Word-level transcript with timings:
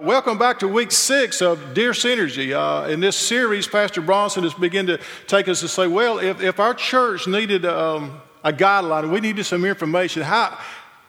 Welcome 0.00 0.38
back 0.38 0.60
to 0.60 0.68
week 0.68 0.92
six 0.92 1.42
of 1.42 1.74
Dear 1.74 1.90
Synergy. 1.90 2.54
Uh, 2.54 2.88
in 2.88 3.00
this 3.00 3.16
series, 3.16 3.68
Pastor 3.68 4.00
Bronson 4.00 4.44
has 4.44 4.54
begun 4.54 4.86
to 4.86 4.98
take 5.26 5.46
us 5.46 5.60
to 5.60 5.68
say, 5.68 5.86
well, 5.88 6.18
if, 6.18 6.40
if 6.40 6.58
our 6.58 6.72
church 6.72 7.26
needed 7.26 7.66
um, 7.66 8.18
a 8.42 8.50
guideline, 8.50 9.12
we 9.12 9.20
needed 9.20 9.44
some 9.44 9.62
information, 9.62 10.22
how, 10.22 10.58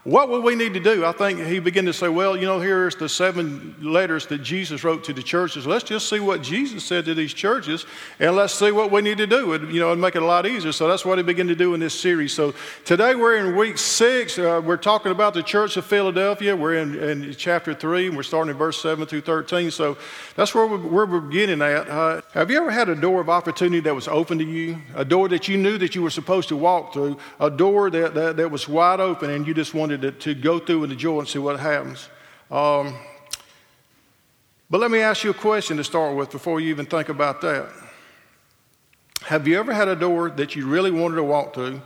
what 0.04 0.30
would 0.30 0.44
we 0.44 0.56
need 0.56 0.74
to 0.74 0.80
do? 0.80 1.06
I 1.06 1.12
think 1.12 1.40
he 1.46 1.60
began 1.60 1.86
to 1.86 1.94
say, 1.94 2.10
well, 2.10 2.36
you 2.36 2.48
know, 2.48 2.60
here's 2.60 2.96
the 2.96 3.08
seven 3.08 3.76
letters 3.80 4.26
that 4.28 4.40
Jesus 4.40 4.84
wrote 4.84 5.04
to 5.04 5.14
the 5.14 5.22
churches. 5.22 5.68
Let's 5.68 5.84
just 5.84 6.10
see 6.10 6.20
what 6.20 6.42
Jesus 6.42 6.84
said 6.84 7.06
to 7.06 7.14
these 7.14 7.36
churches 7.36 7.86
and 8.20 8.36
let's 8.36 8.56
see 8.56 8.72
what 8.72 8.92
we 8.92 9.04
need 9.04 9.20
to 9.20 9.28
do. 9.28 9.54
And, 9.54 9.72
you 9.72 9.80
know, 9.80 9.92
and 9.92 10.02
make 10.02 10.16
it 10.16 10.24
a 10.24 10.26
lot 10.26 10.48
easier. 10.48 10.72
So 10.72 10.88
that's 10.88 11.06
what 11.06 11.20
he 11.20 11.24
began 11.24 11.48
to 11.50 11.56
do 11.56 11.76
in 11.76 11.80
this 11.80 12.00
series. 12.00 12.34
So 12.34 12.56
today 12.84 13.14
we're 13.14 13.38
in 13.38 13.56
week 13.56 13.78
six. 13.78 14.40
Uh, 14.40 14.60
we're 14.66 14.76
talking 14.76 15.12
about 15.12 15.36
the 15.36 15.44
church 15.44 15.78
of 15.78 15.86
Philadelphia. 15.86 16.56
We're 16.56 16.78
in, 16.78 16.96
in, 16.96 17.36
chapter 17.36 17.76
three 17.76 18.08
and 18.08 18.18
we're 18.18 18.24
starting 18.24 18.50
in 18.50 18.58
verse 18.58 18.82
seven 18.82 19.06
through 19.06 19.22
13. 19.22 19.70
So 19.70 20.00
that's 20.36 20.56
where 20.56 20.66
we're, 20.66 21.06
we're 21.06 21.20
beginning 21.20 21.62
at. 21.62 21.88
Uh, 21.88 22.22
have 22.32 22.50
you 22.50 22.58
ever 22.58 22.72
had 22.72 22.90
a 22.90 22.96
door 22.96 23.22
of 23.22 23.30
opportunity 23.30 23.82
that 23.82 23.94
was 23.94 24.08
open 24.08 24.40
to 24.40 24.46
you? 24.46 24.78
A 24.96 25.06
door 25.06 25.30
that 25.30 25.48
you 25.48 25.58
knew 25.58 25.78
that 25.78 25.94
you 25.94 26.02
were 26.02 26.10
supposed 26.10 26.50
to 26.50 26.58
walk 26.58 26.92
through? 26.92 27.18
A 27.40 27.52
door 27.52 27.92
that, 27.92 28.16
that, 28.16 28.38
that 28.38 28.50
was 28.50 28.68
wide 28.68 29.00
open 29.00 29.30
and 29.30 29.46
you 29.46 29.54
just 29.54 29.76
wanted 29.76 29.91
wanted 29.92 30.20
to, 30.20 30.34
to 30.34 30.40
go 30.40 30.58
through 30.58 30.84
and 30.84 30.94
enjoy 30.94 31.20
and 31.20 31.28
see 31.28 31.40
what 31.40 31.60
happens. 31.60 32.08
Um, 32.50 32.98
but 34.70 34.80
let 34.80 34.90
me 34.90 35.00
ask 35.00 35.24
you 35.24 35.32
a 35.32 35.34
question 35.34 35.76
to 35.78 35.84
start 35.84 36.16
with 36.16 36.32
before 36.32 36.62
you 36.62 36.70
even 36.70 36.86
think 36.86 37.10
about 37.10 37.42
that. 37.42 37.70
Have 39.24 39.48
you 39.48 39.60
ever 39.60 39.74
had 39.74 39.90
a 39.90 39.96
door 39.96 40.30
that 40.30 40.56
you 40.56 40.66
really 40.66 40.92
wanted 40.92 41.16
to 41.16 41.24
walk 41.24 41.54
through, 41.54 41.82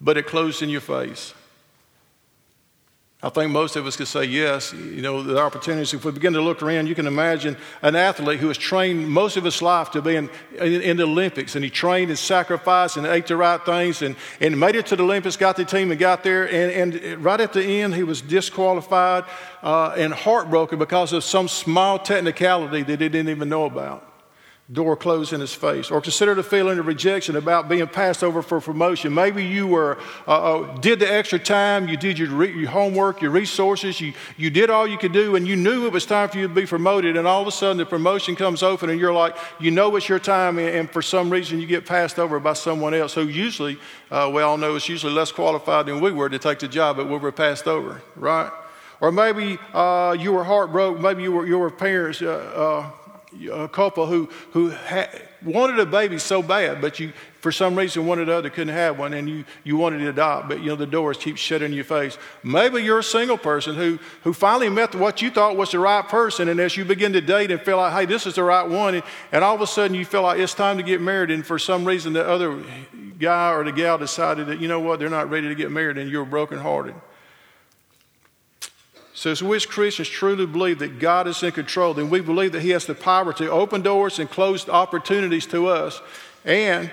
but 0.00 0.16
it 0.16 0.26
closed 0.26 0.60
in 0.60 0.68
your 0.68 0.80
face? 0.80 1.34
I 3.26 3.28
think 3.28 3.50
most 3.50 3.74
of 3.74 3.84
us 3.88 3.96
could 3.96 4.06
say 4.06 4.22
yes. 4.22 4.72
You 4.72 5.02
know, 5.02 5.20
the 5.20 5.36
opportunities, 5.38 5.92
if 5.92 6.04
we 6.04 6.12
begin 6.12 6.32
to 6.34 6.40
look 6.40 6.62
around, 6.62 6.86
you 6.86 6.94
can 6.94 7.08
imagine 7.08 7.56
an 7.82 7.96
athlete 7.96 8.38
who 8.38 8.46
has 8.46 8.56
trained 8.56 9.08
most 9.08 9.36
of 9.36 9.42
his 9.42 9.60
life 9.60 9.90
to 9.90 10.00
be 10.00 10.14
in, 10.14 10.30
in, 10.60 10.80
in, 10.80 10.96
the 10.96 11.02
Olympics, 11.02 11.56
and 11.56 11.64
he 11.64 11.68
trained 11.68 12.08
and 12.08 12.16
sacrificed 12.16 12.96
and 12.96 13.04
ate 13.04 13.26
the 13.26 13.36
right 13.36 13.60
things 13.66 14.02
and, 14.02 14.14
and 14.40 14.60
made 14.60 14.76
it 14.76 14.86
to 14.86 14.94
the 14.94 15.02
Olympics, 15.02 15.36
got 15.36 15.56
the 15.56 15.64
team 15.64 15.90
and 15.90 15.98
got 15.98 16.22
there. 16.22 16.44
And, 16.44 16.94
and 16.94 17.24
right 17.24 17.40
at 17.40 17.52
the 17.52 17.64
end, 17.64 17.96
he 17.96 18.04
was 18.04 18.22
disqualified 18.22 19.24
uh, 19.60 19.94
and 19.96 20.14
heartbroken 20.14 20.78
because 20.78 21.12
of 21.12 21.24
some 21.24 21.48
small 21.48 21.98
technicality 21.98 22.84
that 22.84 23.00
he 23.00 23.08
didn't 23.08 23.30
even 23.30 23.48
know 23.48 23.64
about 23.64 24.15
door 24.72 24.96
closed 24.96 25.32
in 25.32 25.40
his 25.40 25.54
face, 25.54 25.92
or 25.92 26.00
consider 26.00 26.34
the 26.34 26.42
feeling 26.42 26.76
of 26.80 26.88
rejection 26.88 27.36
about 27.36 27.68
being 27.68 27.86
passed 27.86 28.24
over 28.24 28.42
for 28.42 28.60
promotion. 28.60 29.14
Maybe 29.14 29.44
you 29.44 29.68
were 29.68 29.96
uh, 30.26 30.30
uh, 30.60 30.76
did 30.78 30.98
the 30.98 31.12
extra 31.12 31.38
time, 31.38 31.88
you 31.88 31.96
did 31.96 32.18
your, 32.18 32.30
re- 32.30 32.52
your, 32.52 32.70
homework, 32.70 33.22
your 33.22 33.30
resources, 33.30 34.00
you, 34.00 34.12
you 34.36 34.50
did 34.50 34.68
all 34.68 34.84
you 34.84 34.98
could 34.98 35.12
do, 35.12 35.36
and 35.36 35.46
you 35.46 35.54
knew 35.54 35.86
it 35.86 35.92
was 35.92 36.04
time 36.04 36.28
for 36.28 36.38
you 36.38 36.48
to 36.48 36.54
be 36.54 36.66
promoted, 36.66 37.16
and 37.16 37.28
all 37.28 37.40
of 37.40 37.46
a 37.46 37.52
sudden 37.52 37.76
the 37.76 37.86
promotion 37.86 38.34
comes 38.34 38.64
open, 38.64 38.90
and 38.90 38.98
you're 38.98 39.12
like, 39.12 39.36
you 39.60 39.70
know 39.70 39.94
it's 39.94 40.08
your 40.08 40.18
time, 40.18 40.58
and, 40.58 40.68
and 40.68 40.90
for 40.90 41.00
some 41.00 41.30
reason 41.30 41.60
you 41.60 41.66
get 41.68 41.86
passed 41.86 42.18
over 42.18 42.40
by 42.40 42.52
someone 42.54 42.92
else 42.92 43.14
who 43.14 43.28
usually, 43.28 43.78
uh, 44.10 44.28
we 44.34 44.42
all 44.42 44.56
know, 44.56 44.74
is 44.74 44.88
usually 44.88 45.12
less 45.12 45.30
qualified 45.30 45.86
than 45.86 46.00
we 46.00 46.10
were 46.10 46.28
to 46.28 46.40
take 46.40 46.58
the 46.58 46.66
job, 46.68 46.96
but 46.96 47.08
we 47.08 47.16
were 47.16 47.30
passed 47.30 47.68
over, 47.68 48.02
right? 48.16 48.50
Or 49.00 49.12
maybe 49.12 49.58
uh, 49.72 50.16
you 50.18 50.32
were 50.32 50.42
heartbroken, 50.42 51.00
maybe 51.02 51.22
you 51.22 51.30
were, 51.30 51.46
your 51.46 51.70
parents 51.70 52.20
uh, 52.20 52.30
uh, 52.32 52.90
a 53.52 53.68
couple 53.68 54.06
who, 54.06 54.28
who 54.52 54.70
ha- 54.70 55.08
wanted 55.44 55.78
a 55.78 55.86
baby 55.86 56.18
so 56.18 56.42
bad, 56.42 56.80
but 56.80 56.98
you, 56.98 57.12
for 57.40 57.52
some 57.52 57.76
reason, 57.76 58.06
one 58.06 58.18
or 58.18 58.24
the 58.24 58.32
other 58.32 58.50
couldn't 58.50 58.74
have 58.74 58.98
one, 58.98 59.14
and 59.14 59.28
you, 59.28 59.44
you 59.64 59.76
wanted 59.76 59.98
to 59.98 60.08
adopt, 60.08 60.48
but 60.48 60.60
you 60.60 60.66
know 60.66 60.76
the 60.76 60.86
doors 60.86 61.16
keep 61.16 61.36
shutting 61.36 61.70
in 61.70 61.74
your 61.74 61.84
face. 61.84 62.18
Maybe 62.42 62.82
you're 62.82 62.98
a 62.98 63.04
single 63.04 63.38
person 63.38 63.74
who, 63.74 63.98
who 64.22 64.32
finally 64.32 64.68
met 64.68 64.94
what 64.94 65.22
you 65.22 65.30
thought 65.30 65.56
was 65.56 65.70
the 65.70 65.78
right 65.78 66.06
person, 66.06 66.48
and 66.48 66.58
as 66.58 66.76
you 66.76 66.84
begin 66.84 67.12
to 67.12 67.20
date 67.20 67.50
and 67.50 67.60
feel 67.60 67.76
like, 67.76 67.92
hey, 67.92 68.06
this 68.06 68.26
is 68.26 68.34
the 68.34 68.42
right 68.42 68.68
one, 68.68 68.96
and, 68.96 69.04
and 69.32 69.44
all 69.44 69.54
of 69.54 69.60
a 69.60 69.66
sudden 69.66 69.94
you 69.94 70.04
feel 70.04 70.22
like 70.22 70.38
it's 70.38 70.54
time 70.54 70.76
to 70.76 70.82
get 70.82 71.00
married, 71.00 71.30
and 71.30 71.46
for 71.46 71.58
some 71.58 71.84
reason 71.84 72.12
the 72.12 72.26
other 72.26 72.62
guy 73.18 73.52
or 73.52 73.64
the 73.64 73.72
gal 73.72 73.98
decided 73.98 74.46
that, 74.48 74.60
you 74.60 74.68
know 74.68 74.80
what, 74.80 74.98
they're 74.98 75.08
not 75.08 75.30
ready 75.30 75.48
to 75.48 75.54
get 75.54 75.70
married, 75.70 75.98
and 75.98 76.10
you're 76.10 76.24
brokenhearted. 76.24 76.94
So, 79.16 79.30
as 79.30 79.42
we 79.42 79.56
as 79.56 79.64
Christians 79.64 80.10
truly 80.10 80.44
believe 80.44 80.78
that 80.80 80.98
God 80.98 81.26
is 81.26 81.42
in 81.42 81.50
control, 81.50 81.94
then 81.94 82.10
we 82.10 82.20
believe 82.20 82.52
that 82.52 82.60
He 82.60 82.68
has 82.70 82.84
the 82.84 82.94
power 82.94 83.32
to 83.32 83.50
open 83.50 83.80
doors 83.80 84.18
and 84.18 84.28
close 84.28 84.68
opportunities 84.68 85.46
to 85.46 85.68
us, 85.68 86.02
and 86.44 86.90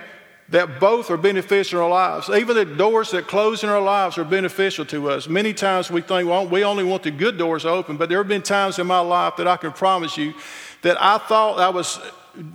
that 0.48 0.80
both 0.80 1.10
are 1.10 1.18
beneficial 1.18 1.80
in 1.80 1.84
our 1.84 1.90
lives. 1.90 2.30
Even 2.30 2.56
the 2.56 2.64
doors 2.64 3.10
that 3.10 3.26
close 3.26 3.62
in 3.62 3.68
our 3.68 3.80
lives 3.82 4.16
are 4.16 4.24
beneficial 4.24 4.86
to 4.86 5.10
us. 5.10 5.28
Many 5.28 5.52
times 5.52 5.90
we 5.90 6.00
think, 6.00 6.26
well, 6.26 6.48
we 6.48 6.64
only 6.64 6.82
want 6.82 7.02
the 7.02 7.10
good 7.10 7.36
doors 7.36 7.66
open, 7.66 7.98
but 7.98 8.08
there 8.08 8.16
have 8.16 8.28
been 8.28 8.40
times 8.40 8.78
in 8.78 8.86
my 8.86 9.00
life 9.00 9.36
that 9.36 9.46
I 9.46 9.58
can 9.58 9.72
promise 9.72 10.16
you 10.16 10.32
that 10.80 10.96
I 11.02 11.18
thought 11.18 11.60
I 11.60 11.68
was 11.68 12.00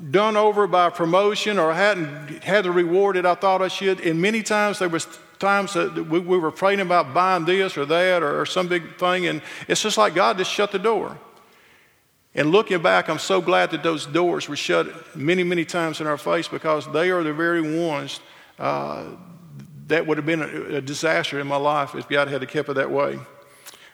done 0.09 0.35
over 0.35 0.65
by 0.65 0.87
a 0.87 0.91
promotion 0.91 1.59
or 1.59 1.69
I 1.71 1.77
hadn't 1.77 2.43
had 2.43 2.65
the 2.65 2.71
reward 2.71 3.17
that 3.17 3.25
I 3.27 3.35
thought 3.35 3.61
I 3.61 3.67
should. 3.67 4.01
And 4.01 4.19
many 4.19 4.41
times 4.41 4.79
there 4.79 4.89
was 4.89 5.05
times 5.39 5.73
that 5.73 5.95
we, 5.95 6.19
we 6.19 6.37
were 6.37 6.51
praying 6.51 6.81
about 6.81 7.13
buying 7.13 7.45
this 7.45 7.77
or 7.77 7.85
that 7.85 8.21
or, 8.21 8.41
or 8.41 8.45
some 8.45 8.67
big 8.67 8.97
thing, 8.97 9.27
and 9.27 9.41
it's 9.67 9.81
just 9.81 9.97
like 9.97 10.13
God 10.13 10.37
just 10.37 10.51
shut 10.51 10.71
the 10.71 10.79
door. 10.79 11.17
And 12.35 12.51
looking 12.51 12.81
back, 12.81 13.09
I'm 13.09 13.19
so 13.19 13.41
glad 13.41 13.71
that 13.71 13.81
those 13.81 14.05
doors 14.05 14.47
were 14.47 14.55
shut 14.55 15.15
many, 15.15 15.43
many 15.43 15.65
times 15.65 15.99
in 15.99 16.07
our 16.07 16.17
face 16.17 16.47
because 16.47 16.91
they 16.91 17.09
are 17.09 17.23
the 17.23 17.33
very 17.33 17.79
ones 17.79 18.19
uh, 18.59 19.05
that 19.87 20.05
would 20.05 20.17
have 20.17 20.25
been 20.25 20.41
a, 20.41 20.75
a, 20.77 20.81
disaster 20.81 21.39
in 21.39 21.47
my 21.47 21.55
life 21.55 21.95
if 21.95 22.07
God 22.07 22.27
had 22.27 22.47
kept 22.47 22.69
it 22.69 22.73
that 22.75 22.91
way. 22.91 23.17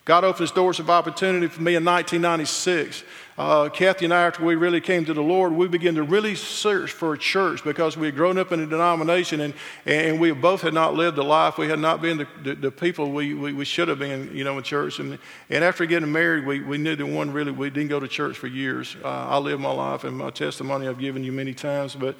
God 0.03 0.23
opens 0.23 0.51
doors 0.51 0.79
of 0.79 0.89
opportunity 0.89 1.47
for 1.47 1.61
me 1.61 1.75
in 1.75 1.85
1996 1.85 3.03
uh, 3.37 3.67
Kathy 3.67 4.05
and 4.05 4.13
I, 4.13 4.27
after 4.27 4.45
we 4.45 4.55
really 4.55 4.79
came 4.79 5.03
to 5.05 5.13
the 5.13 5.21
Lord, 5.21 5.51
we 5.51 5.67
began 5.67 5.95
to 5.95 6.03
really 6.03 6.35
search 6.35 6.91
for 6.91 7.13
a 7.13 7.17
church 7.17 7.65
because 7.65 7.97
we 7.97 8.07
had 8.07 8.15
grown 8.15 8.37
up 8.37 8.53
in 8.53 8.61
a 8.61 8.65
denomination 8.65 9.41
and, 9.41 9.53
and 9.85 10.21
we 10.21 10.31
both 10.31 10.61
had 10.61 10.73
not 10.73 10.93
lived 10.93 11.17
a 11.17 11.23
life. 11.23 11.57
We 11.57 11.67
had 11.67 11.79
not 11.79 12.01
been 12.01 12.19
the, 12.19 12.27
the, 12.43 12.55
the 12.55 12.71
people 12.71 13.11
we, 13.11 13.33
we, 13.33 13.51
we, 13.51 13.65
should 13.65 13.89
have 13.89 13.99
been, 13.99 14.33
you 14.33 14.45
know, 14.45 14.57
in 14.57 14.63
church. 14.63 14.99
And, 14.99 15.19
and 15.49 15.65
after 15.65 15.85
getting 15.85 16.13
married, 16.13 16.45
we, 16.45 16.61
we 16.61 16.77
knew 16.77 16.95
that 16.95 17.05
one 17.05 17.29
really, 17.31 17.51
we 17.51 17.69
didn't 17.69 17.89
go 17.89 17.99
to 17.99 18.07
church 18.07 18.37
for 18.37 18.47
years. 18.47 18.95
Uh, 19.03 19.09
I 19.09 19.37
lived 19.37 19.61
my 19.61 19.73
life 19.73 20.05
and 20.05 20.17
my 20.17 20.29
testimony 20.29 20.87
I've 20.87 20.99
given 20.99 21.21
you 21.21 21.33
many 21.33 21.53
times, 21.53 21.93
but 21.93 22.15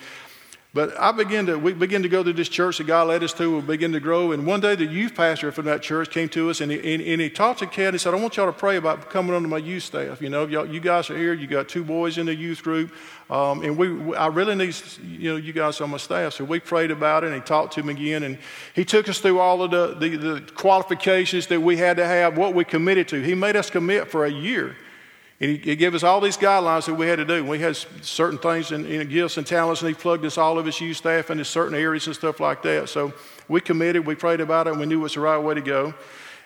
but 0.75 0.99
I 0.99 1.13
began 1.13 1.45
to, 1.45 1.57
we 1.57 1.71
began 1.71 2.03
to 2.03 2.09
go 2.09 2.21
to 2.21 2.33
this 2.33 2.49
church 2.49 2.79
that 2.79 2.83
God 2.83 3.07
led 3.07 3.23
us 3.23 3.31
to. 3.35 3.55
We 3.55 3.61
began 3.61 3.93
to 3.93 4.01
grow. 4.01 4.33
And 4.33 4.45
one 4.45 4.59
day 4.59 4.75
the 4.75 4.83
youth 4.83 5.15
pastor 5.15 5.49
from 5.53 5.63
that 5.67 5.81
church 5.81 6.09
came 6.09 6.27
to 6.29 6.49
us 6.49 6.59
and 6.59 6.69
he, 6.69 6.93
and, 6.93 7.01
and 7.01 7.21
he 7.21 7.29
talked 7.29 7.59
to 7.59 7.81
and 7.81 7.93
he 7.93 7.97
said, 7.97 8.13
I 8.13 8.17
want 8.17 8.35
y'all 8.35 8.47
to 8.47 8.51
pray 8.51 8.75
about 8.75 9.09
coming 9.09 9.33
under 9.33 9.47
my 9.47 9.57
youth 9.57 9.83
staff. 9.83 10.21
You 10.21 10.29
know, 10.29 10.45
you 10.45 10.81
guys 10.81 11.09
are 11.09 11.17
here. 11.17 11.31
You 11.31 11.47
got 11.47 11.69
two 11.69 11.85
boys 11.85 12.17
in 12.17 12.25
the 12.25 12.35
youth 12.35 12.61
group. 12.61 12.91
Um, 13.29 13.63
and 13.63 13.77
we, 13.77 14.17
I 14.17 14.27
really 14.27 14.53
need, 14.53 14.75
you 15.01 15.31
know, 15.31 15.37
you 15.37 15.53
guys 15.53 15.79
on 15.79 15.91
my 15.91 15.97
staff. 15.97 16.33
So 16.33 16.43
we 16.43 16.59
prayed 16.59 16.91
about 16.91 17.23
it 17.23 17.27
and 17.27 17.35
he 17.35 17.41
talked 17.41 17.75
to 17.75 17.79
him 17.79 17.87
again. 17.87 18.23
And 18.23 18.37
he 18.73 18.83
took 18.83 19.07
us 19.07 19.19
through 19.19 19.39
all 19.39 19.63
of 19.63 19.71
the, 19.71 19.95
the, 19.95 20.17
the 20.17 20.41
qualifications 20.55 21.47
that 21.47 21.61
we 21.61 21.77
had 21.77 21.95
to 21.95 22.05
have, 22.05 22.37
what 22.37 22.53
we 22.53 22.65
committed 22.65 23.07
to. 23.07 23.21
He 23.21 23.33
made 23.33 23.55
us 23.55 23.69
commit 23.69 24.11
for 24.11 24.25
a 24.25 24.29
year. 24.29 24.75
And 25.39 25.51
he, 25.51 25.57
he, 25.57 25.75
gave 25.75 25.93
us 25.93 26.03
all 26.03 26.21
these 26.21 26.37
guidelines 26.37 26.85
that 26.85 26.93
we 26.93 27.07
had 27.07 27.17
to 27.17 27.25
do. 27.25 27.43
We 27.43 27.59
had 27.59 27.75
certain 27.75 28.39
things 28.39 28.71
in, 28.71 28.85
in 28.85 29.09
gifts 29.09 29.35
and 29.37 29.45
talents, 29.45 29.81
and 29.81 29.89
he 29.89 29.93
plugged 29.93 30.23
us 30.23 30.37
all 30.37 30.57
of 30.57 30.65
his 30.65 30.79
youth 30.79 30.97
staff 30.97 31.29
into 31.29 31.43
certain 31.43 31.75
areas 31.75 32.07
and 32.07 32.15
stuff 32.15 32.39
like 32.39 32.61
that. 32.63 32.87
So 32.87 33.13
we 33.49 33.59
committed, 33.59 34.05
we 34.05 34.15
prayed 34.15 34.39
about 34.39 34.67
it, 34.67 34.71
and 34.71 34.79
we 34.79 34.85
knew 34.85 34.99
it 34.99 35.03
was 35.03 35.15
the 35.15 35.19
right 35.19 35.37
way 35.37 35.55
to 35.55 35.61
go. 35.61 35.93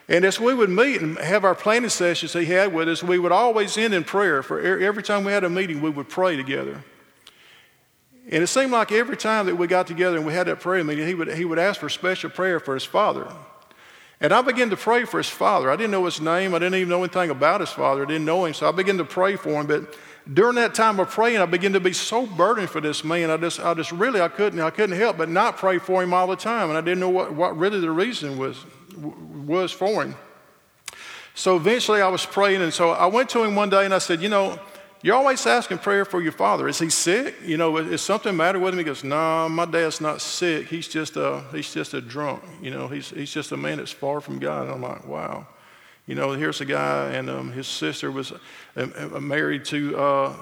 And 0.07 0.25
as 0.25 0.39
we 0.39 0.55
would 0.55 0.71
meet 0.71 1.01
and 1.01 1.19
have 1.19 1.45
our 1.45 1.53
planning 1.53 1.89
sessions 1.89 2.33
he 2.33 2.45
had 2.45 2.73
with 2.73 2.89
us, 2.89 3.03
we 3.03 3.19
would 3.19 3.31
always 3.31 3.77
end 3.77 3.93
in 3.93 4.03
prayer. 4.03 4.41
For 4.41 4.59
every 4.59 5.03
time 5.03 5.23
we 5.23 5.31
had 5.31 5.43
a 5.43 5.49
meeting, 5.49 5.81
we 5.81 5.91
would 5.91 6.09
pray 6.09 6.35
together. 6.35 6.83
And 8.31 8.43
it 8.43 8.47
seemed 8.47 8.71
like 8.71 8.91
every 8.91 9.17
time 9.17 9.45
that 9.45 9.55
we 9.55 9.67
got 9.67 9.85
together 9.85 10.17
and 10.17 10.25
we 10.25 10.33
had 10.33 10.47
that 10.47 10.61
prayer 10.61 10.83
meeting, 10.83 11.05
he 11.07 11.13
would, 11.13 11.33
he 11.35 11.45
would 11.45 11.59
ask 11.59 11.79
for 11.79 11.89
special 11.89 12.31
prayer 12.31 12.59
for 12.59 12.73
his 12.73 12.83
father. 12.83 13.31
And 14.21 14.33
I 14.33 14.41
began 14.41 14.69
to 14.69 14.77
pray 14.77 15.05
for 15.05 15.17
his 15.17 15.29
father. 15.29 15.71
I 15.71 15.77
didn't 15.77 15.91
know 15.91 16.03
his 16.03 16.19
name. 16.19 16.53
I 16.53 16.59
didn't 16.59 16.75
even 16.75 16.89
know 16.89 16.99
anything 16.99 17.29
about 17.29 17.61
his 17.61 17.69
father. 17.69 18.03
I 18.03 18.05
didn't 18.05 18.25
know 18.25 18.45
him. 18.45 18.53
So 18.53 18.67
I 18.67 18.71
began 18.71 18.97
to 18.97 19.05
pray 19.05 19.37
for 19.37 19.61
him. 19.61 19.67
But 19.67 19.95
during 20.31 20.55
that 20.55 20.75
time 20.75 20.99
of 20.99 21.09
praying, 21.09 21.37
I 21.37 21.45
began 21.45 21.71
to 21.73 21.79
be 21.79 21.93
so 21.93 22.25
burdened 22.25 22.69
for 22.69 22.81
this 22.81 23.03
man. 23.03 23.31
I 23.31 23.37
just, 23.37 23.61
I 23.61 23.73
just 23.73 23.93
really, 23.93 24.19
I 24.19 24.27
couldn't, 24.27 24.59
I 24.59 24.71
couldn't 24.71 24.97
help 24.97 25.17
but 25.17 25.29
not 25.29 25.55
pray 25.57 25.77
for 25.77 26.03
him 26.03 26.13
all 26.13 26.27
the 26.27 26.35
time. 26.35 26.67
And 26.67 26.77
I 26.77 26.81
didn't 26.81 26.99
know 26.99 27.09
what, 27.09 27.33
what 27.33 27.57
really 27.57 27.79
the 27.79 27.91
reason 27.91 28.37
was, 28.37 28.65
was 28.97 29.71
for 29.71 30.03
him. 30.03 30.15
So 31.33 31.55
eventually 31.55 32.01
I 32.01 32.09
was 32.09 32.25
praying. 32.25 32.61
And 32.61 32.73
so 32.73 32.89
I 32.89 33.05
went 33.05 33.29
to 33.29 33.43
him 33.43 33.55
one 33.55 33.69
day 33.69 33.85
and 33.85 33.93
I 33.93 33.99
said, 33.99 34.21
you 34.21 34.27
know, 34.27 34.59
you're 35.01 35.15
always 35.15 35.45
asking 35.45 35.77
prayer 35.77 36.03
for 36.03 36.21
your 36.21 36.33
father. 36.33 36.67
Is 36.67 36.79
he 36.79 36.89
sick? 36.89 37.35
You 37.43 37.55
know, 37.55 37.77
is 37.77 38.01
something 38.01 38.35
matter 38.35 38.59
with 38.59 38.73
him? 38.73 38.79
He 38.79 38.83
goes, 38.83 39.03
No, 39.03 39.15
nah, 39.15 39.47
my 39.47 39.65
dad's 39.65 40.01
not 40.01 40.21
sick. 40.21 40.67
He's 40.67 40.87
just 40.87 41.15
a 41.15 41.43
he's 41.53 41.73
just 41.73 41.93
a 41.93 42.01
drunk. 42.01 42.43
You 42.61 42.71
know, 42.71 42.87
he's 42.87 43.09
he's 43.09 43.31
just 43.31 43.53
a 43.53 43.57
man 43.57 43.77
that's 43.77 43.91
far 43.91 44.19
from 44.19 44.39
God. 44.39 44.63
And 44.63 44.71
I'm 44.71 44.81
like, 44.81 45.07
wow. 45.07 45.47
You 46.05 46.15
know, 46.15 46.31
here's 46.31 46.59
a 46.59 46.65
guy, 46.65 47.11
and 47.11 47.29
um, 47.29 47.51
his 47.51 47.67
sister 47.67 48.09
was 48.11 48.31
uh, 48.31 48.37
uh, 48.75 49.19
married 49.19 49.63
to 49.65 49.95
uh, 49.95 50.33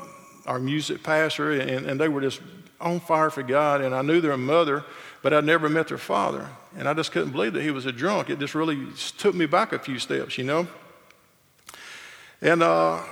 our 0.45 0.59
music 0.59 1.03
pastor, 1.03 1.51
and, 1.51 1.85
and 1.85 1.99
they 1.99 2.07
were 2.07 2.21
just 2.21 2.39
on 2.79 3.01
fire 3.01 3.29
for 3.29 3.43
God. 3.43 3.81
And 3.81 3.93
I 3.93 4.01
knew 4.01 4.21
their 4.21 4.37
mother, 4.37 4.85
but 5.21 5.33
I'd 5.33 5.43
never 5.43 5.67
met 5.67 5.89
their 5.89 5.97
father. 5.97 6.47
And 6.77 6.87
I 6.87 6.93
just 6.93 7.11
couldn't 7.11 7.31
believe 7.31 7.51
that 7.51 7.63
he 7.63 7.71
was 7.71 7.85
a 7.85 7.91
drunk. 7.91 8.29
It 8.29 8.39
just 8.39 8.55
really 8.55 8.87
took 9.17 9.35
me 9.35 9.45
back 9.45 9.73
a 9.73 9.79
few 9.79 9.99
steps, 9.99 10.37
you 10.37 10.45
know. 10.45 10.67
And 12.41 12.63
uh, 12.63 13.03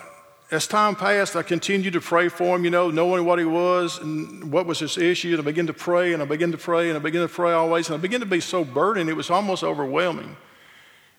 as 0.52 0.68
time 0.68 0.96
passed, 0.96 1.36
I 1.36 1.42
continued 1.42 1.94
to 1.94 2.02
pray 2.02 2.30
for 2.30 2.56
him, 2.56 2.64
you 2.64 2.70
know, 2.70 2.92
knowing 2.92 3.26
what 3.26 3.40
he 3.40 3.46
was 3.46 3.98
and 4.00 4.52
what 4.52 4.68
was 4.68 4.80
his 4.80 4.98
issue. 4.98 5.32
And 5.32 5.40
I 5.40 5.44
began 5.44 5.68
to 5.68 5.74
pray 5.74 6.14
and 6.14 6.22
I 6.22 6.26
began 6.26 6.52
to 6.52 6.58
pray 6.58 6.90
and 6.90 6.98
I 6.98 7.02
began 7.02 7.22
to 7.22 7.28
pray 7.28 7.54
always. 7.54 7.90
And 7.90 7.98
I 7.98 8.02
began 8.02 8.20
to 8.20 8.26
be 8.28 8.40
so 8.40 8.64
burdened, 8.64 9.10
it 9.10 9.14
was 9.14 9.30
almost 9.30 9.64
overwhelming. 9.64 10.38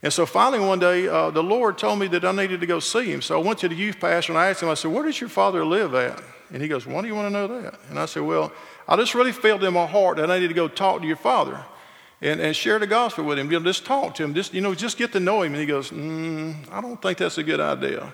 And 0.03 0.13
so 0.13 0.27
finally, 0.27 0.65
one 0.65 0.79
day, 0.79 1.09
uh, 1.09 1.31
the 1.31 1.43
Lord 1.43 1.79
told 1.79 1.99
me 1.99 2.07
that 2.09 2.25
I 2.25 2.31
needed 2.31 2.61
to 2.61 2.67
go 2.67 2.79
see 2.79 3.11
him. 3.11 3.23
So 3.23 3.41
I 3.41 3.43
went 3.43 3.59
to 3.61 3.69
the 3.69 3.75
youth 3.75 3.99
pastor 3.99 4.33
and 4.33 4.39
I 4.39 4.51
asked 4.51 4.63
him, 4.63 4.69
I 4.69 4.75
said, 4.75 4.93
Where 4.93 5.03
does 5.03 5.21
your 5.21 5.31
father 5.31 5.65
live 5.65 5.95
at? 5.95 6.23
And 6.53 6.63
he 6.63 6.69
goes, 6.69 6.87
Why 6.87 7.01
do 7.01 7.09
you 7.09 7.15
want 7.15 7.27
to 7.27 7.31
know 7.31 7.49
that? 7.63 7.81
And 7.91 7.99
I 7.99 8.07
said, 8.07 8.23
Well, 8.23 8.53
I 8.87 8.95
just 8.97 9.15
really 9.15 9.33
felt 9.33 9.65
in 9.65 9.75
my 9.75 9.87
heart 9.87 10.19
that 10.19 10.31
I 10.31 10.35
needed 10.35 10.49
to 10.49 10.55
go 10.55 10.69
talk 10.69 11.01
to 11.01 11.07
your 11.07 11.17
father 11.17 11.65
and, 12.21 12.41
and 12.41 12.55
share 12.55 12.79
the 12.79 12.87
gospel 12.87 13.25
with 13.25 13.39
him. 13.39 13.51
You 13.51 13.59
know, 13.59 13.65
just 13.65 13.85
talk 13.85 14.15
to 14.17 14.25
him. 14.25 14.35
Just, 14.35 14.55
you 14.55 14.61
know, 14.61 14.75
just 14.75 14.99
get 14.99 15.13
to 15.13 15.21
know 15.21 15.43
him. 15.43 15.53
And 15.53 15.61
he 15.61 15.67
goes, 15.67 15.91
mm, 15.91 16.55
I 16.71 16.81
don't 16.81 17.01
think 17.01 17.19
that's 17.19 17.39
a 17.39 17.43
good 17.43 17.61
idea. 17.61 18.13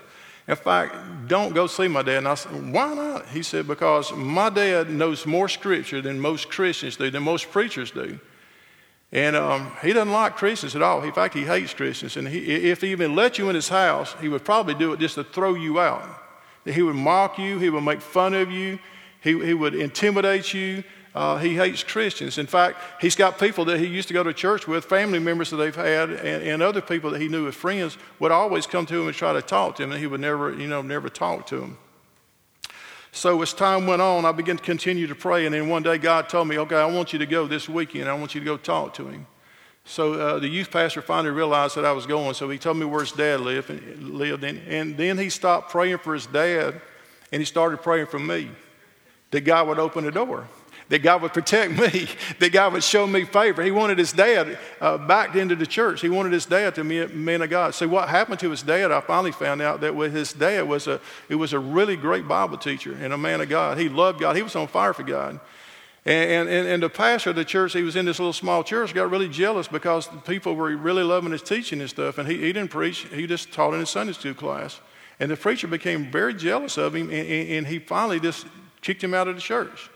In 0.48 0.56
fact, 0.56 1.28
don't 1.28 1.54
go 1.54 1.66
see 1.66 1.88
my 1.88 2.02
dad. 2.02 2.18
And 2.18 2.28
I 2.28 2.34
said, 2.34 2.72
Why 2.72 2.94
not? 2.94 3.28
He 3.28 3.42
said, 3.42 3.66
Because 3.66 4.12
my 4.12 4.50
dad 4.50 4.90
knows 4.90 5.24
more 5.24 5.48
scripture 5.48 6.02
than 6.02 6.18
most 6.20 6.50
Christians 6.50 6.96
do, 6.96 7.10
than 7.10 7.22
most 7.22 7.50
preachers 7.50 7.90
do. 7.90 8.18
And 9.12 9.36
um, 9.36 9.70
he 9.82 9.92
doesn't 9.92 10.12
like 10.12 10.36
Christians 10.36 10.74
at 10.74 10.82
all. 10.82 11.02
In 11.02 11.12
fact, 11.12 11.34
he 11.34 11.42
hates 11.42 11.74
Christians. 11.74 12.16
And 12.16 12.26
he, 12.26 12.70
if 12.70 12.80
he 12.80 12.88
even 12.88 13.14
let 13.14 13.38
you 13.38 13.50
in 13.50 13.54
his 13.54 13.68
house, 13.68 14.14
he 14.20 14.28
would 14.28 14.44
probably 14.44 14.74
do 14.74 14.94
it 14.94 15.00
just 15.00 15.16
to 15.16 15.24
throw 15.24 15.54
you 15.54 15.78
out. 15.78 16.02
He 16.64 16.80
would 16.80 16.96
mock 16.96 17.38
you, 17.38 17.58
he 17.58 17.70
would 17.70 17.82
make 17.82 18.00
fun 18.00 18.34
of 18.34 18.50
you, 18.50 18.78
he, 19.20 19.38
he 19.44 19.52
would 19.52 19.74
intimidate 19.74 20.54
you. 20.54 20.82
Uh, 21.14 21.36
he 21.36 21.54
hates 21.54 21.82
Christians. 21.82 22.38
In 22.38 22.46
fact, 22.46 22.78
he's 23.00 23.14
got 23.14 23.38
people 23.38 23.66
that 23.66 23.78
he 23.78 23.86
used 23.86 24.08
to 24.08 24.14
go 24.14 24.22
to 24.22 24.32
church 24.32 24.66
with, 24.66 24.86
family 24.86 25.18
members 25.18 25.50
that 25.50 25.56
they've 25.56 25.74
had, 25.74 26.10
and, 26.10 26.42
and 26.42 26.62
other 26.62 26.80
people 26.80 27.10
that 27.10 27.20
he 27.20 27.28
knew 27.28 27.46
as 27.48 27.54
friends 27.54 27.98
would 28.18 28.32
always 28.32 28.66
come 28.66 28.86
to 28.86 29.00
him 29.00 29.06
and 29.06 29.14
try 29.14 29.34
to 29.34 29.42
talk 29.42 29.76
to 29.76 29.82
him, 29.82 29.92
and 29.92 30.00
he 30.00 30.06
would 30.06 30.20
never, 30.20 30.54
you 30.54 30.66
know, 30.66 30.80
never 30.80 31.10
talk 31.10 31.46
to 31.48 31.58
them. 31.58 31.76
So 33.14 33.42
as 33.42 33.52
time 33.52 33.86
went 33.86 34.00
on, 34.00 34.24
I 34.24 34.32
began 34.32 34.56
to 34.56 34.62
continue 34.62 35.06
to 35.06 35.14
pray, 35.14 35.44
and 35.44 35.54
then 35.54 35.68
one 35.68 35.82
day 35.82 35.98
God 35.98 36.30
told 36.30 36.48
me, 36.48 36.58
"Okay, 36.58 36.76
I 36.76 36.86
want 36.86 37.12
you 37.12 37.18
to 37.18 37.26
go 37.26 37.46
this 37.46 37.68
weekend. 37.68 38.08
I 38.08 38.14
want 38.14 38.34
you 38.34 38.40
to 38.40 38.44
go 38.46 38.56
talk 38.56 38.94
to 38.94 39.06
him." 39.06 39.26
So 39.84 40.14
uh, 40.14 40.38
the 40.38 40.48
youth 40.48 40.70
pastor 40.70 41.02
finally 41.02 41.34
realized 41.34 41.74
that 41.74 41.84
I 41.84 41.92
was 41.92 42.06
going, 42.06 42.32
so 42.32 42.48
he 42.48 42.56
told 42.56 42.78
me 42.78 42.86
where 42.86 43.00
his 43.00 43.12
dad 43.12 43.40
lived, 43.40 43.68
and, 43.68 44.14
lived 44.14 44.44
and, 44.44 44.60
and 44.66 44.96
then 44.96 45.18
he 45.18 45.28
stopped 45.28 45.70
praying 45.70 45.98
for 45.98 46.14
his 46.14 46.24
dad, 46.24 46.80
and 47.32 47.40
he 47.40 47.44
started 47.44 47.82
praying 47.82 48.06
for 48.06 48.18
me, 48.18 48.48
that 49.30 49.42
God 49.42 49.68
would 49.68 49.78
open 49.78 50.04
the 50.04 50.12
door 50.12 50.48
that 50.88 51.00
God 51.00 51.22
would 51.22 51.32
protect 51.32 51.72
me, 51.78 52.08
that 52.38 52.52
God 52.52 52.72
would 52.72 52.84
show 52.84 53.06
me 53.06 53.24
favor. 53.24 53.62
He 53.62 53.70
wanted 53.70 53.98
his 53.98 54.12
dad 54.12 54.58
uh, 54.80 54.98
back 54.98 55.34
into 55.34 55.56
the 55.56 55.66
church. 55.66 56.00
He 56.00 56.08
wanted 56.08 56.32
his 56.32 56.46
dad 56.46 56.74
to 56.76 56.84
be 56.84 57.00
a 57.00 57.08
man 57.08 57.42
of 57.42 57.50
God. 57.50 57.74
See, 57.74 57.86
what 57.86 58.08
happened 58.08 58.40
to 58.40 58.50
his 58.50 58.62
dad, 58.62 58.92
I 58.92 59.00
finally 59.00 59.32
found 59.32 59.62
out 59.62 59.80
that 59.80 59.94
with 59.94 60.12
his 60.12 60.32
dad 60.32 60.68
was 60.68 60.86
a, 60.86 61.00
it 61.28 61.36
was 61.36 61.52
a 61.52 61.58
really 61.58 61.96
great 61.96 62.28
Bible 62.28 62.58
teacher 62.58 62.96
and 63.00 63.12
a 63.12 63.18
man 63.18 63.40
of 63.40 63.48
God. 63.48 63.78
He 63.78 63.88
loved 63.88 64.20
God. 64.20 64.36
He 64.36 64.42
was 64.42 64.56
on 64.56 64.68
fire 64.68 64.92
for 64.92 65.02
God. 65.02 65.40
And, 66.04 66.48
and, 66.48 66.66
and 66.66 66.82
the 66.82 66.90
pastor 66.90 67.30
of 67.30 67.36
the 67.36 67.44
church, 67.44 67.74
he 67.74 67.82
was 67.82 67.94
in 67.94 68.06
this 68.06 68.18
little 68.18 68.32
small 68.32 68.64
church, 68.64 68.92
got 68.92 69.08
really 69.08 69.28
jealous 69.28 69.68
because 69.68 70.08
people 70.26 70.56
were 70.56 70.76
really 70.76 71.04
loving 71.04 71.30
his 71.30 71.42
teaching 71.42 71.80
and 71.80 71.88
stuff. 71.88 72.18
And 72.18 72.28
he, 72.28 72.38
he 72.38 72.52
didn't 72.52 72.70
preach, 72.70 73.06
he 73.12 73.26
just 73.26 73.52
taught 73.52 73.72
in 73.72 73.80
his 73.80 73.90
Sunday 73.90 74.12
school 74.12 74.34
class. 74.34 74.80
And 75.20 75.30
the 75.30 75.36
preacher 75.36 75.68
became 75.68 76.10
very 76.10 76.34
jealous 76.34 76.76
of 76.76 76.96
him, 76.96 77.08
and, 77.10 77.28
and 77.28 77.66
he 77.68 77.78
finally 77.78 78.18
just 78.18 78.46
kicked 78.80 79.04
him 79.04 79.14
out 79.14 79.28
of 79.28 79.36
the 79.36 79.40
church. 79.40 79.88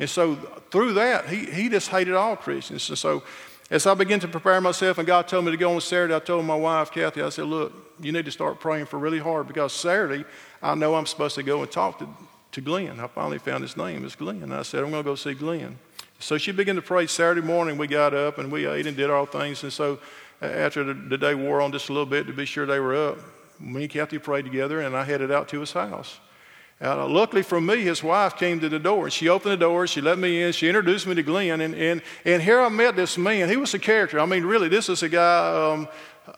And 0.00 0.08
so 0.08 0.34
through 0.70 0.94
that, 0.94 1.28
he, 1.28 1.44
he 1.44 1.68
just 1.68 1.88
hated 1.88 2.14
all 2.14 2.34
Christians. 2.34 2.88
And 2.88 2.98
so 2.98 3.22
as 3.70 3.86
I 3.86 3.94
began 3.94 4.18
to 4.20 4.28
prepare 4.28 4.60
myself 4.60 4.96
and 4.96 5.06
God 5.06 5.28
told 5.28 5.44
me 5.44 5.50
to 5.52 5.56
go 5.58 5.74
on 5.74 5.80
Saturday, 5.80 6.14
I 6.14 6.18
told 6.18 6.44
my 6.46 6.56
wife, 6.56 6.90
Kathy, 6.90 7.22
I 7.22 7.28
said, 7.28 7.44
look, 7.44 7.72
you 8.00 8.10
need 8.10 8.24
to 8.24 8.32
start 8.32 8.58
praying 8.58 8.86
for 8.86 8.98
really 8.98 9.18
hard 9.18 9.46
because 9.46 9.74
Saturday, 9.74 10.24
I 10.62 10.74
know 10.74 10.94
I'm 10.94 11.06
supposed 11.06 11.34
to 11.34 11.42
go 11.42 11.60
and 11.62 11.70
talk 11.70 11.98
to, 11.98 12.08
to 12.52 12.60
Glenn. 12.62 12.98
I 12.98 13.06
finally 13.08 13.38
found 13.38 13.62
his 13.62 13.76
name. 13.76 14.04
It's 14.04 14.16
Glenn. 14.16 14.42
And 14.42 14.54
I 14.54 14.62
said, 14.62 14.82
I'm 14.82 14.90
going 14.90 15.04
to 15.04 15.08
go 15.10 15.14
see 15.14 15.34
Glenn. 15.34 15.78
So 16.18 16.38
she 16.38 16.50
began 16.50 16.76
to 16.76 16.82
pray 16.82 17.06
Saturday 17.06 17.46
morning. 17.46 17.76
We 17.76 17.86
got 17.86 18.14
up 18.14 18.38
and 18.38 18.50
we 18.50 18.66
ate 18.66 18.86
and 18.86 18.96
did 18.96 19.10
all 19.10 19.26
things. 19.26 19.62
And 19.62 19.72
so 19.72 19.98
after 20.40 20.82
the, 20.82 20.94
the 20.94 21.18
day 21.18 21.34
wore 21.34 21.60
on 21.60 21.72
just 21.72 21.90
a 21.90 21.92
little 21.92 22.06
bit 22.06 22.26
to 22.26 22.32
be 22.32 22.46
sure 22.46 22.64
they 22.64 22.80
were 22.80 22.94
up, 22.94 23.18
me 23.60 23.82
and 23.82 23.90
Kathy 23.90 24.18
prayed 24.18 24.46
together 24.46 24.80
and 24.80 24.96
I 24.96 25.04
headed 25.04 25.30
out 25.30 25.48
to 25.50 25.60
his 25.60 25.72
house. 25.72 26.18
Uh, 26.82 27.06
luckily 27.06 27.42
for 27.42 27.60
me, 27.60 27.82
his 27.82 28.02
wife 28.02 28.36
came 28.36 28.58
to 28.58 28.68
the 28.68 28.78
door 28.78 29.04
and 29.04 29.12
she 29.12 29.28
opened 29.28 29.52
the 29.52 29.56
door, 29.56 29.86
she 29.86 30.00
let 30.00 30.18
me 30.18 30.42
in, 30.42 30.52
she 30.52 30.66
introduced 30.66 31.06
me 31.06 31.14
to 31.14 31.22
Glenn, 31.22 31.60
and, 31.60 31.74
and, 31.74 32.00
and 32.24 32.42
here 32.42 32.58
I 32.58 32.70
met 32.70 32.96
this 32.96 33.18
man. 33.18 33.50
He 33.50 33.58
was 33.58 33.74
a 33.74 33.78
character. 33.78 34.18
I 34.18 34.24
mean, 34.24 34.44
really, 34.44 34.68
this 34.68 34.88
is 34.88 35.02
a 35.02 35.08
guy, 35.10 35.72
um, 35.72 35.88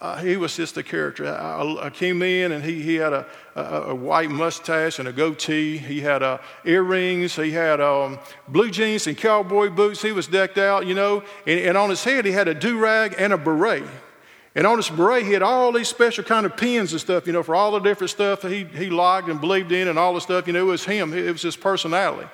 uh, 0.00 0.17
he 0.17 0.37
was 0.37 0.56
just 0.56 0.77
a 0.77 0.83
character. 0.83 1.29
I, 1.29 1.87
I, 1.87 1.91
came 1.91 2.23
in 2.23 2.50
and 2.50 2.65
he, 2.65 2.83
he 2.83 2.97
had 2.97 3.12
a, 3.12 3.27
a, 3.55 3.62
a, 3.62 3.94
white 3.94 4.31
mustache 4.31 4.99
and 4.99 5.06
a 5.06 5.12
goatee. 5.12 5.79
He 5.79 6.00
had 6.00 6.25
uh, 6.25 6.39
earrings. 6.65 7.37
He 7.37 7.53
had 7.53 7.81
um, 7.81 8.19
blue 8.49 8.71
jeans 8.71 9.06
and 9.06 9.17
cowboy 9.17 9.71
boots. 9.71 10.03
He 10.03 10.11
was 10.11 10.27
decked 10.27 10.59
out, 10.59 10.87
you 10.87 10.95
know, 10.95 11.23
and, 11.47 11.61
and 11.61 11.77
on 11.77 11.91
his 11.91 12.03
head 12.03 12.25
he 12.25 12.33
had 12.33 12.49
a 12.49 12.55
do 12.55 12.79
rag 12.79 13.15
and 13.17 13.33
a 13.33 13.38
beret. 13.38 13.85
And 14.54 14.66
on 14.66 14.76
his 14.76 14.90
beret, 14.90 15.25
he 15.25 15.32
had 15.32 15.43
all 15.43 15.72
these 15.72 15.88
special 15.88 16.25
kind 16.25 16.44
of 16.44 16.56
pins 16.56 16.93
and 16.93 17.00
stuff, 17.00 17.26
you 17.26 17.32
know, 17.32 17.43
for 17.43 17.54
all 17.54 17.70
the 17.72 17.78
different 17.78 18.10
stuff 18.10 18.43
he, 18.43 18.64
he 18.64 18.90
liked 18.90 19.28
and 19.28 19.40
believed 19.40 19.72
in 19.72 19.88
and 19.88 19.99
all 19.99 20.12
the 20.12 20.20
stuff, 20.20 20.46
you 20.46 20.52
know, 20.52 20.60
it 20.60 20.70
was 20.70 20.84
him. 20.84 21.14
It 21.14 21.32
was 21.32 21.43
his 21.43 21.56
personality. 21.56 22.28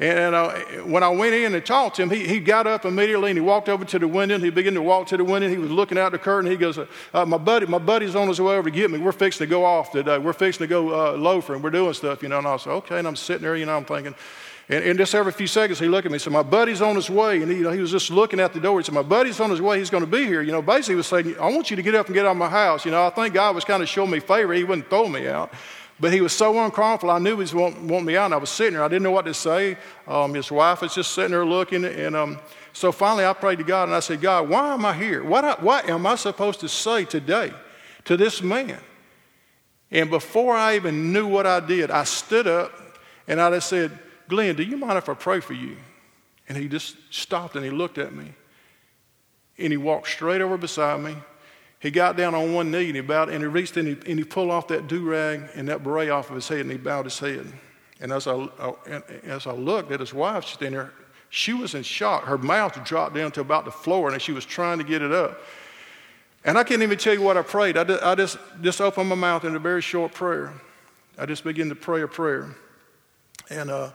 And 0.00 0.34
uh, 0.34 0.52
when 0.84 1.04
I 1.04 1.08
went 1.08 1.34
in 1.34 1.54
and 1.54 1.64
talked 1.64 1.96
to 1.96 2.02
him, 2.02 2.10
he, 2.10 2.26
he 2.26 2.40
got 2.40 2.66
up 2.66 2.84
immediately 2.84 3.30
and 3.30 3.38
he 3.38 3.40
walked 3.40 3.68
over 3.68 3.84
to 3.84 3.98
the 3.98 4.08
window. 4.08 4.38
He 4.38 4.50
began 4.50 4.74
to 4.74 4.82
walk 4.82 5.06
to 5.08 5.16
the 5.16 5.24
window. 5.24 5.48
He 5.48 5.56
was 5.56 5.70
looking 5.70 5.96
out 5.96 6.12
the 6.12 6.18
curtain. 6.18 6.50
He 6.50 6.56
goes, 6.56 6.78
uh, 6.78 7.24
my, 7.24 7.38
buddy, 7.38 7.66
my 7.66 7.78
buddy's 7.78 8.16
on 8.16 8.26
his 8.26 8.40
way 8.40 8.56
over 8.56 8.68
to 8.68 8.74
get 8.74 8.90
me. 8.90 8.98
We're 8.98 9.12
fixing 9.12 9.46
to 9.46 9.50
go 9.50 9.64
off 9.64 9.92
today. 9.92 10.18
We're 10.18 10.32
fixing 10.32 10.64
to 10.64 10.68
go 10.68 11.12
uh, 11.12 11.14
and 11.14 11.62
we're 11.62 11.70
doing 11.70 11.94
stuff, 11.94 12.22
you 12.22 12.28
know. 12.28 12.38
And 12.38 12.46
I 12.46 12.56
said, 12.56 12.72
okay. 12.72 12.98
And 12.98 13.06
I'm 13.06 13.16
sitting 13.16 13.42
there, 13.42 13.56
you 13.56 13.66
know, 13.66 13.76
I'm 13.76 13.84
thinking, 13.84 14.16
and, 14.68 14.82
and, 14.82 14.98
just 14.98 15.14
every 15.14 15.32
few 15.32 15.46
seconds, 15.46 15.78
he 15.78 15.88
looked 15.88 16.06
at 16.06 16.10
me 16.10 16.14
and 16.14 16.22
said, 16.22 16.32
My 16.32 16.42
buddy's 16.42 16.80
on 16.80 16.96
his 16.96 17.10
way. 17.10 17.42
And 17.42 17.50
he, 17.50 17.58
you 17.58 17.64
know, 17.64 17.70
he 17.70 17.80
was 17.80 17.90
just 17.90 18.10
looking 18.10 18.40
at 18.40 18.54
the 18.54 18.60
door. 18.60 18.78
He 18.78 18.84
said, 18.84 18.94
My 18.94 19.02
buddy's 19.02 19.38
on 19.38 19.50
his 19.50 19.60
way. 19.60 19.78
He's 19.78 19.90
going 19.90 20.04
to 20.04 20.10
be 20.10 20.24
here. 20.24 20.40
You 20.40 20.52
know, 20.52 20.62
basically, 20.62 20.94
he 20.94 20.96
was 20.96 21.06
saying, 21.06 21.36
I 21.38 21.50
want 21.50 21.70
you 21.70 21.76
to 21.76 21.82
get 21.82 21.94
up 21.94 22.06
and 22.06 22.14
get 22.14 22.24
out 22.24 22.30
of 22.30 22.36
my 22.38 22.48
house. 22.48 22.86
You 22.86 22.90
know, 22.90 23.06
I 23.06 23.10
think 23.10 23.34
God 23.34 23.54
was 23.54 23.64
kind 23.64 23.82
of 23.82 23.88
showing 23.90 24.10
me 24.10 24.20
favor. 24.20 24.54
He 24.54 24.64
wouldn't 24.64 24.88
throw 24.88 25.06
me 25.06 25.28
out. 25.28 25.52
But 26.00 26.12
he 26.12 26.22
was 26.22 26.32
so 26.32 26.58
uncomfortable. 26.64 27.12
I 27.12 27.18
knew 27.18 27.32
he 27.32 27.40
was 27.40 27.54
wanting, 27.54 27.86
wanting 27.88 28.06
me 28.06 28.16
out. 28.16 28.26
And 28.26 28.34
I 28.34 28.38
was 28.38 28.50
sitting 28.50 28.72
there. 28.72 28.82
I 28.82 28.88
didn't 28.88 29.02
know 29.02 29.10
what 29.10 29.26
to 29.26 29.34
say. 29.34 29.76
Um, 30.08 30.32
his 30.32 30.50
wife 30.50 30.80
was 30.80 30.94
just 30.94 31.12
sitting 31.12 31.32
there 31.32 31.44
looking. 31.44 31.84
And 31.84 32.16
um, 32.16 32.38
so 32.72 32.90
finally, 32.90 33.26
I 33.26 33.34
prayed 33.34 33.58
to 33.58 33.64
God 33.64 33.84
and 33.84 33.94
I 33.94 34.00
said, 34.00 34.20
God, 34.20 34.48
why 34.48 34.72
am 34.72 34.84
I 34.84 34.94
here? 34.94 35.22
What, 35.22 35.44
I, 35.44 35.52
what 35.60 35.88
am 35.88 36.06
I 36.06 36.16
supposed 36.16 36.60
to 36.60 36.68
say 36.68 37.04
today 37.04 37.52
to 38.06 38.16
this 38.16 38.42
man? 38.42 38.78
And 39.90 40.10
before 40.10 40.56
I 40.56 40.74
even 40.74 41.12
knew 41.12 41.26
what 41.26 41.46
I 41.46 41.60
did, 41.60 41.90
I 41.90 42.04
stood 42.04 42.48
up 42.48 42.72
and 43.28 43.40
I 43.40 43.50
just 43.50 43.68
said, 43.68 43.96
Glenn, 44.28 44.56
do 44.56 44.62
you 44.62 44.76
mind 44.76 44.98
if 44.98 45.08
I 45.08 45.14
pray 45.14 45.40
for 45.40 45.54
you? 45.54 45.76
And 46.48 46.58
he 46.58 46.68
just 46.68 46.96
stopped 47.10 47.56
and 47.56 47.64
he 47.64 47.70
looked 47.70 47.98
at 47.98 48.14
me. 48.14 48.32
And 49.58 49.72
he 49.72 49.76
walked 49.76 50.08
straight 50.08 50.40
over 50.40 50.56
beside 50.56 51.00
me. 51.00 51.16
He 51.78 51.90
got 51.90 52.16
down 52.16 52.34
on 52.34 52.54
one 52.54 52.70
knee 52.70 52.86
and 52.86 52.96
he 52.96 53.02
bowed 53.02 53.28
and 53.28 53.40
he 53.40 53.46
reached 53.46 53.76
and 53.76 53.88
he, 53.88 54.10
and 54.10 54.18
he 54.18 54.24
pulled 54.24 54.50
off 54.50 54.68
that 54.68 54.88
do 54.88 55.08
rag 55.08 55.48
and 55.54 55.68
that 55.68 55.82
beret 55.82 56.10
off 56.10 56.30
of 56.30 56.36
his 56.36 56.48
head 56.48 56.60
and 56.60 56.70
he 56.70 56.78
bowed 56.78 57.04
his 57.04 57.18
head. 57.18 57.46
And 58.00 58.12
as 58.12 58.26
I, 58.26 58.48
as 59.24 59.46
I 59.46 59.52
looked 59.52 59.92
at 59.92 60.00
his 60.00 60.12
wife 60.12 60.44
standing 60.44 60.78
there, 60.78 60.92
she 61.30 61.52
was 61.52 61.74
in 61.74 61.82
shock. 61.82 62.24
Her 62.24 62.38
mouth 62.38 62.82
dropped 62.84 63.14
down 63.14 63.32
to 63.32 63.40
about 63.40 63.64
the 63.64 63.70
floor 63.70 64.10
and 64.12 64.20
she 64.20 64.32
was 64.32 64.44
trying 64.44 64.78
to 64.78 64.84
get 64.84 65.02
it 65.02 65.12
up. 65.12 65.40
And 66.44 66.58
I 66.58 66.64
can't 66.64 66.82
even 66.82 66.98
tell 66.98 67.14
you 67.14 67.22
what 67.22 67.36
I 67.36 67.42
prayed. 67.42 67.76
I 67.76 67.84
just, 67.84 68.02
I 68.02 68.14
just, 68.14 68.38
just 68.60 68.80
opened 68.80 69.08
my 69.08 69.14
mouth 69.14 69.44
in 69.44 69.56
a 69.56 69.58
very 69.58 69.80
short 69.80 70.12
prayer. 70.12 70.52
I 71.18 71.26
just 71.26 71.44
began 71.44 71.68
to 71.70 71.74
pray 71.74 72.02
a 72.02 72.08
prayer. 72.08 72.54
And 73.50 73.70
uh, 73.70 73.90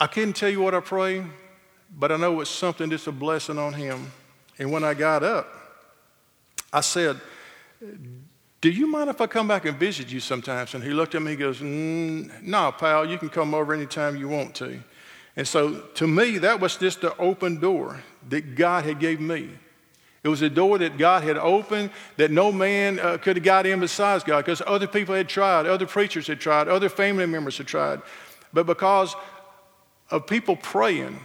I 0.00 0.06
couldn't 0.06 0.32
tell 0.32 0.48
you 0.48 0.62
what 0.62 0.74
I 0.74 0.80
prayed, 0.80 1.24
but 1.94 2.10
I 2.10 2.16
know 2.16 2.40
it's 2.40 2.48
something 2.48 2.88
that's 2.88 3.06
a 3.06 3.12
blessing 3.12 3.58
on 3.58 3.74
him. 3.74 4.10
And 4.58 4.72
when 4.72 4.82
I 4.82 4.94
got 4.94 5.22
up, 5.22 5.46
I 6.72 6.80
said, 6.80 7.20
Do 8.62 8.70
you 8.70 8.86
mind 8.86 9.10
if 9.10 9.20
I 9.20 9.26
come 9.26 9.46
back 9.46 9.66
and 9.66 9.76
visit 9.76 10.10
you 10.10 10.20
sometimes? 10.20 10.74
And 10.74 10.82
he 10.82 10.90
looked 10.90 11.14
at 11.14 11.20
me, 11.20 11.32
he 11.32 11.36
goes, 11.36 11.60
mm, 11.60 12.42
No, 12.42 12.72
pal, 12.72 13.04
you 13.04 13.18
can 13.18 13.28
come 13.28 13.54
over 13.54 13.74
anytime 13.74 14.16
you 14.16 14.28
want 14.28 14.54
to. 14.56 14.80
And 15.36 15.46
so 15.46 15.80
to 15.80 16.06
me, 16.06 16.38
that 16.38 16.60
was 16.60 16.76
just 16.78 17.02
the 17.02 17.14
open 17.18 17.60
door 17.60 18.02
that 18.30 18.54
God 18.54 18.84
had 18.84 19.00
gave 19.00 19.20
me. 19.20 19.50
It 20.22 20.28
was 20.28 20.42
a 20.42 20.50
door 20.50 20.78
that 20.78 20.98
God 20.98 21.22
had 21.24 21.38
opened 21.38 21.90
that 22.16 22.30
no 22.30 22.52
man 22.52 23.00
uh, 23.00 23.16
could 23.18 23.36
have 23.36 23.44
got 23.44 23.66
in 23.66 23.80
besides 23.80 24.22
God 24.24 24.44
because 24.44 24.62
other 24.66 24.86
people 24.86 25.14
had 25.14 25.28
tried, 25.28 25.66
other 25.66 25.86
preachers 25.86 26.26
had 26.26 26.40
tried, 26.40 26.68
other 26.68 26.88
family 26.88 27.26
members 27.26 27.58
had 27.58 27.66
tried. 27.66 28.02
But 28.52 28.66
because 28.66 29.14
of 30.10 30.26
people 30.26 30.56
praying 30.56 31.20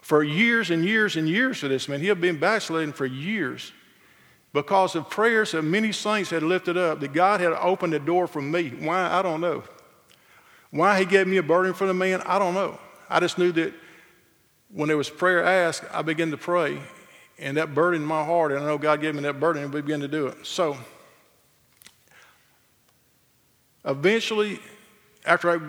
for 0.00 0.22
years 0.22 0.70
and 0.70 0.84
years 0.84 1.16
and 1.16 1.28
years 1.28 1.58
for 1.58 1.68
this 1.68 1.88
man. 1.88 2.00
He 2.00 2.08
had 2.08 2.20
been 2.20 2.38
backsliding 2.38 2.92
for 2.92 3.06
years 3.06 3.72
because 4.52 4.94
of 4.94 5.08
prayers 5.08 5.52
that 5.52 5.62
many 5.62 5.92
saints 5.92 6.30
had 6.30 6.42
lifted 6.42 6.76
up, 6.76 7.00
that 7.00 7.12
God 7.12 7.40
had 7.40 7.52
opened 7.52 7.92
the 7.92 7.98
door 7.98 8.26
for 8.26 8.42
me. 8.42 8.70
Why? 8.70 9.10
I 9.10 9.22
don't 9.22 9.40
know. 9.40 9.62
Why 10.70 10.98
he 10.98 11.04
gave 11.04 11.26
me 11.26 11.36
a 11.36 11.42
burden 11.42 11.74
for 11.74 11.86
the 11.86 11.94
man, 11.94 12.22
I 12.22 12.38
don't 12.38 12.54
know. 12.54 12.78
I 13.08 13.20
just 13.20 13.38
knew 13.38 13.52
that 13.52 13.74
when 14.70 14.88
there 14.88 14.96
was 14.96 15.10
prayer 15.10 15.44
asked, 15.44 15.84
I 15.92 16.02
began 16.02 16.30
to 16.30 16.38
pray, 16.38 16.78
and 17.38 17.56
that 17.58 17.74
burden 17.74 18.02
in 18.02 18.08
my 18.08 18.24
heart, 18.24 18.52
and 18.52 18.62
I 18.62 18.66
know 18.66 18.78
God 18.78 19.00
gave 19.00 19.14
me 19.14 19.22
that 19.22 19.38
burden, 19.38 19.62
and 19.62 19.72
we 19.72 19.82
began 19.82 20.00
to 20.00 20.08
do 20.08 20.28
it. 20.28 20.46
So, 20.46 20.78
eventually, 23.84 24.60
after, 25.24 25.50
I, 25.50 25.60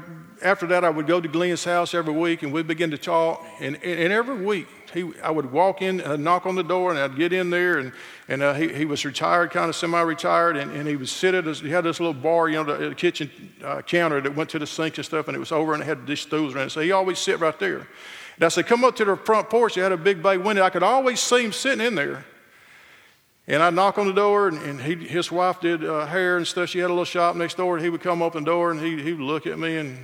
after 0.41 0.65
that, 0.67 0.83
I 0.83 0.89
would 0.89 1.05
go 1.05 1.21
to 1.21 1.27
Glenn's 1.27 1.63
house 1.63 1.93
every 1.93 2.13
week 2.13 2.41
and 2.41 2.51
we'd 2.51 2.65
begin 2.65 2.89
to 2.89 2.97
talk. 2.97 3.45
And, 3.59 3.75
and, 3.83 4.11
every 4.11 4.43
week, 4.43 4.67
he, 4.91 5.11
I 5.21 5.29
would 5.29 5.51
walk 5.51 5.83
in, 5.83 6.01
I'd 6.01 6.19
knock 6.19 6.47
on 6.47 6.55
the 6.55 6.63
door, 6.63 6.89
and 6.89 6.99
I'd 6.99 7.15
get 7.15 7.33
in 7.33 7.51
there. 7.51 7.77
And, 7.77 7.91
and 8.27 8.41
uh, 8.41 8.55
he, 8.55 8.73
he 8.73 8.85
was 8.85 9.05
retired, 9.05 9.51
kind 9.51 9.69
of 9.69 9.75
semi 9.75 10.01
retired, 10.01 10.57
and, 10.57 10.71
and 10.71 10.87
he 10.87 10.95
would 10.95 11.09
sit 11.09 11.35
at 11.35 11.45
his, 11.45 11.59
he 11.59 11.69
had 11.69 11.83
this 11.83 11.99
little 11.99 12.15
bar, 12.15 12.49
you 12.49 12.55
know, 12.55 12.63
the, 12.63 12.89
the 12.89 12.95
kitchen 12.95 13.29
uh, 13.63 13.81
counter 13.83 14.21
that 14.21 14.35
went 14.35 14.49
to 14.51 14.59
the 14.59 14.67
sink 14.67 14.97
and 14.97 15.05
stuff, 15.05 15.27
and 15.27 15.35
it 15.35 15.39
was 15.39 15.51
over 15.51 15.73
and 15.73 15.83
it 15.83 15.85
had 15.85 16.07
dish 16.07 16.23
stools 16.23 16.55
around 16.55 16.67
it. 16.67 16.69
So 16.71 16.81
he 16.81 16.91
always 16.91 17.19
sit 17.19 17.39
right 17.39 17.57
there. 17.59 17.87
And 18.35 18.45
I 18.45 18.47
said, 18.47 18.65
Come 18.65 18.83
up 18.83 18.95
to 18.95 19.05
the 19.05 19.15
front 19.15 19.51
porch. 19.51 19.75
He 19.75 19.81
had 19.81 19.91
a 19.91 19.97
big 19.97 20.23
bay 20.23 20.37
window. 20.37 20.63
I 20.63 20.71
could 20.71 20.81
always 20.81 21.19
see 21.19 21.43
him 21.45 21.51
sitting 21.51 21.85
in 21.85 21.93
there. 21.93 22.25
And 23.45 23.61
I'd 23.61 23.73
knock 23.73 23.97
on 23.97 24.07
the 24.07 24.13
door, 24.13 24.47
and, 24.47 24.57
and 24.61 24.79
he, 24.79 24.95
his 24.95 25.29
wife 25.31 25.59
did 25.59 25.83
uh, 25.83 26.05
hair 26.05 26.37
and 26.37 26.47
stuff. 26.47 26.69
She 26.69 26.79
had 26.79 26.87
a 26.87 26.93
little 26.93 27.03
shop 27.03 27.35
next 27.35 27.57
door, 27.57 27.75
and 27.75 27.83
he 27.83 27.89
would 27.89 28.01
come 28.01 28.21
open 28.21 28.45
the 28.45 28.51
door, 28.51 28.71
and 28.71 28.79
he, 28.79 29.01
he 29.01 29.11
would 29.11 29.21
look 29.21 29.45
at 29.45 29.59
me 29.59 29.77
and 29.77 29.97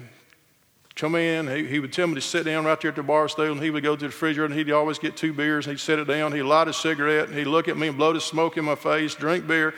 come 0.96 1.16
in. 1.16 1.48
He, 1.48 1.66
he 1.66 1.80
would 1.80 1.94
tell 1.94 2.08
me 2.08 2.16
to 2.16 2.22
sit 2.22 2.44
down 2.44 2.66
right 2.66 2.80
there 2.82 2.90
at 2.90 2.98
the 2.98 3.04
bar 3.04 3.30
stool, 3.30 3.54
and 3.54 3.62
he 3.62 3.70
would 3.70 3.82
go 3.82 3.96
to 3.96 4.00
the 4.00 4.08
refrigerator, 4.08 4.44
and 4.44 4.54
he'd 4.54 4.70
always 4.72 5.00
get 5.00 5.16
two 5.16 5.32
beers, 5.32 5.68
and 5.68 5.78
he'd 5.78 5.82
sit 5.82 6.00
it 6.00 6.06
down. 6.06 6.34
He'd 6.34 6.44
light 6.44 6.68
a 6.68 6.74
cigarette, 6.74 7.30
and 7.30 7.38
he'd 7.38 7.46
look 7.46 7.70
at 7.70 7.78
me 7.78 7.88
and 7.88 7.98
blow 7.98 8.12
the 8.12 8.20
smoke 8.20 8.58
in 8.58 8.66
my 8.66 8.76
face, 8.76 9.16
drink 9.16 9.48
beer. 9.48 9.74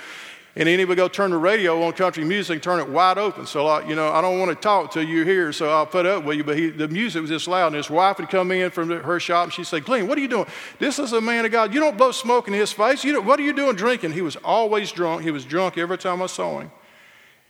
And 0.55 0.67
then 0.67 0.79
he 0.79 0.83
would 0.83 0.97
go 0.97 1.07
turn 1.07 1.31
the 1.31 1.37
radio 1.37 1.81
on 1.83 1.93
country 1.93 2.25
music, 2.25 2.61
turn 2.61 2.81
it 2.81 2.89
wide 2.89 3.17
open. 3.17 3.45
So, 3.45 3.65
like, 3.65 3.87
you 3.87 3.95
know, 3.95 4.09
I 4.09 4.19
don't 4.19 4.37
want 4.37 4.49
to 4.49 4.55
talk 4.55 4.91
till 4.91 5.03
you're 5.03 5.23
here, 5.23 5.53
so 5.53 5.69
I'll 5.69 5.85
put 5.85 6.05
up 6.05 6.25
with 6.25 6.35
you. 6.35 6.43
But 6.43 6.57
he, 6.57 6.69
the 6.69 6.89
music 6.89 7.21
was 7.21 7.29
just 7.29 7.47
loud. 7.47 7.67
And 7.67 7.77
his 7.77 7.89
wife 7.89 8.17
would 8.17 8.29
come 8.29 8.51
in 8.51 8.69
from 8.69 8.89
her 8.89 9.19
shop, 9.19 9.45
and 9.45 9.53
she'd 9.53 9.65
say, 9.65 9.79
Glenn, 9.79 10.07
what 10.07 10.17
are 10.17 10.21
you 10.21 10.27
doing? 10.27 10.47
This 10.77 10.99
is 10.99 11.13
a 11.13 11.21
man 11.21 11.45
of 11.45 11.53
God. 11.53 11.73
You 11.73 11.79
don't 11.79 11.97
blow 11.97 12.11
smoke 12.11 12.49
in 12.49 12.53
his 12.53 12.73
face. 12.73 13.05
You 13.05 13.21
what 13.21 13.39
are 13.39 13.43
you 13.43 13.53
doing 13.53 13.77
drinking? 13.77 14.11
He 14.11 14.21
was 14.21 14.35
always 14.37 14.91
drunk. 14.91 15.21
He 15.23 15.31
was 15.31 15.45
drunk 15.45 15.77
every 15.77 15.97
time 15.97 16.21
I 16.21 16.25
saw 16.25 16.59
him. 16.59 16.71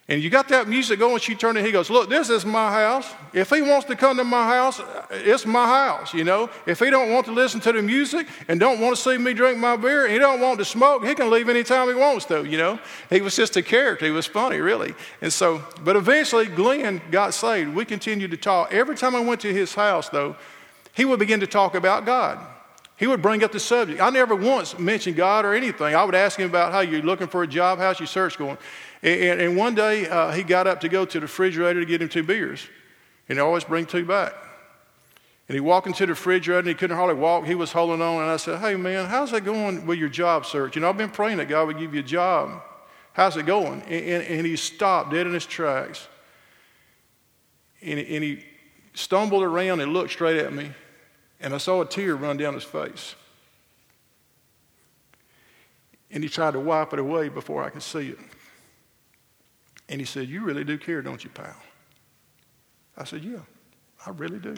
And 0.07 0.21
you 0.21 0.29
got 0.29 0.49
that 0.49 0.67
music 0.67 0.99
going, 0.99 1.19
she 1.19 1.35
turned 1.35 1.57
and 1.57 1.65
he 1.65 1.71
goes, 1.71 1.89
Look, 1.89 2.09
this 2.09 2.29
is 2.29 2.45
my 2.45 2.71
house. 2.71 3.07
If 3.33 3.49
he 3.49 3.61
wants 3.61 3.85
to 3.85 3.95
come 3.95 4.17
to 4.17 4.23
my 4.23 4.45
house, 4.45 4.81
it's 5.11 5.45
my 5.45 5.65
house, 5.65 6.13
you 6.13 6.23
know. 6.23 6.49
If 6.65 6.79
he 6.79 6.89
don't 6.89 7.11
want 7.11 7.27
to 7.27 7.31
listen 7.31 7.61
to 7.61 7.71
the 7.71 7.81
music 7.81 8.27
and 8.47 8.59
don't 8.59 8.81
want 8.81 8.95
to 8.95 9.01
see 9.01 9.17
me 9.17 9.33
drink 9.33 9.57
my 9.57 9.77
beer 9.77 10.05
and 10.05 10.11
he 10.11 10.19
don't 10.19 10.41
want 10.41 10.59
to 10.59 10.65
smoke, 10.65 11.05
he 11.05 11.15
can 11.15 11.29
leave 11.29 11.47
anytime 11.47 11.87
he 11.87 11.93
wants 11.93 12.25
to, 12.25 12.43
you 12.43 12.57
know. 12.57 12.79
He 13.09 13.21
was 13.21 13.35
just 13.35 13.55
a 13.55 13.61
character. 13.61 14.05
He 14.05 14.11
was 14.11 14.25
funny, 14.25 14.59
really. 14.59 14.93
And 15.21 15.31
so, 15.31 15.63
but 15.83 15.95
eventually 15.95 16.47
Glenn 16.47 16.99
got 17.11 17.33
saved. 17.33 17.73
We 17.73 17.85
continued 17.85 18.31
to 18.31 18.37
talk. 18.37 18.73
Every 18.73 18.95
time 18.95 19.15
I 19.15 19.21
went 19.21 19.39
to 19.41 19.53
his 19.53 19.73
house, 19.75 20.09
though, 20.09 20.35
he 20.93 21.05
would 21.05 21.19
begin 21.19 21.39
to 21.39 21.47
talk 21.47 21.75
about 21.75 22.05
God. 22.05 22.39
He 22.97 23.07
would 23.07 23.21
bring 23.21 23.43
up 23.43 23.51
the 23.51 23.59
subject. 23.59 23.99
I 23.99 24.11
never 24.11 24.35
once 24.35 24.77
mentioned 24.77 25.15
God 25.15 25.43
or 25.43 25.55
anything. 25.55 25.95
I 25.95 26.03
would 26.03 26.13
ask 26.13 26.37
him 26.37 26.47
about 26.47 26.71
how 26.71 26.81
you're 26.81 27.01
looking 27.01 27.27
for 27.27 27.41
a 27.41 27.47
job, 27.47 27.79
how's 27.79 27.99
your 27.99 28.05
search 28.05 28.37
going. 28.37 28.59
And, 29.03 29.41
and 29.41 29.57
one 29.57 29.73
day 29.73 30.07
uh, 30.07 30.31
he 30.31 30.43
got 30.43 30.67
up 30.67 30.81
to 30.81 30.89
go 30.89 31.05
to 31.05 31.19
the 31.19 31.21
refrigerator 31.21 31.79
to 31.79 31.85
get 31.85 32.01
him 32.01 32.09
two 32.09 32.23
beers. 32.23 32.67
And 33.27 33.37
he 33.37 33.41
always 33.41 33.63
bring 33.63 33.85
two 33.85 34.05
back. 34.05 34.33
And 35.47 35.55
he 35.55 35.59
walked 35.59 35.87
into 35.87 36.05
the 36.05 36.13
refrigerator 36.13 36.59
and 36.59 36.67
he 36.67 36.73
couldn't 36.73 36.95
hardly 36.95 37.15
walk. 37.15 37.45
He 37.45 37.55
was 37.55 37.71
holding 37.71 38.01
on. 38.01 38.21
And 38.21 38.31
I 38.31 38.37
said, 38.37 38.59
Hey, 38.59 38.75
man, 38.75 39.07
how's 39.07 39.31
that 39.31 39.43
going 39.43 39.85
with 39.85 39.99
your 39.99 40.09
job 40.09 40.45
search? 40.45 40.75
You 40.75 40.81
know, 40.81 40.89
I've 40.89 40.97
been 40.97 41.09
praying 41.09 41.37
that 41.37 41.49
God 41.49 41.67
would 41.67 41.79
give 41.79 41.93
you 41.93 41.99
a 42.01 42.03
job. 42.03 42.61
How's 43.13 43.35
it 43.37 43.45
going? 43.45 43.81
And, 43.83 44.05
and, 44.05 44.23
and 44.23 44.45
he 44.45 44.55
stopped 44.55 45.11
dead 45.11 45.27
in 45.27 45.33
his 45.33 45.45
tracks. 45.45 46.07
And, 47.81 47.99
and 47.99 48.23
he 48.23 48.45
stumbled 48.93 49.43
around 49.43 49.81
and 49.81 49.93
looked 49.93 50.11
straight 50.11 50.37
at 50.37 50.53
me. 50.53 50.71
And 51.39 51.53
I 51.53 51.57
saw 51.57 51.81
a 51.81 51.85
tear 51.85 52.15
run 52.15 52.37
down 52.37 52.53
his 52.53 52.63
face. 52.63 53.15
And 56.11 56.23
he 56.23 56.29
tried 56.29 56.51
to 56.51 56.59
wipe 56.59 56.93
it 56.93 56.99
away 56.99 57.29
before 57.29 57.63
I 57.63 57.69
could 57.69 57.83
see 57.83 58.09
it. 58.09 58.19
And 59.91 59.99
he 59.99 60.05
said, 60.05 60.29
You 60.29 60.41
really 60.41 60.63
do 60.63 60.77
care, 60.77 61.01
don't 61.01 61.23
you, 61.23 61.29
pal? 61.29 61.55
I 62.97 63.03
said, 63.03 63.23
Yeah, 63.23 63.41
I 64.05 64.09
really 64.11 64.39
do. 64.39 64.55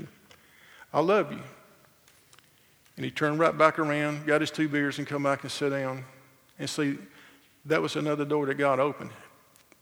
I 0.93 1.01
love 1.01 1.31
you. 1.31 1.41
And 2.95 3.03
he 3.03 3.09
turned 3.09 3.39
right 3.39 3.57
back 3.57 3.79
around, 3.79 4.27
got 4.27 4.41
his 4.41 4.51
two 4.51 4.69
beers, 4.69 4.99
and 4.99 5.07
come 5.07 5.23
back 5.23 5.41
and 5.41 5.51
sit 5.51 5.71
down. 5.71 6.05
And 6.59 6.69
see, 6.69 6.99
that 7.65 7.81
was 7.81 7.95
another 7.95 8.23
door 8.23 8.45
that 8.45 8.55
God 8.55 8.79
opened. 8.79 9.09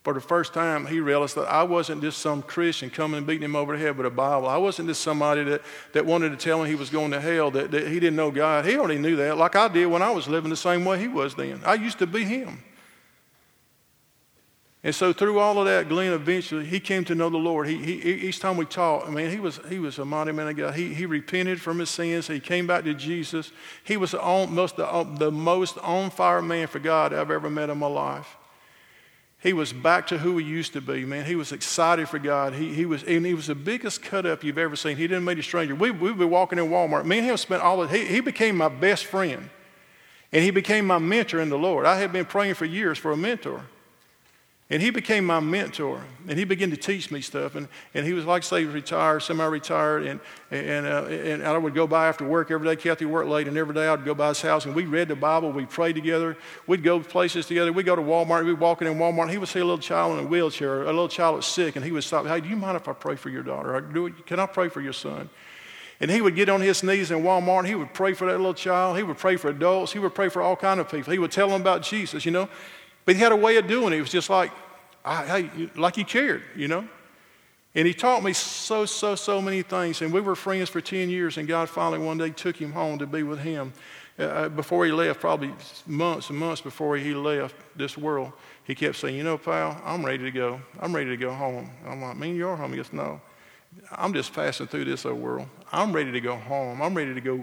For 0.02 0.14
the 0.14 0.20
first 0.20 0.54
time, 0.54 0.86
he 0.86 0.98
realized 1.00 1.36
that 1.36 1.48
I 1.48 1.62
wasn't 1.62 2.00
just 2.00 2.18
some 2.18 2.42
Christian 2.42 2.88
coming 2.88 3.18
and 3.18 3.26
beating 3.26 3.44
him 3.44 3.54
over 3.54 3.76
the 3.76 3.84
head 3.84 3.96
with 3.96 4.06
a 4.06 4.10
Bible. 4.10 4.48
I 4.48 4.56
wasn't 4.56 4.88
just 4.88 5.02
somebody 5.02 5.44
that, 5.44 5.60
that 5.92 6.06
wanted 6.06 6.30
to 6.30 6.36
tell 6.36 6.62
him 6.62 6.68
he 6.68 6.74
was 6.74 6.88
going 6.88 7.10
to 7.10 7.20
hell, 7.20 7.50
that, 7.50 7.70
that 7.70 7.86
he 7.86 8.00
didn't 8.00 8.16
know 8.16 8.30
God. 8.30 8.64
He 8.64 8.76
already 8.76 8.98
knew 8.98 9.16
that, 9.16 9.36
like 9.36 9.54
I 9.54 9.68
did 9.68 9.86
when 9.86 10.00
I 10.00 10.10
was 10.10 10.26
living 10.26 10.48
the 10.48 10.56
same 10.56 10.86
way 10.86 10.98
he 10.98 11.08
was 11.08 11.34
then. 11.34 11.60
I 11.64 11.74
used 11.74 11.98
to 11.98 12.06
be 12.06 12.24
him. 12.24 12.64
And 14.84 14.92
so 14.92 15.12
through 15.12 15.38
all 15.38 15.60
of 15.60 15.66
that, 15.66 15.88
Glenn 15.88 16.12
eventually, 16.12 16.64
he 16.64 16.80
came 16.80 17.04
to 17.04 17.14
know 17.14 17.30
the 17.30 17.36
Lord. 17.36 17.68
He, 17.68 17.76
he, 17.76 18.12
each 18.12 18.40
time 18.40 18.56
we 18.56 18.64
talked, 18.64 19.06
I 19.06 19.10
mean, 19.10 19.30
he 19.30 19.38
was, 19.38 19.60
he 19.68 19.78
was 19.78 19.98
a 19.98 20.04
mighty 20.04 20.32
man 20.32 20.48
of 20.48 20.56
God. 20.56 20.74
He, 20.74 20.92
he 20.92 21.06
repented 21.06 21.60
from 21.60 21.78
his 21.78 21.88
sins. 21.88 22.26
He 22.26 22.40
came 22.40 22.66
back 22.66 22.82
to 22.84 22.94
Jesus. 22.94 23.52
He 23.84 23.96
was 23.96 24.10
the, 24.10 24.48
most, 24.50 24.76
the, 24.76 24.86
uh, 24.86 25.04
the 25.04 25.30
most 25.30 25.78
on 25.78 26.10
fire 26.10 26.42
man 26.42 26.66
for 26.66 26.80
God 26.80 27.12
I've 27.12 27.30
ever 27.30 27.48
met 27.48 27.70
in 27.70 27.78
my 27.78 27.86
life. 27.86 28.36
He 29.38 29.52
was 29.52 29.72
back 29.72 30.08
to 30.08 30.18
who 30.18 30.38
he 30.38 30.46
used 30.46 30.72
to 30.72 30.80
be, 30.80 31.04
man. 31.04 31.26
He 31.26 31.36
was 31.36 31.52
excited 31.52 32.08
for 32.08 32.18
God. 32.18 32.54
He, 32.54 32.74
he 32.74 32.84
was, 32.84 33.04
and 33.04 33.24
he 33.24 33.34
was 33.34 33.48
the 33.48 33.56
biggest 33.56 34.02
cut 34.02 34.26
up 34.26 34.42
you've 34.42 34.58
ever 34.58 34.74
seen. 34.74 34.96
He 34.96 35.06
didn't 35.06 35.24
meet 35.24 35.38
a 35.38 35.42
stranger. 35.44 35.76
We, 35.76 35.92
we'd 35.92 36.18
be 36.18 36.24
walking 36.24 36.58
in 36.58 36.66
Walmart. 36.66 37.04
Me 37.06 37.18
and 37.18 37.26
him 37.26 37.36
spent 37.36 37.62
all 37.62 37.82
of, 37.82 37.90
he, 37.90 38.04
he 38.04 38.20
became 38.20 38.56
my 38.56 38.68
best 38.68 39.04
friend. 39.04 39.48
And 40.32 40.42
he 40.42 40.50
became 40.50 40.86
my 40.86 40.98
mentor 40.98 41.40
in 41.40 41.50
the 41.50 41.58
Lord. 41.58 41.86
I 41.86 41.98
had 41.98 42.12
been 42.12 42.24
praying 42.24 42.54
for 42.54 42.64
years 42.64 42.98
for 42.98 43.12
a 43.12 43.16
mentor. 43.16 43.62
And 44.72 44.80
he 44.80 44.88
became 44.88 45.26
my 45.26 45.38
mentor, 45.38 46.02
and 46.26 46.38
he 46.38 46.46
began 46.46 46.70
to 46.70 46.78
teach 46.78 47.10
me 47.10 47.20
stuff. 47.20 47.56
And, 47.56 47.68
and 47.92 48.06
he 48.06 48.14
was 48.14 48.24
like, 48.24 48.42
say, 48.42 48.64
retired, 48.64 49.20
semi-retired, 49.20 50.06
and, 50.06 50.18
and, 50.50 50.86
uh, 50.86 51.04
and 51.10 51.44
I 51.46 51.58
would 51.58 51.74
go 51.74 51.86
by 51.86 52.08
after 52.08 52.24
work 52.24 52.50
every 52.50 52.66
day. 52.66 52.76
Kathy 52.76 53.04
worked 53.04 53.28
late, 53.28 53.46
and 53.46 53.58
every 53.58 53.74
day 53.74 53.86
I'd 53.86 54.02
go 54.02 54.14
by 54.14 54.28
his 54.28 54.40
house, 54.40 54.64
and 54.64 54.74
we 54.74 54.86
read 54.86 55.08
the 55.08 55.14
Bible, 55.14 55.52
we 55.52 55.66
prayed 55.66 55.94
together. 55.94 56.38
We'd 56.66 56.82
go 56.82 57.00
places 57.00 57.44
together. 57.44 57.70
We'd 57.70 57.84
go 57.84 57.94
to 57.94 58.00
Walmart, 58.00 58.46
we'd 58.46 58.58
walking 58.58 58.88
in 58.88 58.94
Walmart. 58.94 59.28
He 59.28 59.36
would 59.36 59.50
see 59.50 59.58
a 59.58 59.64
little 59.64 59.76
child 59.76 60.18
in 60.18 60.24
a 60.24 60.26
wheelchair, 60.26 60.84
a 60.84 60.86
little 60.86 61.06
child 61.06 61.36
was 61.36 61.44
sick, 61.44 61.76
and 61.76 61.84
he 61.84 61.92
would 61.92 62.02
stop, 62.02 62.26
hey, 62.26 62.40
do 62.40 62.48
you 62.48 62.56
mind 62.56 62.78
if 62.78 62.88
I 62.88 62.94
pray 62.94 63.16
for 63.16 63.28
your 63.28 63.42
daughter? 63.42 63.78
Can 64.24 64.40
I 64.40 64.46
pray 64.46 64.70
for 64.70 64.80
your 64.80 64.94
son? 64.94 65.28
And 66.00 66.10
he 66.10 66.22
would 66.22 66.34
get 66.34 66.48
on 66.48 66.62
his 66.62 66.82
knees 66.82 67.10
in 67.10 67.18
Walmart, 67.18 67.58
and 67.58 67.68
he 67.68 67.74
would 67.74 67.92
pray 67.92 68.14
for 68.14 68.26
that 68.26 68.38
little 68.38 68.54
child. 68.54 68.96
He 68.96 69.02
would 69.02 69.18
pray 69.18 69.36
for 69.36 69.50
adults. 69.50 69.92
He 69.92 69.98
would 69.98 70.14
pray 70.14 70.30
for 70.30 70.40
all 70.40 70.56
kind 70.56 70.80
of 70.80 70.90
people. 70.90 71.12
He 71.12 71.18
would 71.18 71.30
tell 71.30 71.50
them 71.50 71.60
about 71.60 71.82
Jesus, 71.82 72.24
you 72.24 72.32
know. 72.32 72.48
But 73.04 73.16
he 73.16 73.20
had 73.20 73.32
a 73.32 73.36
way 73.36 73.56
of 73.56 73.66
doing 73.66 73.92
it. 73.92 73.96
It 73.96 74.00
was 74.00 74.10
just 74.10 74.30
like, 74.30 74.50
I, 75.04 75.50
I, 75.56 75.70
like 75.78 75.96
he 75.96 76.04
cared, 76.04 76.42
you 76.56 76.68
know. 76.68 76.86
And 77.74 77.86
he 77.86 77.94
taught 77.94 78.22
me 78.22 78.34
so, 78.34 78.84
so, 78.84 79.14
so 79.14 79.40
many 79.40 79.62
things. 79.62 80.02
And 80.02 80.12
we 80.12 80.20
were 80.20 80.34
friends 80.36 80.68
for 80.68 80.80
10 80.80 81.08
years, 81.08 81.38
and 81.38 81.48
God 81.48 81.68
finally 81.68 81.98
one 81.98 82.18
day 82.18 82.30
took 82.30 82.56
him 82.56 82.72
home 82.72 82.98
to 82.98 83.06
be 83.06 83.22
with 83.22 83.38
him. 83.38 83.72
Uh, 84.18 84.22
uh, 84.24 84.48
before 84.50 84.84
he 84.84 84.92
left, 84.92 85.20
probably 85.20 85.50
months 85.86 86.28
and 86.28 86.38
months 86.38 86.60
before 86.60 86.98
he 86.98 87.14
left 87.14 87.56
this 87.74 87.96
world, 87.96 88.32
he 88.64 88.74
kept 88.74 88.96
saying, 88.96 89.16
You 89.16 89.24
know, 89.24 89.38
pal, 89.38 89.80
I'm 89.84 90.04
ready 90.04 90.22
to 90.24 90.30
go. 90.30 90.60
I'm 90.80 90.94
ready 90.94 91.08
to 91.10 91.16
go 91.16 91.32
home. 91.32 91.70
I'm 91.86 92.02
like, 92.02 92.16
Me, 92.16 92.34
you're 92.34 92.54
home? 92.54 92.72
He 92.72 92.76
goes, 92.76 92.92
No. 92.92 93.20
I'm 93.90 94.12
just 94.12 94.34
passing 94.34 94.66
through 94.66 94.84
this 94.84 95.06
old 95.06 95.18
world. 95.18 95.48
I'm 95.72 95.94
ready 95.94 96.12
to 96.12 96.20
go 96.20 96.36
home. 96.36 96.82
I'm 96.82 96.94
ready 96.94 97.14
to 97.14 97.20
go 97.22 97.42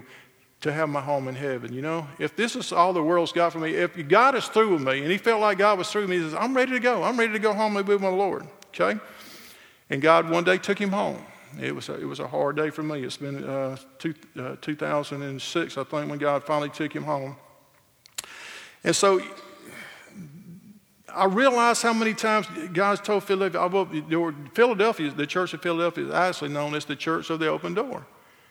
to 0.60 0.72
have 0.72 0.88
my 0.88 1.00
home 1.00 1.28
in 1.28 1.34
heaven. 1.34 1.72
You 1.72 1.82
know, 1.82 2.06
if 2.18 2.36
this 2.36 2.54
is 2.54 2.72
all 2.72 2.92
the 2.92 3.02
world's 3.02 3.32
got 3.32 3.52
for 3.52 3.58
me, 3.58 3.74
if 3.74 4.08
God 4.08 4.34
is 4.34 4.46
through 4.46 4.74
with 4.74 4.82
me, 4.82 5.00
and 5.02 5.10
he 5.10 5.18
felt 5.18 5.40
like 5.40 5.58
God 5.58 5.78
was 5.78 5.90
through 5.90 6.02
with 6.02 6.10
me, 6.10 6.16
he 6.18 6.22
says, 6.22 6.34
I'm 6.34 6.54
ready 6.54 6.72
to 6.72 6.80
go. 6.80 7.02
I'm 7.02 7.18
ready 7.18 7.32
to 7.32 7.38
go 7.38 7.54
home 7.54 7.76
and 7.76 7.86
be 7.86 7.92
with 7.94 8.02
my 8.02 8.08
Lord. 8.08 8.46
Okay? 8.68 9.00
And 9.88 10.02
God 10.02 10.28
one 10.28 10.44
day 10.44 10.58
took 10.58 10.78
him 10.78 10.90
home. 10.90 11.24
It 11.60 11.74
was 11.74 11.88
a, 11.88 12.00
it 12.00 12.04
was 12.04 12.20
a 12.20 12.28
hard 12.28 12.56
day 12.56 12.70
for 12.70 12.82
me. 12.82 13.02
It's 13.02 13.16
been 13.16 13.42
uh, 13.42 13.76
two, 13.98 14.14
uh, 14.38 14.56
2006, 14.60 15.78
I 15.78 15.84
think, 15.84 16.10
when 16.10 16.18
God 16.18 16.44
finally 16.44 16.68
took 16.68 16.94
him 16.94 17.04
home. 17.04 17.36
And 18.84 18.94
so 18.94 19.20
I 21.12 21.24
realized 21.24 21.82
how 21.82 21.92
many 21.92 22.14
times 22.14 22.46
God's 22.72 23.00
told 23.00 23.24
Philadelphia, 23.24 24.04
Philadelphia, 24.54 25.10
the 25.10 25.26
church 25.26 25.54
of 25.54 25.62
Philadelphia 25.62 26.06
is 26.06 26.12
actually 26.12 26.50
known 26.50 26.74
as 26.74 26.84
the 26.84 26.94
church 26.94 27.30
of 27.30 27.40
the 27.40 27.48
open 27.48 27.74
door 27.74 28.06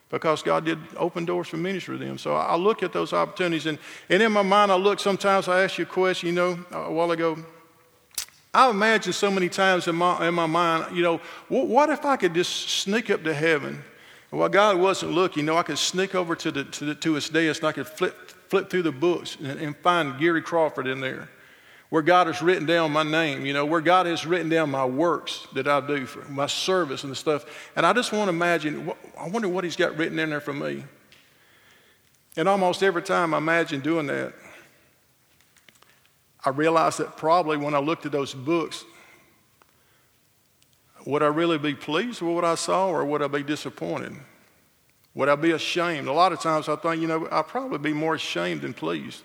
because 0.10 0.42
God 0.42 0.66
did 0.66 0.80
open 0.98 1.26
doors 1.26 1.48
for 1.48 1.58
ministry 1.58 1.98
to 1.98 2.04
them. 2.04 2.18
So 2.18 2.36
I 2.36 2.56
look 2.56 2.82
at 2.84 2.92
those 2.94 3.14
opportunities, 3.14 3.68
and, 3.68 3.78
and 4.10 4.22
in 4.24 4.32
my 4.32 4.42
mind, 4.42 4.72
I 4.72 4.76
look 4.76 5.00
sometimes, 5.00 5.48
I 5.48 5.64
ask 5.64 5.78
you 5.78 5.84
a 5.84 5.88
question, 5.88 6.28
you 6.30 6.36
know, 6.36 6.66
a 6.72 6.92
while 6.92 7.12
ago. 7.12 7.38
I 8.52 8.70
imagine 8.70 9.14
so 9.14 9.30
many 9.30 9.48
times 9.48 9.88
in 9.88 9.96
my, 9.96 10.28
in 10.28 10.34
my 10.34 10.48
mind, 10.48 10.96
you 10.96 11.04
know, 11.04 11.22
what, 11.48 11.68
what 11.68 11.90
if 11.90 12.04
I 12.06 12.18
could 12.18 12.34
just 12.34 12.70
sneak 12.70 13.12
up 13.12 13.24
to 13.24 13.34
heaven? 13.34 13.84
While 14.32 14.50
God 14.50 14.78
wasn't 14.78 15.12
looking, 15.12 15.42
you 15.42 15.46
know, 15.46 15.58
I 15.58 15.64
could 15.64 15.78
sneak 15.78 16.16
over 16.16 16.36
to, 16.36 16.52
the, 16.52 16.64
to, 16.64 16.86
the, 16.86 16.96
to 16.96 17.14
his 17.14 17.30
desk 17.30 17.62
and 17.62 17.70
I 17.70 17.72
could 17.72 17.88
flip, 17.88 18.16
flip 18.50 18.70
through 18.70 18.84
the 18.84 18.92
books 18.92 19.38
and, 19.44 19.60
and 19.60 19.78
find 19.78 20.20
Gary 20.20 20.42
Crawford 20.42 20.88
in 20.88 21.00
there 21.00 21.30
where 21.90 22.04
God 22.04 22.28
has 22.28 22.42
written 22.42 22.66
down 22.66 22.92
my 22.92 23.04
name, 23.04 23.46
you 23.46 23.54
know, 23.54 23.66
where 23.66 23.82
God 23.82 24.06
has 24.06 24.26
written 24.26 24.48
down 24.48 24.70
my 24.70 24.86
works 24.86 25.48
that 25.54 25.68
I 25.68 25.86
do, 25.86 26.06
for 26.06 26.24
my 26.32 26.46
service 26.46 27.04
and 27.04 27.12
the 27.12 27.16
stuff. 27.16 27.46
And 27.76 27.86
I 27.86 27.94
just 27.94 28.12
want 28.12 28.26
to 28.26 28.30
imagine, 28.30 28.92
I 29.18 29.28
wonder 29.28 29.50
what 29.50 29.64
He's 29.64 29.76
got 29.76 29.98
written 29.98 30.20
in 30.20 30.30
there 30.30 30.42
for 30.42 30.54
me. 30.54 30.84
And 32.38 32.48
almost 32.48 32.84
every 32.84 33.02
time 33.02 33.34
I 33.34 33.40
imagine 33.40 33.82
doing 33.82 34.08
that, 34.08 34.34
I 36.46 36.52
realize 36.52 36.98
that 36.98 37.18
probably 37.18 37.58
when 37.58 37.74
I 37.74 37.80
looked 37.80 38.06
at 38.06 38.12
those 38.12 38.34
books, 38.34 38.86
would 41.06 41.24
I 41.24 41.28
really 41.28 41.58
be 41.58 41.74
pleased 41.74 42.22
with 42.22 42.36
what 42.36 42.46
I 42.46 42.56
saw 42.56 42.88
or 42.88 43.04
would 43.04 43.22
I 43.24 43.28
be 43.28 43.42
disappointed? 43.42 44.14
Would 45.16 45.28
I 45.28 45.36
be 45.36 45.52
ashamed? 45.52 46.08
A 46.08 46.14
lot 46.14 46.32
of 46.32 46.40
times 46.40 46.70
I 46.70 46.76
think, 46.76 47.02
you 47.02 47.08
know, 47.08 47.28
I'd 47.32 47.48
probably 47.48 47.80
be 47.80 47.94
more 47.94 48.16
ashamed 48.16 48.62
than 48.62 48.74
pleased 48.74 49.24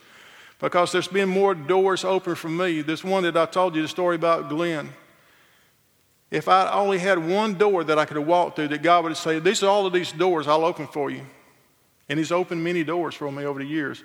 because 0.65 0.93
there's 0.93 1.09
been 1.09 1.29
more 1.29 1.55
doors 1.55 2.07
open 2.07 2.35
for 2.35 2.49
me. 2.49 2.81
This 2.81 3.05
one 3.05 3.25
that 3.25 3.37
I 3.37 3.45
told 3.45 3.77
you 3.77 3.83
the 3.83 3.89
story 3.89 4.17
about 4.17 4.49
Glenn. 4.49 4.89
If 6.31 6.49
I 6.49 6.73
only 6.73 6.99
had 6.99 7.19
one 7.19 7.53
door 7.53 7.85
that 7.85 7.99
I 7.99 8.07
could 8.07 8.17
have 8.17 8.27
walked 8.27 8.57
through, 8.57 8.69
that 8.69 8.83
God 8.83 9.05
would 9.05 9.15
say, 9.15 9.39
These 9.39 9.63
are 9.63 9.69
all 9.69 9.85
of 9.85 9.93
these 9.93 10.11
doors 10.11 10.49
I'll 10.49 10.65
open 10.65 10.87
for 10.87 11.11
you. 11.11 11.21
And 12.09 12.19
He's 12.19 12.33
opened 12.33 12.65
many 12.65 12.83
doors 12.83 13.15
for 13.15 13.31
me 13.31 13.45
over 13.45 13.59
the 13.59 13.67
years. 13.67 14.03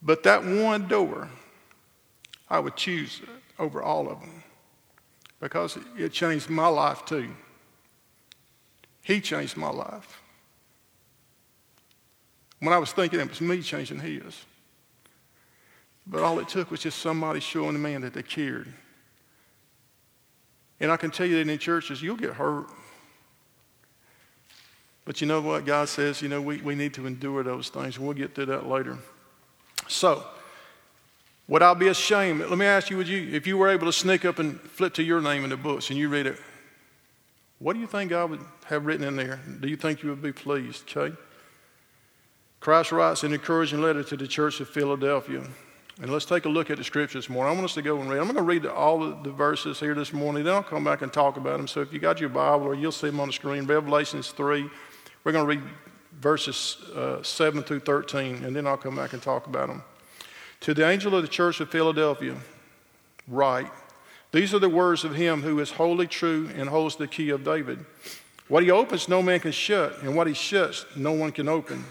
But 0.00 0.22
that 0.22 0.42
one 0.42 0.88
door, 0.88 1.28
I 2.48 2.58
would 2.58 2.74
choose 2.74 3.20
over 3.58 3.82
all 3.82 4.08
of 4.08 4.20
them 4.20 4.42
because 5.38 5.76
it 5.98 6.12
changed 6.12 6.48
my 6.48 6.68
life 6.68 7.04
too. 7.04 7.28
He 9.02 9.20
changed 9.20 9.58
my 9.58 9.68
life. 9.68 10.22
When 12.60 12.72
I 12.72 12.78
was 12.78 12.92
thinking 12.92 13.20
it 13.20 13.28
was 13.28 13.42
me 13.42 13.60
changing 13.60 14.00
his. 14.00 14.46
But 16.08 16.22
all 16.22 16.38
it 16.38 16.48
took 16.48 16.70
was 16.70 16.80
just 16.80 16.98
somebody 16.98 17.40
showing 17.40 17.74
the 17.74 17.78
man 17.78 18.00
that 18.00 18.14
they 18.14 18.22
cared. 18.22 18.72
And 20.80 20.90
I 20.90 20.96
can 20.96 21.10
tell 21.10 21.26
you 21.26 21.36
that 21.42 21.50
in 21.50 21.58
churches, 21.58 22.00
you'll 22.00 22.16
get 22.16 22.34
hurt. 22.34 22.66
But 25.04 25.20
you 25.20 25.26
know 25.26 25.40
what? 25.40 25.66
God 25.66 25.88
says, 25.88 26.22
you 26.22 26.28
know, 26.28 26.40
we, 26.40 26.58
we 26.62 26.74
need 26.74 26.94
to 26.94 27.06
endure 27.06 27.42
those 27.42 27.68
things, 27.68 27.98
we'll 27.98 28.14
get 28.14 28.34
to 28.36 28.46
that 28.46 28.68
later. 28.68 28.98
So, 29.86 30.24
would 31.46 31.62
I 31.62 31.72
be 31.74 31.88
ashamed? 31.88 32.40
Let 32.40 32.58
me 32.58 32.66
ask 32.66 32.90
you, 32.90 32.98
would 32.98 33.08
you, 33.08 33.34
if 33.34 33.46
you 33.46 33.56
were 33.56 33.70
able 33.70 33.86
to 33.86 33.92
sneak 33.92 34.24
up 34.24 34.38
and 34.38 34.60
flip 34.60 34.94
to 34.94 35.02
your 35.02 35.22
name 35.22 35.44
in 35.44 35.50
the 35.50 35.56
books 35.56 35.88
and 35.88 35.98
you 35.98 36.10
read 36.10 36.26
it, 36.26 36.38
what 37.58 37.72
do 37.72 37.80
you 37.80 37.86
think 37.86 38.10
God 38.10 38.30
would 38.30 38.44
have 38.66 38.84
written 38.86 39.06
in 39.06 39.16
there? 39.16 39.40
Do 39.60 39.68
you 39.68 39.76
think 39.76 40.02
you 40.02 40.10
would 40.10 40.22
be 40.22 40.32
pleased? 40.32 40.84
Okay. 40.94 41.16
Christ 42.60 42.92
writes 42.92 43.24
an 43.24 43.32
encouraging 43.32 43.80
letter 43.80 44.02
to 44.04 44.16
the 44.16 44.28
church 44.28 44.60
of 44.60 44.68
Philadelphia. 44.68 45.42
And 46.00 46.12
let's 46.12 46.24
take 46.24 46.44
a 46.44 46.48
look 46.48 46.70
at 46.70 46.76
the 46.76 46.84
scriptures 46.84 47.24
this 47.24 47.30
morning. 47.30 47.50
I 47.50 47.54
want 47.54 47.64
us 47.64 47.74
to 47.74 47.82
go 47.82 48.00
and 48.00 48.08
read. 48.08 48.18
I'm 48.18 48.26
going 48.26 48.36
to 48.36 48.42
read 48.42 48.64
all 48.66 49.00
the 49.00 49.32
verses 49.32 49.80
here 49.80 49.96
this 49.96 50.12
morning. 50.12 50.44
Then 50.44 50.54
I'll 50.54 50.62
come 50.62 50.84
back 50.84 51.02
and 51.02 51.12
talk 51.12 51.36
about 51.36 51.56
them. 51.56 51.66
So 51.66 51.80
if 51.80 51.92
you 51.92 51.98
got 51.98 52.20
your 52.20 52.28
Bible 52.28 52.66
or 52.66 52.76
you'll 52.76 52.92
see 52.92 53.08
them 53.08 53.18
on 53.18 53.26
the 53.26 53.32
screen, 53.32 53.66
Revelations 53.66 54.28
3. 54.30 54.70
We're 55.24 55.32
going 55.32 55.44
to 55.44 55.48
read 55.48 55.62
verses 56.20 56.76
uh, 56.94 57.20
7 57.24 57.64
through 57.64 57.80
13, 57.80 58.44
and 58.44 58.54
then 58.54 58.64
I'll 58.64 58.76
come 58.76 58.94
back 58.94 59.12
and 59.12 59.20
talk 59.20 59.48
about 59.48 59.68
them. 59.68 59.82
To 60.60 60.72
the 60.74 60.88
angel 60.88 61.16
of 61.16 61.22
the 61.22 61.28
church 61.28 61.58
of 61.58 61.68
Philadelphia, 61.68 62.36
write 63.26 63.66
These 64.30 64.54
are 64.54 64.60
the 64.60 64.68
words 64.68 65.02
of 65.02 65.16
him 65.16 65.42
who 65.42 65.58
is 65.58 65.72
wholly 65.72 66.06
true 66.06 66.48
and 66.54 66.68
holds 66.68 66.94
the 66.94 67.08
key 67.08 67.30
of 67.30 67.42
David. 67.42 67.84
What 68.46 68.62
he 68.62 68.70
opens, 68.70 69.08
no 69.08 69.20
man 69.20 69.40
can 69.40 69.52
shut, 69.52 70.00
and 70.02 70.14
what 70.14 70.28
he 70.28 70.34
shuts, 70.34 70.86
no 70.94 71.10
one 71.10 71.32
can 71.32 71.48
open. 71.48 71.84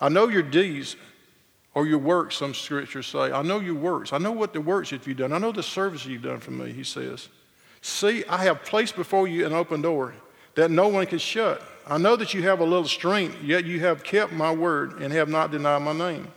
I 0.00 0.08
know 0.08 0.28
your 0.28 0.42
deeds 0.42 0.96
or 1.74 1.86
your 1.86 1.98
works, 1.98 2.36
some 2.36 2.54
scriptures 2.54 3.06
say. 3.06 3.32
I 3.32 3.42
know 3.42 3.60
your 3.60 3.74
works. 3.74 4.12
I 4.12 4.18
know 4.18 4.32
what 4.32 4.52
the 4.52 4.60
works 4.60 4.90
that 4.90 5.06
you've 5.06 5.16
done. 5.16 5.32
I 5.32 5.38
know 5.38 5.52
the 5.52 5.62
service 5.62 6.04
you've 6.04 6.22
done 6.22 6.40
for 6.40 6.50
me, 6.50 6.72
he 6.72 6.84
says. 6.84 7.28
See, 7.80 8.24
I 8.26 8.44
have 8.44 8.64
placed 8.64 8.96
before 8.96 9.28
you 9.28 9.46
an 9.46 9.52
open 9.52 9.82
door 9.82 10.14
that 10.54 10.70
no 10.70 10.88
one 10.88 11.06
can 11.06 11.18
shut. 11.18 11.62
I 11.86 11.98
know 11.98 12.16
that 12.16 12.34
you 12.34 12.42
have 12.42 12.60
a 12.60 12.64
little 12.64 12.88
strength, 12.88 13.42
yet 13.42 13.64
you 13.64 13.80
have 13.80 14.04
kept 14.04 14.32
my 14.32 14.52
word 14.52 15.00
and 15.00 15.12
have 15.12 15.28
not 15.28 15.50
denied 15.50 15.82
my 15.82 15.92
name. 15.92 16.28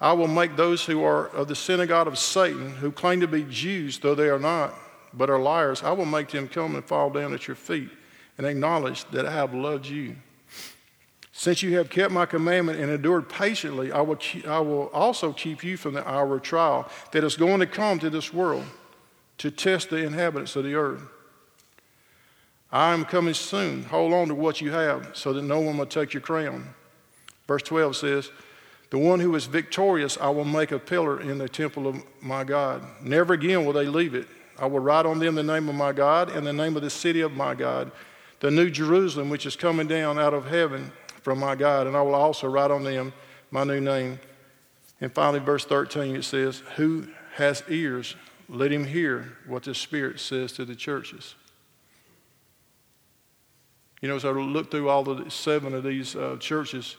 I 0.00 0.12
will 0.12 0.28
make 0.28 0.56
those 0.56 0.84
who 0.84 1.04
are 1.04 1.28
of 1.28 1.48
the 1.48 1.54
synagogue 1.54 2.06
of 2.06 2.18
Satan, 2.18 2.70
who 2.72 2.90
claim 2.90 3.20
to 3.20 3.28
be 3.28 3.44
Jews, 3.44 3.98
though 3.98 4.14
they 4.14 4.28
are 4.28 4.38
not, 4.38 4.74
but 5.12 5.30
are 5.30 5.38
liars, 5.38 5.82
I 5.82 5.92
will 5.92 6.06
make 6.06 6.28
them 6.30 6.48
come 6.48 6.74
and 6.74 6.84
fall 6.84 7.10
down 7.10 7.34
at 7.34 7.46
your 7.46 7.54
feet 7.54 7.90
and 8.38 8.46
acknowledge 8.46 9.04
that 9.06 9.26
I 9.26 9.32
have 9.32 9.52
loved 9.52 9.86
you. 9.86 10.16
Since 11.40 11.62
you 11.62 11.78
have 11.78 11.88
kept 11.88 12.12
my 12.12 12.26
commandment 12.26 12.80
and 12.80 12.90
endured 12.90 13.30
patiently, 13.30 13.90
I 13.90 14.02
will, 14.02 14.16
keep, 14.16 14.46
I 14.46 14.60
will 14.60 14.88
also 14.88 15.32
keep 15.32 15.64
you 15.64 15.78
from 15.78 15.94
the 15.94 16.06
hour 16.06 16.36
of 16.36 16.42
trial 16.42 16.86
that 17.12 17.24
is 17.24 17.34
going 17.34 17.60
to 17.60 17.66
come 17.66 17.98
to 18.00 18.10
this 18.10 18.30
world 18.30 18.66
to 19.38 19.50
test 19.50 19.88
the 19.88 20.04
inhabitants 20.04 20.54
of 20.56 20.64
the 20.64 20.74
earth. 20.74 21.00
I 22.70 22.92
am 22.92 23.06
coming 23.06 23.32
soon. 23.32 23.84
Hold 23.84 24.12
on 24.12 24.28
to 24.28 24.34
what 24.34 24.60
you 24.60 24.70
have 24.72 25.12
so 25.14 25.32
that 25.32 25.40
no 25.40 25.60
one 25.60 25.78
will 25.78 25.86
take 25.86 26.12
your 26.12 26.20
crown. 26.20 26.74
Verse 27.48 27.62
12 27.62 27.96
says, 27.96 28.30
The 28.90 28.98
one 28.98 29.18
who 29.18 29.34
is 29.34 29.46
victorious, 29.46 30.18
I 30.20 30.28
will 30.28 30.44
make 30.44 30.72
a 30.72 30.78
pillar 30.78 31.22
in 31.22 31.38
the 31.38 31.48
temple 31.48 31.86
of 31.86 32.04
my 32.20 32.44
God. 32.44 32.84
Never 33.02 33.32
again 33.32 33.64
will 33.64 33.72
they 33.72 33.86
leave 33.86 34.14
it. 34.14 34.28
I 34.58 34.66
will 34.66 34.80
write 34.80 35.06
on 35.06 35.20
them 35.20 35.36
the 35.36 35.42
name 35.42 35.70
of 35.70 35.74
my 35.74 35.92
God 35.92 36.36
and 36.36 36.46
the 36.46 36.52
name 36.52 36.76
of 36.76 36.82
the 36.82 36.90
city 36.90 37.22
of 37.22 37.32
my 37.32 37.54
God, 37.54 37.92
the 38.40 38.50
new 38.50 38.68
Jerusalem, 38.68 39.30
which 39.30 39.46
is 39.46 39.56
coming 39.56 39.86
down 39.86 40.18
out 40.18 40.34
of 40.34 40.44
heaven 40.44 40.92
from 41.22 41.38
my 41.38 41.54
God. 41.54 41.86
And 41.86 41.96
I 41.96 42.02
will 42.02 42.14
also 42.14 42.48
write 42.48 42.70
on 42.70 42.84
them 42.84 43.12
my 43.50 43.64
new 43.64 43.80
name. 43.80 44.18
And 45.00 45.12
finally, 45.12 45.40
verse 45.40 45.64
13, 45.64 46.16
it 46.16 46.24
says, 46.24 46.62
Who 46.76 47.08
has 47.34 47.62
ears, 47.68 48.16
let 48.48 48.72
him 48.72 48.84
hear 48.84 49.38
what 49.46 49.62
the 49.62 49.74
Spirit 49.74 50.20
says 50.20 50.52
to 50.52 50.64
the 50.64 50.74
churches. 50.74 51.34
You 54.00 54.08
know, 54.08 54.16
as 54.16 54.24
I 54.24 54.30
look 54.30 54.70
through 54.70 54.88
all 54.88 55.04
the 55.04 55.30
seven 55.30 55.74
of 55.74 55.84
these 55.84 56.16
uh, 56.16 56.36
churches, 56.40 56.96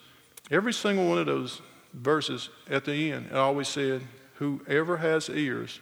every 0.50 0.74
single 0.74 1.08
one 1.08 1.18
of 1.18 1.26
those 1.26 1.62
verses 1.94 2.50
at 2.70 2.86
the 2.86 3.12
end, 3.12 3.28
it 3.28 3.36
always 3.36 3.68
said, 3.68 4.02
Whoever 4.36 4.98
has 4.98 5.30
ears, 5.30 5.80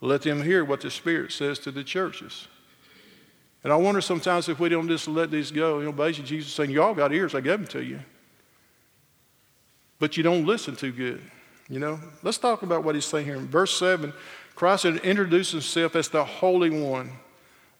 let 0.00 0.22
them 0.22 0.42
hear 0.42 0.64
what 0.64 0.80
the 0.80 0.90
Spirit 0.90 1.32
says 1.32 1.58
to 1.60 1.70
the 1.70 1.82
churches. 1.82 2.48
And 3.66 3.72
I 3.72 3.76
wonder 3.76 4.00
sometimes 4.00 4.48
if 4.48 4.60
we 4.60 4.68
don't 4.68 4.86
just 4.86 5.08
let 5.08 5.32
these 5.32 5.50
go. 5.50 5.80
You 5.80 5.86
know, 5.86 5.92
basically, 5.92 6.28
Jesus 6.28 6.52
saying, 6.52 6.70
Y'all 6.70 6.94
got 6.94 7.12
ears, 7.12 7.34
I 7.34 7.40
gave 7.40 7.58
them 7.58 7.66
to 7.70 7.82
you. 7.82 7.98
But 9.98 10.16
you 10.16 10.22
don't 10.22 10.46
listen 10.46 10.76
too 10.76 10.92
good. 10.92 11.20
You 11.68 11.80
know, 11.80 11.98
let's 12.22 12.38
talk 12.38 12.62
about 12.62 12.84
what 12.84 12.94
he's 12.94 13.04
saying 13.04 13.24
here. 13.24 13.34
In 13.34 13.48
verse 13.48 13.76
7, 13.76 14.12
Christ 14.54 14.84
introduced 14.84 15.50
himself 15.50 15.96
as 15.96 16.08
the 16.08 16.24
Holy 16.24 16.70
One. 16.70 17.10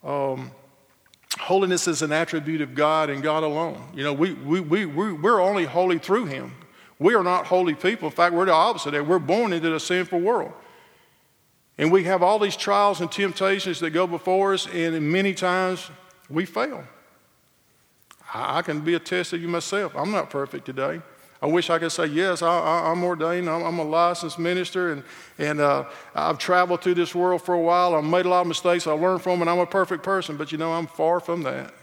Um, 0.02 0.50
Holiness 1.38 1.86
is 1.86 2.02
an 2.02 2.10
attribute 2.10 2.62
of 2.62 2.74
God 2.74 3.08
and 3.08 3.22
God 3.22 3.44
alone. 3.44 3.80
You 3.94 4.02
know, 4.02 4.12
we, 4.12 4.32
we, 4.32 4.58
we, 4.58 4.86
we're 4.86 5.40
only 5.40 5.66
holy 5.66 6.00
through 6.00 6.26
Him. 6.26 6.52
We 6.98 7.14
are 7.14 7.22
not 7.22 7.46
holy 7.46 7.76
people. 7.76 8.08
In 8.08 8.12
fact, 8.12 8.34
we're 8.34 8.46
the 8.46 8.52
opposite. 8.52 9.00
We're 9.06 9.20
born 9.20 9.52
into 9.52 9.72
a 9.72 9.78
sinful 9.78 10.18
world. 10.18 10.52
And 11.78 11.92
we 11.92 12.04
have 12.04 12.22
all 12.22 12.38
these 12.38 12.56
trials 12.56 13.00
and 13.00 13.10
temptations 13.10 13.80
that 13.80 13.90
go 13.90 14.06
before 14.06 14.54
us, 14.54 14.66
and 14.66 15.12
many 15.12 15.34
times 15.34 15.90
we 16.30 16.46
fail. 16.46 16.84
I, 18.32 18.58
I 18.58 18.62
can 18.62 18.80
be 18.80 18.94
a 18.94 18.98
test 18.98 19.32
of 19.32 19.42
you 19.42 19.48
myself. 19.48 19.94
I'm 19.94 20.10
not 20.10 20.30
perfect 20.30 20.64
today. 20.64 21.00
I 21.42 21.46
wish 21.46 21.68
I 21.68 21.78
could 21.78 21.92
say, 21.92 22.06
yes, 22.06 22.40
I, 22.40 22.90
am 22.90 23.04
ordained. 23.04 23.48
I'm, 23.48 23.62
I'm, 23.62 23.78
a 23.78 23.84
licensed 23.84 24.38
minister, 24.38 24.92
and, 24.92 25.02
and 25.38 25.60
uh, 25.60 25.84
I've 26.14 26.38
traveled 26.38 26.80
through 26.80 26.94
this 26.94 27.14
world 27.14 27.42
for 27.42 27.54
a 27.54 27.60
while. 27.60 27.94
I've 27.94 28.04
made 28.04 28.24
a 28.24 28.28
lot 28.30 28.40
of 28.40 28.46
mistakes. 28.46 28.86
I 28.86 28.92
learned 28.92 29.20
from 29.20 29.32
them, 29.32 29.42
and 29.42 29.50
I'm 29.50 29.58
a 29.58 29.66
perfect 29.66 30.02
person. 30.02 30.38
But 30.38 30.50
you 30.50 30.58
know, 30.58 30.72
I'm 30.72 30.86
far 30.86 31.20
from 31.20 31.42
that. 31.42 31.74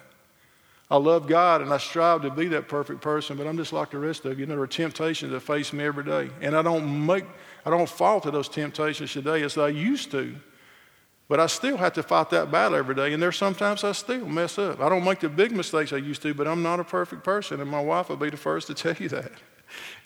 I 0.90 0.98
love 0.98 1.28
God, 1.28 1.62
and 1.62 1.72
I 1.72 1.78
strive 1.78 2.24
to 2.24 2.32
be 2.32 2.48
that 2.50 2.68
perfect 2.68 3.02
person, 3.02 3.38
but 3.38 3.48
I'm 3.48 3.58
just 3.58 3.74
like 3.74 3.92
the 3.92 4.00
rest 4.00 4.26
of 4.26 4.34
you. 4.34 4.42
you 4.42 4.46
know, 4.48 4.56
there 4.56 4.64
are 4.64 4.68
temptations 4.68 5.32
that 5.32 5.40
face 5.40 5.72
me 5.72 5.84
every 5.84 6.04
day. 6.04 6.30
And 6.42 6.56
I 6.56 6.62
don't, 6.62 7.06
make, 7.06 7.26
I 7.66 7.70
don't 7.70 7.90
fall 7.90 8.20
to 8.22 8.32
those 8.32 8.50
temptations 8.50 9.14
today 9.14 9.44
as 9.44 9.58
I 9.58 9.70
used 9.70 10.12
to. 10.12 10.36
But 11.30 11.40
I 11.40 11.48
still 11.48 11.78
have 11.78 11.94
to 11.94 12.04
fight 12.04 12.30
that 12.32 12.52
battle 12.52 12.78
every 12.78 12.96
day. 12.96 13.14
And 13.14 13.24
there's 13.24 13.38
sometimes 13.38 13.84
I 13.84 13.94
still 13.94 14.28
mess 14.28 14.58
up. 14.58 14.82
I 14.82 14.90
don't 14.90 15.04
make 15.04 15.22
the 15.22 15.30
big 15.30 15.52
mistakes 15.52 15.94
I 15.94 15.98
used 15.98 16.22
to, 16.24 16.34
but 16.34 16.48
I'm 16.48 16.62
not 16.62 16.80
a 16.80 16.84
perfect 16.84 17.24
person. 17.24 17.62
And 17.62 17.70
my 17.70 17.80
wife 17.80 18.10
will 18.10 18.18
be 18.18 18.30
the 18.30 18.38
first 18.38 18.68
to 18.68 18.74
tell 18.76 18.94
you 18.94 19.10
that. 19.10 19.32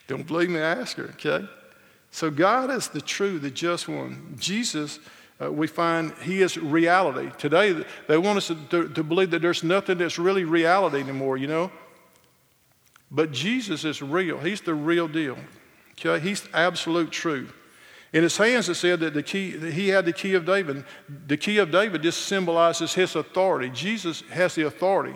Don't 0.08 0.26
believe 0.26 0.50
me? 0.50 0.60
Ask 0.60 0.98
her, 0.98 1.16
okay? 1.16 1.46
So 2.12 2.30
God 2.30 2.72
is 2.72 2.88
the 2.88 3.02
true, 3.02 3.40
the 3.40 3.52
just 3.52 3.88
one. 3.88 4.36
Jesus, 4.40 5.00
uh, 5.42 5.52
we 5.52 5.68
find 5.68 6.14
he 6.22 6.42
is 6.42 6.58
reality. 6.58 7.30
Today, 7.38 7.84
they 8.08 8.18
want 8.18 8.38
us 8.38 8.48
to, 8.48 8.56
to, 8.70 8.90
to 8.90 9.04
believe 9.04 9.32
that 9.32 9.42
there's 9.42 9.64
nothing 9.64 9.98
that's 9.98 10.18
really 10.18 10.46
reality 10.46 11.00
anymore, 11.00 11.38
you 11.38 11.48
know? 11.48 11.72
But 13.12 13.32
Jesus 13.32 13.84
is 13.84 14.02
real. 14.02 14.38
He's 14.38 14.62
the 14.62 14.74
real 14.74 15.08
deal. 15.08 15.38
Okay? 16.00 16.24
He's 16.24 16.48
absolute 16.54 17.12
truth. 17.12 17.54
In 18.14 18.24
his 18.24 18.38
hands, 18.38 18.70
it 18.70 18.76
said 18.76 19.02
that 19.02 19.14
the 19.14 19.24
key, 19.24 19.52
that 19.52 19.74
he 19.74 19.90
had 19.90 20.06
the 20.06 20.14
key 20.14 20.34
of 20.34 20.46
David. 20.46 20.86
The 21.28 21.38
key 21.38 21.58
of 21.58 21.72
David 21.72 22.04
just 22.04 22.24
symbolizes 22.24 22.94
his 22.94 23.16
authority. 23.16 23.70
Jesus 23.70 24.22
has 24.30 24.56
the 24.56 24.64
authority. 24.64 25.16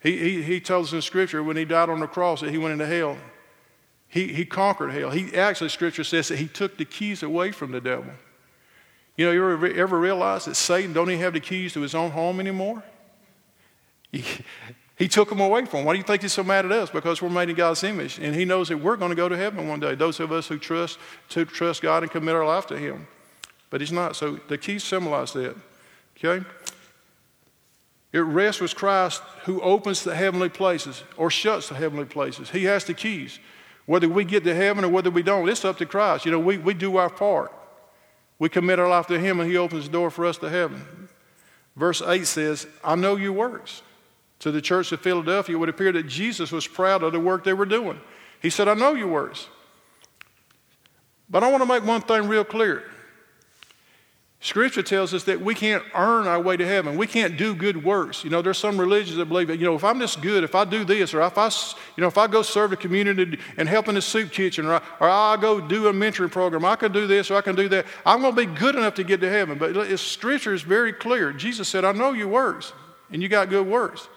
He, 0.00 0.18
he, 0.18 0.42
he 0.42 0.60
tells 0.60 0.88
us 0.88 0.92
in 0.94 1.02
Scripture 1.02 1.42
when 1.42 1.56
he 1.56 1.64
died 1.64 1.90
on 1.90 2.00
the 2.00 2.06
cross 2.06 2.40
that 2.40 2.50
he 2.50 2.58
went 2.58 2.72
into 2.72 2.86
hell. 2.86 3.16
He, 4.08 4.28
he 4.28 4.44
conquered 4.44 4.90
hell. 4.90 5.10
He 5.10 5.34
actually, 5.36 5.68
Scripture 5.68 6.04
says 6.04 6.28
that 6.28 6.38
he 6.38 6.46
took 6.46 6.76
the 6.76 6.84
keys 6.84 7.22
away 7.22 7.52
from 7.52 7.72
the 7.72 7.80
devil. 7.80 8.12
You 9.16 9.26
know, 9.26 9.32
you 9.32 9.50
ever, 9.50 9.66
ever 9.66 9.98
realize 9.98 10.44
that 10.46 10.54
Satan 10.54 10.92
don't 10.92 11.10
even 11.10 11.20
have 11.22 11.34
the 11.34 11.40
keys 11.40 11.72
to 11.74 11.80
his 11.80 11.94
own 11.94 12.10
home 12.10 12.40
anymore? 12.40 12.82
He, 14.98 15.06
took 15.06 15.28
them 15.28 15.40
away 15.40 15.64
from 15.64 15.80
him. 15.80 15.86
Why 15.86 15.92
do 15.92 15.98
you 15.98 16.04
think 16.04 16.22
he's 16.22 16.32
so 16.32 16.42
mad 16.42 16.64
at 16.64 16.72
us? 16.72 16.90
Because 16.90 17.22
we're 17.22 17.28
made 17.28 17.48
in 17.48 17.56
God's 17.56 17.84
image. 17.84 18.18
And 18.18 18.34
he 18.34 18.44
knows 18.44 18.68
that 18.68 18.78
we're 18.78 18.96
going 18.96 19.10
to 19.10 19.16
go 19.16 19.28
to 19.28 19.36
heaven 19.36 19.68
one 19.68 19.78
day, 19.78 19.94
those 19.94 20.18
of 20.18 20.32
us 20.32 20.48
who 20.48 20.58
trust, 20.58 20.98
to 21.30 21.44
trust 21.44 21.82
God 21.82 22.02
and 22.02 22.10
commit 22.10 22.34
our 22.34 22.44
life 22.44 22.66
to 22.66 22.76
him. 22.76 23.06
but 23.70 23.80
he's 23.80 23.92
not. 23.92 24.16
So 24.16 24.40
the 24.48 24.58
keys 24.58 24.82
symbolize 24.82 25.32
that. 25.34 25.54
Okay? 26.16 26.44
It 28.12 28.20
rests 28.20 28.60
with 28.60 28.74
Christ 28.74 29.22
who 29.44 29.60
opens 29.60 30.02
the 30.02 30.14
heavenly 30.14 30.48
places 30.48 31.04
or 31.16 31.30
shuts 31.30 31.68
the 31.68 31.74
heavenly 31.74 32.06
places. 32.06 32.50
He 32.50 32.64
has 32.64 32.84
the 32.84 32.94
keys. 32.94 33.38
Whether 33.86 34.08
we 34.08 34.24
get 34.24 34.44
to 34.44 34.54
heaven 34.54 34.84
or 34.84 34.88
whether 34.88 35.10
we 35.10 35.22
don't, 35.22 35.48
it's 35.48 35.64
up 35.64 35.78
to 35.78 35.86
Christ. 35.86 36.24
You 36.24 36.32
know, 36.32 36.38
we, 36.38 36.58
we 36.58 36.74
do 36.74 36.96
our 36.96 37.10
part. 37.10 37.52
We 38.38 38.48
commit 38.48 38.78
our 38.78 38.88
life 38.88 39.06
to 39.08 39.18
Him 39.18 39.40
and 39.40 39.50
He 39.50 39.56
opens 39.56 39.86
the 39.86 39.92
door 39.92 40.10
for 40.10 40.26
us 40.26 40.38
to 40.38 40.48
heaven. 40.48 41.08
Verse 41.76 42.02
8 42.02 42.26
says, 42.26 42.66
I 42.82 42.96
know 42.96 43.16
your 43.16 43.32
works. 43.32 43.82
To 44.40 44.52
the 44.52 44.62
church 44.62 44.92
of 44.92 45.00
Philadelphia, 45.00 45.56
it 45.56 45.58
would 45.58 45.68
appear 45.68 45.90
that 45.92 46.06
Jesus 46.06 46.52
was 46.52 46.66
proud 46.66 47.02
of 47.02 47.12
the 47.12 47.20
work 47.20 47.44
they 47.44 47.52
were 47.52 47.66
doing. 47.66 48.00
He 48.40 48.50
said, 48.50 48.68
I 48.68 48.74
know 48.74 48.94
your 48.94 49.08
works. 49.08 49.48
But 51.28 51.42
I 51.42 51.50
want 51.50 51.62
to 51.62 51.68
make 51.68 51.84
one 51.84 52.00
thing 52.02 52.28
real 52.28 52.44
clear. 52.44 52.84
Scripture 54.40 54.84
tells 54.84 55.12
us 55.12 55.24
that 55.24 55.40
we 55.40 55.52
can't 55.52 55.82
earn 55.96 56.28
our 56.28 56.40
way 56.40 56.56
to 56.56 56.64
heaven. 56.64 56.96
We 56.96 57.08
can't 57.08 57.36
do 57.36 57.56
good 57.56 57.82
works. 57.82 58.22
You 58.22 58.30
know, 58.30 58.40
there's 58.40 58.58
some 58.58 58.78
religions 58.78 59.16
that 59.16 59.24
believe 59.24 59.48
that, 59.48 59.58
you 59.58 59.66
know, 59.66 59.74
if 59.74 59.82
I'm 59.82 59.98
just 59.98 60.22
good, 60.22 60.44
if 60.44 60.54
I 60.54 60.64
do 60.64 60.84
this, 60.84 61.12
or 61.12 61.22
if 61.22 61.36
I, 61.36 61.46
you 61.96 62.02
know, 62.02 62.06
if 62.06 62.16
I 62.16 62.28
go 62.28 62.42
serve 62.42 62.70
the 62.70 62.76
community 62.76 63.36
and 63.56 63.68
help 63.68 63.88
in 63.88 63.96
the 63.96 64.02
soup 64.02 64.30
kitchen, 64.30 64.66
or, 64.66 64.74
I, 64.74 64.82
or 65.00 65.10
I 65.10 65.36
go 65.40 65.60
do 65.60 65.88
a 65.88 65.92
mentoring 65.92 66.30
program, 66.30 66.64
I 66.64 66.76
can 66.76 66.92
do 66.92 67.08
this 67.08 67.32
or 67.32 67.34
I 67.34 67.40
can 67.40 67.56
do 67.56 67.68
that. 67.70 67.86
I'm 68.06 68.22
going 68.22 68.36
to 68.36 68.46
be 68.46 68.46
good 68.46 68.76
enough 68.76 68.94
to 68.94 69.04
get 69.04 69.20
to 69.22 69.28
heaven. 69.28 69.58
But 69.58 69.98
Scripture 69.98 70.54
is 70.54 70.62
very 70.62 70.92
clear. 70.92 71.32
Jesus 71.32 71.68
said, 71.68 71.84
I 71.84 71.90
know 71.90 72.12
your 72.12 72.28
works, 72.28 72.72
and 73.10 73.20
you 73.20 73.28
got 73.28 73.50
good 73.50 73.66
works. 73.66 74.08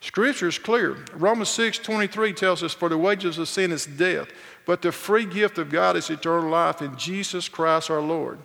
Scripture 0.00 0.48
is 0.48 0.58
clear. 0.58 0.96
Romans 1.12 1.50
6 1.50 1.78
23 1.78 2.32
tells 2.32 2.62
us, 2.62 2.72
For 2.72 2.88
the 2.88 2.96
wages 2.98 3.38
of 3.38 3.48
sin 3.48 3.70
is 3.70 3.84
death, 3.86 4.28
but 4.64 4.82
the 4.82 4.92
free 4.92 5.26
gift 5.26 5.58
of 5.58 5.70
God 5.70 5.96
is 5.96 6.08
eternal 6.08 6.50
life 6.50 6.80
in 6.80 6.96
Jesus 6.96 7.48
Christ 7.48 7.90
our 7.90 8.00
Lord. 8.00 8.38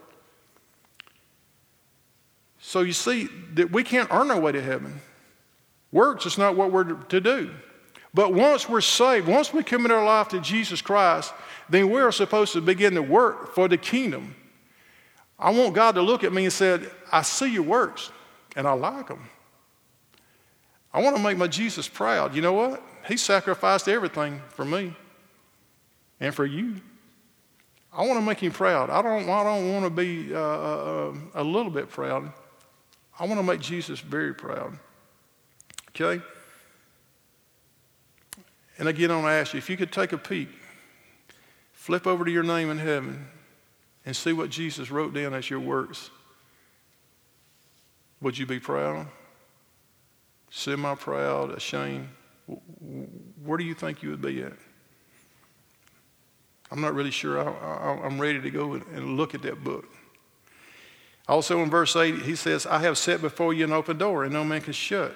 So 2.60 2.82
you 2.82 2.94
see 2.94 3.30
that 3.54 3.72
we 3.72 3.84
can't 3.84 4.12
earn 4.12 4.32
our 4.32 4.40
way 4.40 4.52
to 4.52 4.62
heaven. 4.62 5.00
Works 5.92 6.26
is 6.26 6.38
not 6.38 6.58
what 6.58 6.72
we're 6.72 6.84
to 6.84 7.22
do. 7.22 7.52
But 8.14 8.34
once 8.34 8.68
we're 8.68 8.82
saved, 8.82 9.28
once 9.28 9.54
we 9.54 9.62
commit 9.62 9.92
our 9.92 10.04
life 10.04 10.30
to 10.30 10.40
Jesus 10.40 10.82
Christ, 10.82 11.34
then 11.70 11.90
we're 11.90 12.12
supposed 12.12 12.54
to 12.54 12.62
begin 12.62 12.96
to 12.96 13.02
work 13.02 13.54
for 13.54 13.68
the 13.68 13.78
kingdom. 13.78 14.36
I 15.38 15.52
want 15.52 15.76
God 15.76 15.96
to 15.96 16.02
look 16.02 16.24
at 16.24 16.34
me 16.34 16.46
and 16.46 16.54
say, 16.54 16.80
I 17.12 17.22
see 17.22 17.54
your 17.54 17.64
works 17.64 18.12
and 18.56 18.68
I 18.68 18.74
like 18.74 19.08
them. 19.08 19.30
I 20.96 21.02
want 21.02 21.18
to 21.18 21.22
make 21.22 21.38
my 21.38 21.48
Jesus 21.48 21.90
proud. 21.90 22.34
You 22.34 22.42
know 22.42 22.54
what? 22.54 22.82
He 23.06 23.18
sacrificed 23.18 23.90
everything 23.90 24.42
for 24.52 24.64
me 24.64 24.96
and 26.22 26.34
for 26.34 26.46
you. 26.46 26.78
I 27.92 28.06
want 28.08 28.18
to 28.18 28.26
make 28.26 28.40
him 28.40 28.54
proud. 28.54 28.90
I 28.90 29.02
don't, 29.02 29.30
I 29.30 29.44
don't 29.44 29.74
want 29.74 29.84
to 29.84 29.90
be 29.90 30.34
uh, 30.34 30.40
uh, 30.40 31.14
a 31.34 31.44
little 31.44 31.70
bit 31.70 31.90
proud. 31.90 32.32
I 33.20 33.26
want 33.26 33.38
to 33.40 33.44
make 33.44 33.60
Jesus 33.60 34.00
very 34.00 34.34
proud. 34.34 34.80
Okay? 35.90 36.24
And 38.78 38.88
again, 38.88 39.12
I 39.12 39.16
want 39.16 39.28
to 39.28 39.32
ask 39.32 39.54
you 39.54 39.58
if 39.58 39.70
you 39.70 39.76
could 39.76 39.92
take 39.92 40.14
a 40.14 40.18
peek, 40.18 40.48
flip 41.74 42.08
over 42.08 42.24
to 42.24 42.32
your 42.32 42.44
name 42.44 42.72
in 42.72 42.78
heaven, 42.78 43.28
and 44.06 44.16
see 44.16 44.32
what 44.32 44.50
Jesus 44.50 44.90
wrote 44.90 45.14
down 45.14 45.34
as 45.34 45.50
your 45.50 45.60
works. 45.60 46.10
Would 48.22 48.38
you 48.38 48.46
be 48.46 48.62
proud? 48.62 49.08
Semi 50.56 50.96
proud, 50.96 51.52
ashamed? 51.52 52.08
Where 53.44 53.58
do 53.58 53.66
you 53.66 53.74
think 53.74 54.02
you 54.02 54.12
would 54.12 54.22
be 54.22 54.42
at? 54.42 54.54
I'm 56.72 56.80
not 56.80 56.96
really 56.96 57.12
sure. 57.12 57.38
I, 57.38 58.06
am 58.06 58.22
ready 58.22 58.40
to 58.40 58.50
go 58.50 58.74
and 58.74 59.18
look 59.18 59.36
at 59.36 59.42
that 59.42 59.66
book. 59.66 59.86
Also 61.28 61.62
in 61.62 61.70
verse 61.70 61.94
8, 61.98 62.22
he 62.22 62.38
says, 62.38 62.66
I 62.66 62.80
have 62.80 62.98
set 62.98 63.20
before 63.20 63.54
you 63.54 63.66
an 63.66 63.74
open 63.74 63.98
door, 63.98 64.24
and 64.24 64.32
no 64.32 64.46
man 64.46 64.62
can 64.62 64.72
shut. 64.72 65.14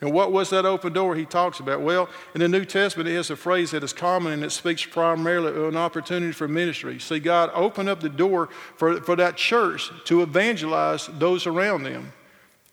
And 0.00 0.10
what 0.10 0.32
was 0.32 0.48
that 0.48 0.64
open 0.64 0.94
door 0.94 1.14
he 1.14 1.26
talks 1.26 1.60
about? 1.60 1.82
Well, 1.82 2.08
in 2.34 2.40
the 2.40 2.48
New 2.48 2.64
Testament, 2.64 3.10
it 3.10 3.16
has 3.16 3.28
a 3.28 3.36
phrase 3.36 3.72
that 3.72 3.84
is 3.84 3.92
common 3.92 4.32
and 4.32 4.44
it 4.44 4.52
speaks 4.52 4.86
primarily 4.86 5.48
of 5.48 5.68
an 5.68 5.76
opportunity 5.76 6.32
for 6.32 6.48
ministry. 6.48 6.98
See, 6.98 7.18
God 7.18 7.50
opened 7.52 7.90
up 7.90 8.00
the 8.00 8.08
door 8.08 8.48
for, 8.76 9.02
for 9.02 9.16
that 9.16 9.36
church 9.36 9.90
to 10.06 10.22
evangelize 10.22 11.10
those 11.18 11.46
around 11.46 11.82
them. 11.82 12.14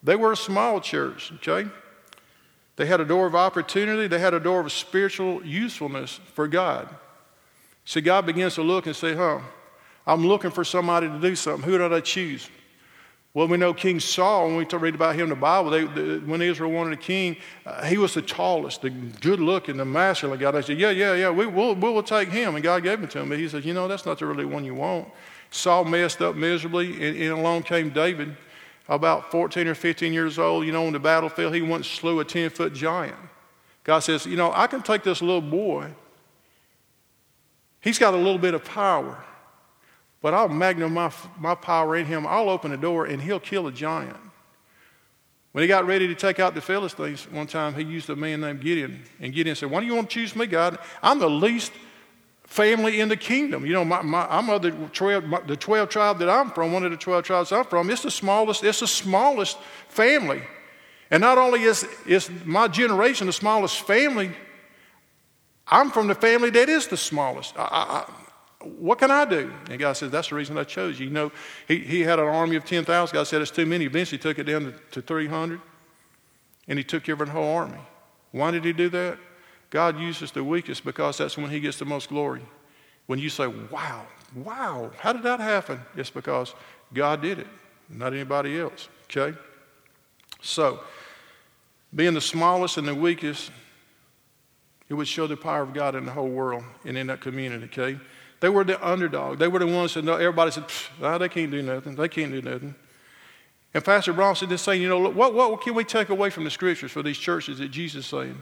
They 0.06 0.16
were 0.16 0.32
a 0.32 0.38
small 0.38 0.80
church, 0.80 1.34
okay? 1.38 1.68
They 2.76 2.86
had 2.86 3.02
a 3.02 3.06
door 3.06 3.26
of 3.26 3.36
opportunity, 3.36 4.08
they 4.08 4.20
had 4.20 4.36
a 4.36 4.40
door 4.40 4.62
of 4.62 4.72
spiritual 4.72 5.44
usefulness 5.44 6.20
for 6.34 6.48
God. 6.48 6.88
See, 7.86 8.02
God 8.02 8.26
begins 8.26 8.56
to 8.56 8.62
look 8.62 8.86
and 8.86 8.96
say, 8.96 9.16
huh, 9.16 9.40
I'm 10.06 10.28
looking 10.28 10.52
for 10.52 10.64
somebody 10.64 11.08
to 11.08 11.20
do 11.20 11.36
something. 11.36 11.68
Who 11.68 11.78
did 11.78 11.92
I 11.92 12.02
choose? 12.02 12.50
Well, 13.34 13.48
we 13.48 13.58
know 13.58 13.74
King 13.74 14.00
Saul, 14.00 14.48
when 14.48 14.56
we 14.56 14.66
read 14.78 14.96
about 14.96 15.16
him 15.16 15.24
in 15.24 15.30
the 15.30 15.36
Bible, 15.36 15.72
they, 15.72 15.84
the, 15.86 16.22
when 16.26 16.42
Israel 16.42 16.72
wanted 16.72 16.94
a 16.94 17.02
king, 17.02 17.36
uh, 17.66 17.84
he 17.84 17.98
was 17.98 18.14
the 18.14 18.22
tallest, 18.22 18.84
the 18.84 18.92
good 18.92 19.40
looking, 19.40 19.76
the 19.76 19.86
masculine 19.86 20.40
guy. 20.40 20.52
They 20.52 20.62
said, 20.62 20.80
Yeah, 20.80 20.92
yeah, 20.92 21.16
yeah, 21.16 21.32
we, 21.32 21.46
will 21.46 21.76
we'll 21.76 22.02
take 22.02 22.30
him. 22.30 22.56
And 22.56 22.64
God 22.64 22.84
gave 22.84 23.00
him 23.00 23.10
to 23.10 23.20
him. 23.20 23.30
But 23.30 23.40
he 23.40 23.50
said, 23.50 23.66
You 23.66 23.74
know, 23.74 23.90
that's 23.90 24.06
not 24.06 24.20
the 24.20 24.26
really 24.26 24.46
one 24.46 24.64
you 24.64 24.76
want. 24.76 25.10
Saul 25.52 25.84
messed 25.84 26.22
up 26.22 26.36
miserably, 26.36 26.94
and, 26.94 27.18
and 27.18 27.32
along 27.32 27.64
came 27.64 27.90
David, 27.90 28.38
about 28.88 29.32
14 29.32 29.68
or 29.68 29.76
15 29.76 30.14
years 30.14 30.38
old. 30.38 30.66
You 30.66 30.72
know, 30.72 30.86
on 30.86 30.94
the 30.94 31.00
battlefield, 31.00 31.56
he 31.56 31.62
once 31.62 31.88
slew 31.88 32.20
a 32.20 32.26
10 32.26 32.50
foot 32.50 32.74
giant. 32.74 33.18
God 33.84 34.00
says, 34.00 34.26
You 34.26 34.36
know, 34.36 34.52
I 34.54 34.68
can 34.68 34.82
take 34.82 35.04
this 35.04 35.22
little 35.22 35.42
boy, 35.42 35.94
he's 37.82 38.00
got 38.00 38.14
a 38.14 38.18
little 38.18 38.40
bit 38.40 38.54
of 38.54 38.64
power. 38.66 39.24
But 40.22 40.34
I'll 40.34 40.50
magnify 40.50 40.92
my, 40.92 41.14
my 41.38 41.54
power 41.54 41.96
in 41.96 42.08
him. 42.08 42.26
I'll 42.26 42.50
open 42.50 42.72
the 42.72 42.78
door 42.78 43.06
and 43.06 43.22
he'll 43.22 43.40
kill 43.40 43.68
a 43.68 43.72
giant. 43.72 44.18
When 45.52 45.62
he 45.62 45.68
got 45.68 45.86
ready 45.86 46.08
to 46.08 46.16
take 46.16 46.40
out 46.40 46.56
the 46.56 46.62
Philistines, 46.62 47.30
one 47.32 47.46
time 47.46 47.76
he 47.76 47.84
used 47.84 48.10
a 48.10 48.16
man 48.16 48.42
named 48.42 48.60
Gideon. 48.60 49.04
And 49.20 49.32
Gideon 49.32 49.56
said, 49.56 49.70
Why 49.70 49.82
do 49.82 49.86
you 49.86 49.94
want 49.94 50.10
to 50.10 50.14
choose 50.14 50.36
me, 50.36 50.48
God? 50.48 50.80
I'm 51.04 51.20
the 51.20 51.30
least 51.30 51.72
family 52.46 53.00
in 53.00 53.10
the 53.10 53.18
kingdom. 53.18 53.66
You 53.66 53.74
know, 53.74 53.86
my, 53.86 54.02
my, 54.02 54.26
I'm 54.30 54.50
of 54.50 54.62
the 54.62 54.72
12, 54.72 55.26
my, 55.26 55.42
the 55.42 55.58
12 55.58 55.90
tribe 55.90 56.20
that 56.20 56.30
I'm 56.30 56.52
from, 56.52 56.72
one 56.72 56.86
of 56.86 56.92
the 56.92 56.98
12 56.98 57.24
tribes 57.24 57.52
I'm 57.52 57.66
from. 57.66 57.90
It's 57.90 58.04
the 58.04 58.12
smallest, 58.12 58.64
it's 58.64 58.80
the 58.80 58.88
smallest 58.88 59.58
family. 59.90 60.42
And 61.12 61.22
not 61.22 61.38
only 61.38 61.64
is, 61.64 61.88
is 62.06 62.30
my 62.46 62.68
generation 62.68 63.28
the 63.28 63.34
smallest 63.34 63.82
family, 63.82 64.32
I'm 65.68 65.92
from 65.92 66.08
the 66.08 66.16
family 66.16 66.50
that 66.52 66.70
is 66.70 66.88
the 66.88 66.98
smallest. 66.98 67.54
I, 67.58 67.62
I, 67.62 68.12
what 68.66 68.98
can 68.98 69.12
I 69.12 69.26
do? 69.26 69.54
And 69.70 69.80
God 69.80 69.94
says, 69.94 70.12
That's 70.12 70.30
the 70.30 70.36
reason 70.36 70.58
I 70.58 70.64
chose 70.64 71.00
you. 71.00 71.08
You 71.08 71.14
know, 71.14 71.32
he, 71.68 71.80
he 71.80 72.02
had 72.02 72.20
an 72.20 72.26
army 72.26 72.56
of 72.56 72.66
10,000. 72.66 73.14
God 73.14 73.24
said, 73.26 73.42
It's 73.42 73.52
too 73.52 73.66
many. 73.66 73.86
Eventually, 73.86 74.18
took 74.18 74.40
it 74.40 74.44
down 74.44 74.66
to, 74.66 74.72
to 74.92 75.02
300, 75.02 75.60
and 76.68 76.78
he 76.80 76.84
took 76.84 77.08
of 77.08 77.20
the 77.20 77.26
whole 77.26 77.56
army. 77.56 77.80
Why 78.32 78.52
did 78.52 78.66
he 78.66 78.74
do 78.74 78.90
that? 78.90 79.18
God 79.76 80.00
uses 80.00 80.32
the 80.32 80.42
weakest 80.42 80.86
because 80.86 81.18
that's 81.18 81.38
when 81.38 81.50
he 81.50 81.60
gets 81.60 81.78
the 81.78 81.84
most 81.84 82.08
glory. 82.08 82.42
When 83.08 83.20
you 83.20 83.28
say, 83.28 83.48
Wow, 83.48 84.06
wow, 84.34 84.90
how 85.00 85.12
did 85.12 85.24
that 85.24 85.42
happen? 85.42 85.82
It's 85.98 86.10
because 86.10 86.56
God 86.94 87.22
did 87.22 87.40
it, 87.40 87.48
not 87.90 88.14
anybody 88.14 88.58
else. 88.58 88.88
Okay? 89.12 89.38
So, 90.42 90.80
being 91.94 92.14
the 92.14 92.22
smallest 92.22 92.78
and 92.78 92.88
the 92.88 92.96
weakest, 92.96 93.52
it 94.88 94.94
would 94.94 95.10
show 95.10 95.28
the 95.28 95.36
power 95.36 95.64
of 95.64 95.74
God 95.74 95.94
in 95.96 96.06
the 96.06 96.12
whole 96.14 96.30
world 96.30 96.64
and 96.86 96.98
in 96.98 97.08
that 97.08 97.20
community, 97.20 97.66
okay? 97.66 98.00
They 98.40 98.48
were 98.48 98.64
the 98.64 98.82
underdog. 98.82 99.40
They 99.40 99.50
were 99.50 99.60
the 99.60 99.68
ones 99.68 99.96
that 99.96 100.08
everybody 100.08 100.52
said, 100.52 100.64
oh, 101.02 101.18
they 101.18 101.28
can't 101.28 101.52
do 101.52 101.62
nothing. 101.62 101.96
They 101.96 102.08
can't 102.08 102.32
do 102.32 102.42
nothing. 102.42 102.76
And 103.74 103.84
Pastor 103.84 104.14
Bronson 104.14 104.50
is 104.54 104.62
saying, 104.62 104.82
you 104.82 104.88
know, 104.88 105.10
what, 105.10 105.34
what 105.34 105.60
can 105.62 105.74
we 105.74 105.84
take 105.84 106.08
away 106.08 106.30
from 106.30 106.46
the 106.46 106.50
scriptures 106.50 106.94
for 106.94 107.04
these 107.04 107.18
churches 107.18 107.58
that 107.58 107.72
Jesus 107.72 108.06
is 108.06 108.10
saying? 108.10 108.42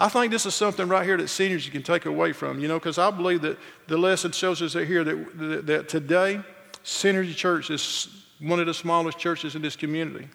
I 0.00 0.08
think 0.08 0.32
this 0.32 0.46
is 0.46 0.54
something 0.54 0.88
right 0.88 1.04
here 1.04 1.18
that 1.18 1.28
seniors 1.28 1.68
can 1.68 1.82
take 1.82 2.06
away 2.06 2.32
from, 2.32 2.58
you 2.58 2.68
know, 2.68 2.78
because 2.78 2.96
I 2.96 3.10
believe 3.10 3.42
that 3.42 3.58
the 3.86 3.98
lesson 3.98 4.32
shows 4.32 4.62
us 4.62 4.72
here 4.72 5.04
that, 5.04 5.38
that, 5.38 5.66
that 5.66 5.88
today, 5.90 6.40
Synergy 6.82 7.36
Church 7.36 7.68
is 7.68 8.08
one 8.40 8.58
of 8.58 8.66
the 8.66 8.72
smallest 8.72 9.18
churches 9.18 9.54
in 9.54 9.60
this 9.60 9.76
community. 9.76 10.26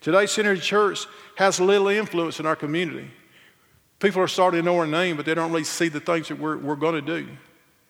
Today, 0.00 0.24
Synergy 0.24 0.62
Church 0.62 1.06
has 1.36 1.60
little 1.60 1.88
influence 1.88 2.40
in 2.40 2.46
our 2.46 2.56
community. 2.56 3.10
People 3.98 4.22
are 4.22 4.28
starting 4.28 4.60
to 4.60 4.64
know 4.64 4.78
our 4.78 4.86
name, 4.86 5.18
but 5.18 5.26
they 5.26 5.34
don't 5.34 5.52
really 5.52 5.64
see 5.64 5.88
the 5.88 6.00
things 6.00 6.28
that 6.28 6.38
we're, 6.38 6.56
we're 6.56 6.74
going 6.74 6.94
to 6.94 7.02
do. 7.02 7.28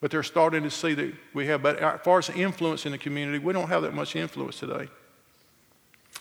But 0.01 0.11
they're 0.11 0.23
starting 0.23 0.63
to 0.63 0.69
see 0.69 0.93
that 0.93 1.13
we 1.33 1.47
have, 1.47 1.63
but 1.63 1.79
as 1.79 2.01
far 2.01 2.19
as 2.19 2.29
influence 2.31 2.85
in 2.85 2.91
the 2.91 2.97
community, 2.97 3.39
we 3.39 3.53
don't 3.53 3.69
have 3.69 3.81
that 3.83 3.93
much 3.93 4.17
influence 4.17 4.59
today. 4.59 4.89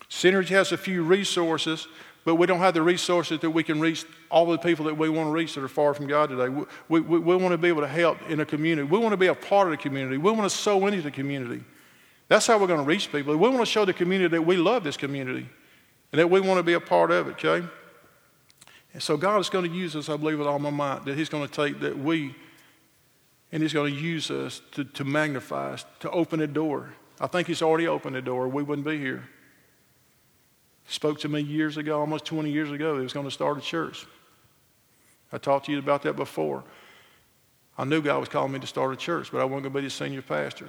Synergy 0.08 0.50
has 0.50 0.70
a 0.70 0.78
few 0.78 1.02
resources, 1.02 1.88
but 2.26 2.34
we 2.34 2.46
don't 2.48 2.58
have 2.58 2.74
the 2.74 2.82
resources 2.82 3.38
that 3.38 3.50
we 3.50 3.62
can 3.62 3.78
reach 3.78 4.04
all 4.32 4.46
the 4.46 4.58
people 4.58 4.84
that 4.86 4.98
we 4.98 5.08
want 5.08 5.28
to 5.28 5.30
reach 5.30 5.54
that 5.54 5.62
are 5.62 5.68
far 5.68 5.94
from 5.94 6.08
God 6.08 6.28
today. 6.28 6.48
We, 6.88 6.98
we, 6.98 7.20
we 7.20 7.36
want 7.36 7.52
to 7.52 7.58
be 7.58 7.68
able 7.68 7.82
to 7.82 7.88
help 7.88 8.18
in 8.28 8.40
a 8.40 8.44
community. 8.44 8.82
We 8.82 8.98
want 8.98 9.12
to 9.12 9.16
be 9.16 9.28
a 9.28 9.34
part 9.34 9.68
of 9.68 9.70
the 9.70 9.76
community. 9.76 10.18
We 10.18 10.32
want 10.32 10.42
to 10.42 10.50
sow 10.50 10.88
into 10.88 11.02
the 11.02 11.12
community. 11.12 11.62
That's 12.26 12.44
how 12.44 12.58
we're 12.58 12.66
going 12.66 12.80
to 12.80 12.84
reach 12.84 13.12
people. 13.12 13.36
We 13.36 13.48
want 13.48 13.60
to 13.60 13.70
show 13.70 13.84
the 13.84 13.92
community 13.92 14.28
that 14.36 14.42
we 14.42 14.56
love 14.56 14.82
this 14.82 14.96
community 14.96 15.48
and 16.10 16.18
that 16.18 16.28
we 16.28 16.40
want 16.40 16.58
to 16.58 16.64
be 16.64 16.72
a 16.72 16.80
part 16.80 17.12
of 17.12 17.28
it, 17.28 17.44
okay? 17.44 17.64
And 18.92 19.00
so 19.00 19.16
God 19.16 19.38
is 19.38 19.48
going 19.48 19.70
to 19.70 19.76
use 19.76 19.94
us, 19.94 20.08
I 20.08 20.16
believe, 20.16 20.40
with 20.40 20.48
all 20.48 20.58
my 20.58 20.70
might, 20.70 21.04
that 21.04 21.16
He's 21.16 21.28
going 21.28 21.46
to 21.46 21.54
take 21.54 21.78
that 21.78 21.96
we 21.96 22.34
And 23.52 23.62
He's 23.62 23.72
going 23.72 23.94
to 23.94 24.00
use 24.00 24.32
us 24.32 24.62
to, 24.72 24.82
to 24.82 25.04
magnify 25.04 25.74
us, 25.74 25.84
to 26.00 26.10
open 26.10 26.40
a 26.40 26.48
door. 26.48 26.92
I 27.20 27.28
think 27.28 27.46
He's 27.46 27.62
already 27.62 27.86
opened 27.86 28.16
a 28.16 28.22
door. 28.22 28.48
We 28.48 28.64
wouldn't 28.64 28.84
be 28.84 28.98
here. 28.98 29.28
Spoke 30.88 31.18
to 31.20 31.28
me 31.28 31.40
years 31.40 31.76
ago, 31.76 32.00
almost 32.00 32.24
20 32.24 32.50
years 32.50 32.70
ago, 32.70 32.96
He 32.96 33.02
was 33.02 33.12
going 33.12 33.26
to 33.26 33.30
start 33.30 33.58
a 33.58 33.60
church. 33.60 34.06
I 35.32 35.38
talked 35.38 35.66
to 35.66 35.72
you 35.72 35.78
about 35.78 36.02
that 36.02 36.14
before. 36.14 36.62
I 37.76 37.84
knew 37.84 38.00
God 38.00 38.20
was 38.20 38.28
calling 38.28 38.52
me 38.52 38.58
to 38.60 38.66
start 38.66 38.92
a 38.92 38.96
church, 38.96 39.30
but 39.30 39.40
I 39.40 39.44
wasn't 39.44 39.64
going 39.64 39.74
to 39.74 39.80
be 39.80 39.84
the 39.86 39.90
senior 39.90 40.22
pastor. 40.22 40.68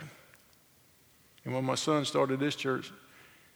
And 1.45 1.53
when 1.53 1.63
my 1.63 1.75
son 1.75 2.03
started 2.03 2.39
this 2.39 2.55
church, 2.55 2.91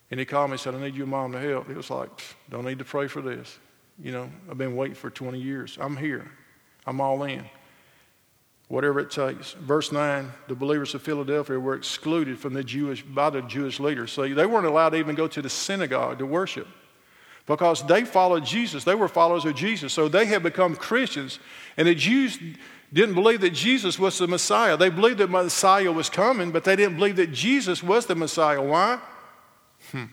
and 0.09 0.19
he 0.19 0.25
called 0.25 0.49
me 0.49 0.53
and 0.53 0.59
said, 0.59 0.75
I 0.75 0.79
need 0.79 0.95
your 0.95 1.07
mom 1.07 1.31
to 1.33 1.39
help, 1.39 1.67
he 1.67 1.73
was 1.73 1.89
like, 1.89 2.09
don't 2.49 2.65
need 2.65 2.79
to 2.79 2.85
pray 2.85 3.07
for 3.07 3.21
this. 3.21 3.59
You 4.01 4.11
know, 4.11 4.29
I've 4.49 4.57
been 4.57 4.75
waiting 4.75 4.95
for 4.95 5.09
20 5.09 5.39
years. 5.39 5.77
I'm 5.81 5.97
here. 5.97 6.31
I'm 6.85 7.01
all 7.01 7.23
in. 7.23 7.43
Whatever 8.71 9.01
it 9.01 9.11
takes. 9.11 9.51
Verse 9.51 9.91
9, 9.91 10.31
the 10.47 10.55
believers 10.55 10.95
of 10.95 11.01
Philadelphia 11.01 11.59
were 11.59 11.75
excluded 11.75 12.39
from 12.39 12.53
the 12.53 12.63
Jewish, 12.63 13.03
by 13.03 13.29
the 13.29 13.41
Jewish 13.41 13.81
leaders. 13.81 14.13
So 14.13 14.25
they 14.25 14.45
weren't 14.45 14.65
allowed 14.65 14.91
to 14.91 14.95
even 14.95 15.13
go 15.13 15.27
to 15.27 15.41
the 15.41 15.49
synagogue 15.49 16.19
to 16.19 16.25
worship 16.25 16.69
because 17.45 17.85
they 17.85 18.05
followed 18.05 18.45
Jesus. 18.45 18.85
They 18.85 18.95
were 18.95 19.09
followers 19.09 19.43
of 19.43 19.55
Jesus. 19.55 19.91
So 19.91 20.07
they 20.07 20.25
had 20.25 20.41
become 20.41 20.77
Christians. 20.77 21.37
And 21.75 21.85
the 21.85 21.93
Jews 21.93 22.39
didn't 22.93 23.15
believe 23.15 23.41
that 23.41 23.49
Jesus 23.49 23.99
was 23.99 24.17
the 24.17 24.27
Messiah. 24.27 24.77
They 24.77 24.89
believed 24.89 25.17
that 25.17 25.29
Messiah 25.29 25.91
was 25.91 26.09
coming, 26.09 26.51
but 26.51 26.63
they 26.63 26.77
didn't 26.77 26.95
believe 26.95 27.17
that 27.17 27.33
Jesus 27.33 27.83
was 27.83 28.05
the 28.05 28.15
Messiah. 28.15 28.61
Why? 28.61 29.01
Hmm. 29.91 30.05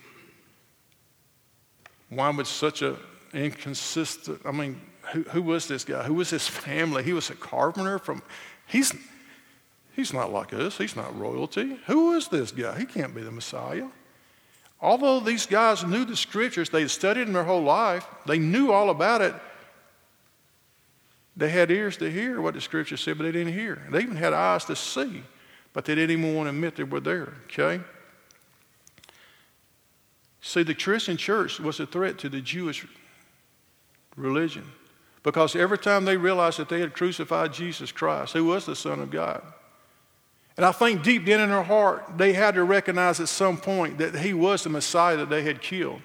Why 2.09 2.29
would 2.29 2.45
such 2.45 2.81
an 2.81 2.97
inconsistent, 3.33 4.41
I 4.43 4.51
mean, 4.51 4.81
who, 5.11 5.23
who 5.23 5.41
was 5.41 5.67
this 5.67 5.83
guy? 5.83 6.03
Who 6.03 6.15
was 6.15 6.29
his 6.29 6.47
family? 6.47 7.03
He 7.03 7.13
was 7.13 7.29
a 7.29 7.35
carpenter 7.35 7.99
from, 7.99 8.21
he's, 8.69 8.93
he's 9.95 10.13
not 10.13 10.31
like 10.31 10.53
us. 10.53 10.77
He's 10.77 10.95
not 10.95 11.17
royalty. 11.19 11.77
Who 11.87 12.15
is 12.15 12.27
this 12.27 12.51
guy? 12.51 12.77
He 12.79 12.85
can't 12.85 13.13
be 13.13 13.21
the 13.21 13.31
Messiah. 13.31 13.87
Although 14.81 15.19
these 15.19 15.45
guys 15.45 15.83
knew 15.83 16.05
the 16.05 16.15
scriptures, 16.15 16.69
they 16.69 16.81
had 16.81 16.91
studied 16.91 17.27
them 17.27 17.33
their 17.33 17.43
whole 17.43 17.63
life, 17.63 18.07
they 18.25 18.39
knew 18.39 18.71
all 18.71 18.89
about 18.89 19.21
it. 19.21 19.35
They 21.35 21.49
had 21.49 21.71
ears 21.71 21.97
to 21.97 22.09
hear 22.09 22.41
what 22.41 22.53
the 22.53 22.61
scripture 22.61 22.97
said, 22.97 23.17
but 23.17 23.23
they 23.23 23.31
didn't 23.31 23.53
hear. 23.53 23.81
They 23.91 24.01
even 24.01 24.15
had 24.15 24.33
eyes 24.33 24.65
to 24.65 24.75
see, 24.75 25.23
but 25.73 25.85
they 25.85 25.95
didn't 25.95 26.11
even 26.11 26.35
want 26.35 26.47
to 26.47 26.49
admit 26.49 26.75
they 26.75 26.83
were 26.83 26.99
there, 26.99 27.33
okay? 27.45 27.81
See, 30.41 30.63
the 30.63 30.75
Christian 30.75 31.17
church 31.17 31.59
was 31.59 31.79
a 31.79 31.85
threat 31.85 32.17
to 32.19 32.29
the 32.29 32.41
Jewish 32.41 32.85
religion 34.15 34.65
because 35.23 35.55
every 35.55 35.77
time 35.77 36.05
they 36.05 36.17
realized 36.17 36.59
that 36.59 36.69
they 36.69 36.79
had 36.79 36.93
crucified 36.93 37.53
Jesus 37.53 37.91
Christ, 37.91 38.33
who 38.33 38.45
was 38.45 38.65
the 38.65 38.75
Son 38.75 38.99
of 38.99 39.11
God, 39.11 39.41
and 40.57 40.65
I 40.65 40.73
think 40.73 41.03
deep 41.03 41.25
down 41.25 41.39
in 41.39 41.49
their 41.49 41.63
heart, 41.63 42.17
they 42.17 42.33
had 42.33 42.55
to 42.55 42.63
recognize 42.65 43.21
at 43.21 43.29
some 43.29 43.55
point 43.57 43.97
that 43.99 44.15
he 44.15 44.33
was 44.33 44.63
the 44.63 44.69
Messiah 44.69 45.15
that 45.15 45.29
they 45.29 45.41
had 45.41 45.61
killed. 45.61 46.01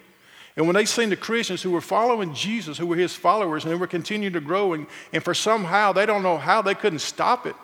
And 0.55 0.65
when 0.65 0.75
they 0.75 0.85
seen 0.85 1.09
the 1.09 1.17
Christians 1.17 1.61
who 1.61 1.71
were 1.71 1.81
following 1.81 2.33
Jesus, 2.33 2.77
who 2.77 2.87
were 2.87 2.95
his 2.95 3.13
followers, 3.13 3.65
and 3.65 3.73
they 3.73 3.77
were 3.77 3.87
continuing 3.87 4.31
to 4.31 4.39
grow, 4.39 4.71
and, 4.71 4.87
and 5.11 5.21
for 5.21 5.33
somehow 5.33 5.91
they 5.91 6.05
don't 6.05 6.23
know 6.23 6.37
how 6.37 6.61
they 6.61 6.73
couldn't 6.73 6.99
stop 6.99 7.45
it, 7.45 7.55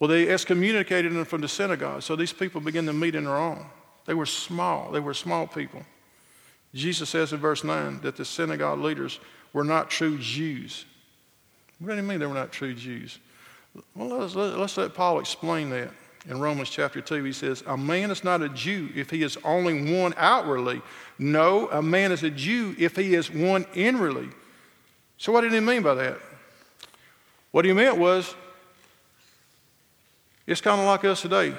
well, 0.00 0.08
they 0.08 0.28
excommunicated 0.28 1.12
them 1.12 1.24
from 1.24 1.40
the 1.40 1.48
synagogue. 1.48 2.02
So 2.02 2.16
these 2.16 2.32
people 2.32 2.60
began 2.60 2.86
to 2.86 2.92
meet 2.92 3.14
in 3.14 3.24
their 3.24 3.36
own. 3.36 3.64
They 4.06 4.14
were 4.14 4.26
small, 4.26 4.90
they 4.90 5.00
were 5.00 5.14
small 5.14 5.46
people. 5.46 5.82
Jesus 6.74 7.08
says 7.08 7.32
in 7.32 7.38
verse 7.38 7.62
9 7.62 8.00
that 8.00 8.16
the 8.16 8.24
synagogue 8.24 8.80
leaders 8.80 9.20
were 9.54 9.64
not 9.64 9.88
true 9.88 10.18
Jews. 10.18 10.84
What 11.78 11.90
do 11.92 11.96
you 11.96 12.02
mean 12.02 12.18
they 12.18 12.26
were 12.26 12.34
not 12.34 12.52
true 12.52 12.74
Jews? 12.74 13.18
Well, 13.94 14.08
let's, 14.18 14.34
let's 14.34 14.76
let 14.76 14.92
Paul 14.92 15.18
explain 15.18 15.70
that. 15.70 15.90
In 16.28 16.40
Romans 16.40 16.70
chapter 16.70 17.02
2, 17.02 17.22
he 17.24 17.32
says, 17.32 17.62
A 17.66 17.76
man 17.76 18.10
is 18.10 18.24
not 18.24 18.40
a 18.40 18.48
Jew 18.48 18.90
if 18.94 19.10
he 19.10 19.22
is 19.22 19.36
only 19.44 19.94
one 19.94 20.14
outwardly. 20.16 20.80
No, 21.18 21.68
a 21.68 21.82
man 21.82 22.12
is 22.12 22.22
a 22.22 22.30
Jew 22.30 22.74
if 22.78 22.96
he 22.96 23.14
is 23.14 23.30
one 23.30 23.66
inwardly. 23.74 24.28
So, 25.18 25.32
what 25.32 25.42
did 25.42 25.52
he 25.52 25.60
mean 25.60 25.82
by 25.82 25.94
that? 25.94 26.18
What 27.50 27.64
he 27.64 27.72
meant 27.72 27.98
was, 27.98 28.34
it's 30.46 30.60
kind 30.60 30.80
of 30.80 30.86
like 30.86 31.04
us 31.04 31.22
today. 31.22 31.54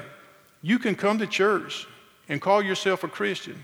You 0.62 0.80
can 0.80 0.96
come 0.96 1.20
to 1.20 1.28
church 1.28 1.88
and 2.28 2.42
call 2.42 2.62
yourself 2.64 3.04
a 3.04 3.08
Christian, 3.08 3.64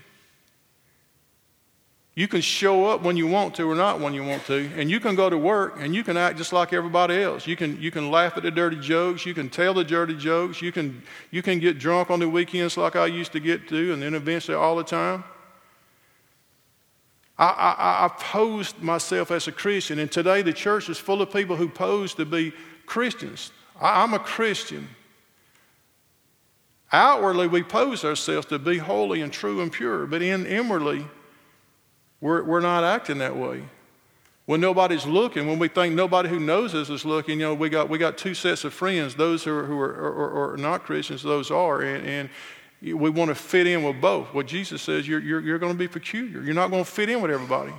you 2.14 2.28
can 2.28 2.42
show 2.42 2.84
up 2.86 3.02
when 3.02 3.16
you 3.16 3.26
want 3.26 3.54
to 3.54 3.70
or 3.70 3.74
not 3.74 3.98
when 3.98 4.12
you 4.12 4.22
want 4.22 4.44
to, 4.44 4.70
and 4.76 4.90
you 4.90 5.00
can 5.00 5.14
go 5.14 5.30
to 5.30 5.38
work 5.38 5.76
and 5.78 5.94
you 5.94 6.04
can 6.04 6.18
act 6.18 6.36
just 6.36 6.52
like 6.52 6.74
everybody 6.74 7.22
else. 7.22 7.46
You 7.46 7.56
can, 7.56 7.80
you 7.80 7.90
can 7.90 8.10
laugh 8.10 8.36
at 8.36 8.42
the 8.42 8.50
dirty 8.50 8.78
jokes, 8.78 9.24
you 9.24 9.32
can 9.32 9.48
tell 9.48 9.72
the 9.72 9.82
dirty 9.82 10.14
jokes, 10.14 10.60
you 10.60 10.72
can, 10.72 11.02
you 11.30 11.40
can 11.40 11.58
get 11.58 11.78
drunk 11.78 12.10
on 12.10 12.20
the 12.20 12.28
weekends 12.28 12.76
like 12.76 12.96
I 12.96 13.06
used 13.06 13.32
to 13.32 13.40
get 13.40 13.66
to, 13.68 13.94
and 13.94 14.02
then 14.02 14.14
eventually 14.14 14.56
all 14.56 14.76
the 14.76 14.84
time. 14.84 15.24
I, 17.38 17.46
I, 17.46 18.04
I 18.04 18.08
posed 18.08 18.82
myself 18.82 19.30
as 19.30 19.48
a 19.48 19.52
Christian, 19.52 19.98
and 19.98 20.12
today 20.12 20.42
the 20.42 20.52
church 20.52 20.90
is 20.90 20.98
full 20.98 21.22
of 21.22 21.32
people 21.32 21.56
who 21.56 21.68
pose 21.68 22.12
to 22.14 22.26
be 22.26 22.52
Christians. 22.84 23.52
I, 23.80 24.02
I'm 24.02 24.12
a 24.12 24.18
Christian. 24.18 24.86
Outwardly, 26.92 27.46
we 27.46 27.62
pose 27.62 28.04
ourselves 28.04 28.46
to 28.48 28.58
be 28.58 28.76
holy 28.76 29.22
and 29.22 29.32
true 29.32 29.62
and 29.62 29.72
pure, 29.72 30.06
but 30.06 30.20
in, 30.20 30.44
inwardly, 30.44 31.06
we're, 32.22 32.42
we're 32.44 32.60
not 32.60 32.84
acting 32.84 33.18
that 33.18 33.36
way. 33.36 33.64
When 34.46 34.60
nobody's 34.60 35.04
looking, 35.04 35.46
when 35.46 35.58
we 35.58 35.68
think 35.68 35.94
nobody 35.94 36.28
who 36.28 36.40
knows 36.40 36.74
us 36.74 36.88
is 36.88 37.04
looking, 37.04 37.40
you 37.40 37.46
know, 37.46 37.54
we 37.54 37.68
got, 37.68 37.88
we 37.88 37.98
got 37.98 38.16
two 38.16 38.32
sets 38.32 38.64
of 38.64 38.72
friends, 38.72 39.14
those 39.16 39.44
who 39.44 39.52
are, 39.52 39.64
who 39.64 39.78
are, 39.78 39.92
are, 39.92 40.52
are 40.52 40.56
not 40.56 40.84
Christians, 40.84 41.22
those 41.22 41.50
are, 41.50 41.82
and, 41.82 42.06
and 42.06 42.30
we 42.80 43.10
want 43.10 43.28
to 43.28 43.34
fit 43.34 43.66
in 43.66 43.82
with 43.82 44.00
both. 44.00 44.32
What 44.32 44.46
Jesus 44.46 44.82
says, 44.82 45.06
you're, 45.06 45.20
you're, 45.20 45.40
you're 45.40 45.58
going 45.58 45.72
to 45.72 45.78
be 45.78 45.88
peculiar. 45.88 46.42
You're 46.42 46.54
not 46.54 46.70
going 46.70 46.84
to 46.84 46.90
fit 46.90 47.08
in 47.08 47.20
with 47.20 47.30
everybody. 47.30 47.72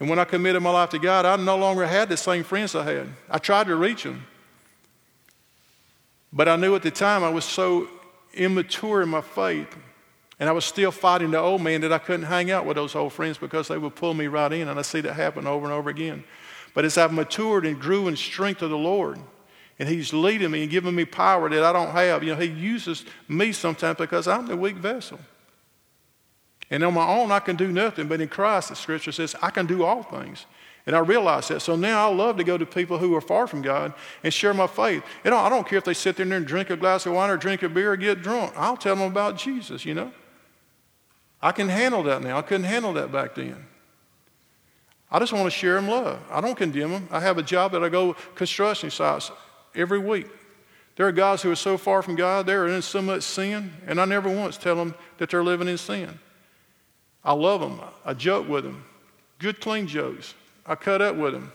And 0.00 0.08
when 0.08 0.18
I 0.18 0.24
committed 0.24 0.62
my 0.62 0.70
life 0.70 0.90
to 0.90 0.98
God, 0.98 1.26
I 1.26 1.36
no 1.36 1.56
longer 1.56 1.86
had 1.86 2.08
the 2.08 2.16
same 2.16 2.42
friends 2.42 2.74
I 2.74 2.84
had. 2.84 3.08
I 3.28 3.38
tried 3.38 3.66
to 3.66 3.76
reach 3.76 4.04
them. 4.04 4.24
But 6.32 6.48
I 6.48 6.56
knew 6.56 6.74
at 6.74 6.82
the 6.82 6.90
time 6.90 7.22
I 7.22 7.28
was 7.28 7.44
so 7.44 7.88
immature 8.34 9.02
in 9.02 9.08
my 9.08 9.20
faith 9.20 9.76
and 10.40 10.48
I 10.48 10.52
was 10.52 10.64
still 10.64 10.90
fighting 10.90 11.30
the 11.30 11.38
old 11.38 11.60
man 11.60 11.82
that 11.82 11.92
I 11.92 11.98
couldn't 11.98 12.24
hang 12.24 12.50
out 12.50 12.64
with 12.64 12.76
those 12.76 12.94
old 12.94 13.12
friends 13.12 13.36
because 13.36 13.68
they 13.68 13.76
would 13.76 13.94
pull 13.94 14.14
me 14.14 14.26
right 14.26 14.50
in. 14.50 14.68
And 14.68 14.78
I 14.78 14.82
see 14.82 15.02
that 15.02 15.12
happen 15.12 15.46
over 15.46 15.66
and 15.66 15.72
over 15.72 15.90
again. 15.90 16.24
But 16.72 16.86
as 16.86 16.96
I've 16.96 17.12
matured 17.12 17.66
and 17.66 17.78
grew 17.78 18.08
in 18.08 18.16
strength 18.16 18.62
of 18.62 18.70
the 18.70 18.78
Lord, 18.78 19.18
and 19.78 19.86
He's 19.86 20.14
leading 20.14 20.50
me 20.50 20.62
and 20.62 20.70
giving 20.70 20.94
me 20.94 21.04
power 21.04 21.50
that 21.50 21.62
I 21.62 21.72
don't 21.74 21.90
have, 21.90 22.24
you 22.24 22.32
know, 22.32 22.40
He 22.40 22.48
uses 22.48 23.04
me 23.28 23.52
sometimes 23.52 23.98
because 23.98 24.26
I'm 24.26 24.46
the 24.46 24.56
weak 24.56 24.76
vessel. 24.76 25.20
And 26.70 26.82
on 26.84 26.94
my 26.94 27.06
own, 27.06 27.30
I 27.32 27.40
can 27.40 27.56
do 27.56 27.70
nothing. 27.70 28.08
But 28.08 28.22
in 28.22 28.28
Christ, 28.28 28.70
the 28.70 28.76
scripture 28.76 29.12
says, 29.12 29.36
I 29.42 29.50
can 29.50 29.66
do 29.66 29.84
all 29.84 30.02
things. 30.04 30.46
And 30.86 30.96
I 30.96 31.00
realize 31.00 31.48
that. 31.48 31.60
So 31.60 31.76
now 31.76 32.08
I 32.08 32.14
love 32.14 32.38
to 32.38 32.44
go 32.44 32.56
to 32.56 32.64
people 32.64 32.96
who 32.96 33.14
are 33.14 33.20
far 33.20 33.46
from 33.46 33.60
God 33.60 33.92
and 34.24 34.32
share 34.32 34.54
my 34.54 34.66
faith. 34.66 35.02
You 35.22 35.32
know, 35.32 35.36
I 35.36 35.50
don't 35.50 35.68
care 35.68 35.78
if 35.78 35.84
they 35.84 35.92
sit 35.92 36.16
there 36.16 36.32
and 36.32 36.46
drink 36.46 36.70
a 36.70 36.76
glass 36.76 37.04
of 37.04 37.12
wine 37.12 37.28
or 37.28 37.36
drink 37.36 37.62
a 37.62 37.68
beer 37.68 37.92
or 37.92 37.96
get 37.98 38.22
drunk. 38.22 38.54
I'll 38.56 38.78
tell 38.78 38.96
them 38.96 39.10
about 39.10 39.36
Jesus, 39.36 39.84
you 39.84 39.92
know. 39.92 40.10
I 41.42 41.52
can 41.52 41.68
handle 41.68 42.02
that 42.04 42.22
now. 42.22 42.38
I 42.38 42.42
couldn't 42.42 42.64
handle 42.64 42.92
that 42.94 43.10
back 43.10 43.34
then. 43.34 43.66
I 45.10 45.18
just 45.18 45.32
want 45.32 45.46
to 45.46 45.50
share 45.50 45.74
them 45.74 45.88
love. 45.88 46.20
I 46.30 46.40
don't 46.40 46.56
condemn 46.56 46.92
them. 46.92 47.08
I 47.10 47.20
have 47.20 47.38
a 47.38 47.42
job 47.42 47.72
that 47.72 47.82
I 47.82 47.88
go 47.88 48.14
construction 48.34 48.90
sites 48.90 49.32
every 49.74 49.98
week. 49.98 50.26
There 50.96 51.06
are 51.06 51.12
guys 51.12 51.42
who 51.42 51.50
are 51.50 51.56
so 51.56 51.78
far 51.78 52.02
from 52.02 52.14
God, 52.14 52.46
they're 52.46 52.68
in 52.68 52.82
so 52.82 53.00
much 53.00 53.22
sin, 53.22 53.72
and 53.86 54.00
I 54.00 54.04
never 54.04 54.28
once 54.28 54.58
tell 54.58 54.76
them 54.76 54.94
that 55.18 55.30
they're 55.30 55.42
living 55.42 55.66
in 55.66 55.78
sin. 55.78 56.18
I 57.24 57.32
love 57.32 57.60
them. 57.60 57.80
I 58.04 58.14
joke 58.14 58.48
with 58.48 58.64
them. 58.64 58.84
Good, 59.38 59.60
clean 59.60 59.86
jokes. 59.86 60.34
I 60.66 60.74
cut 60.74 61.00
up 61.00 61.16
with 61.16 61.32
them. 61.32 61.52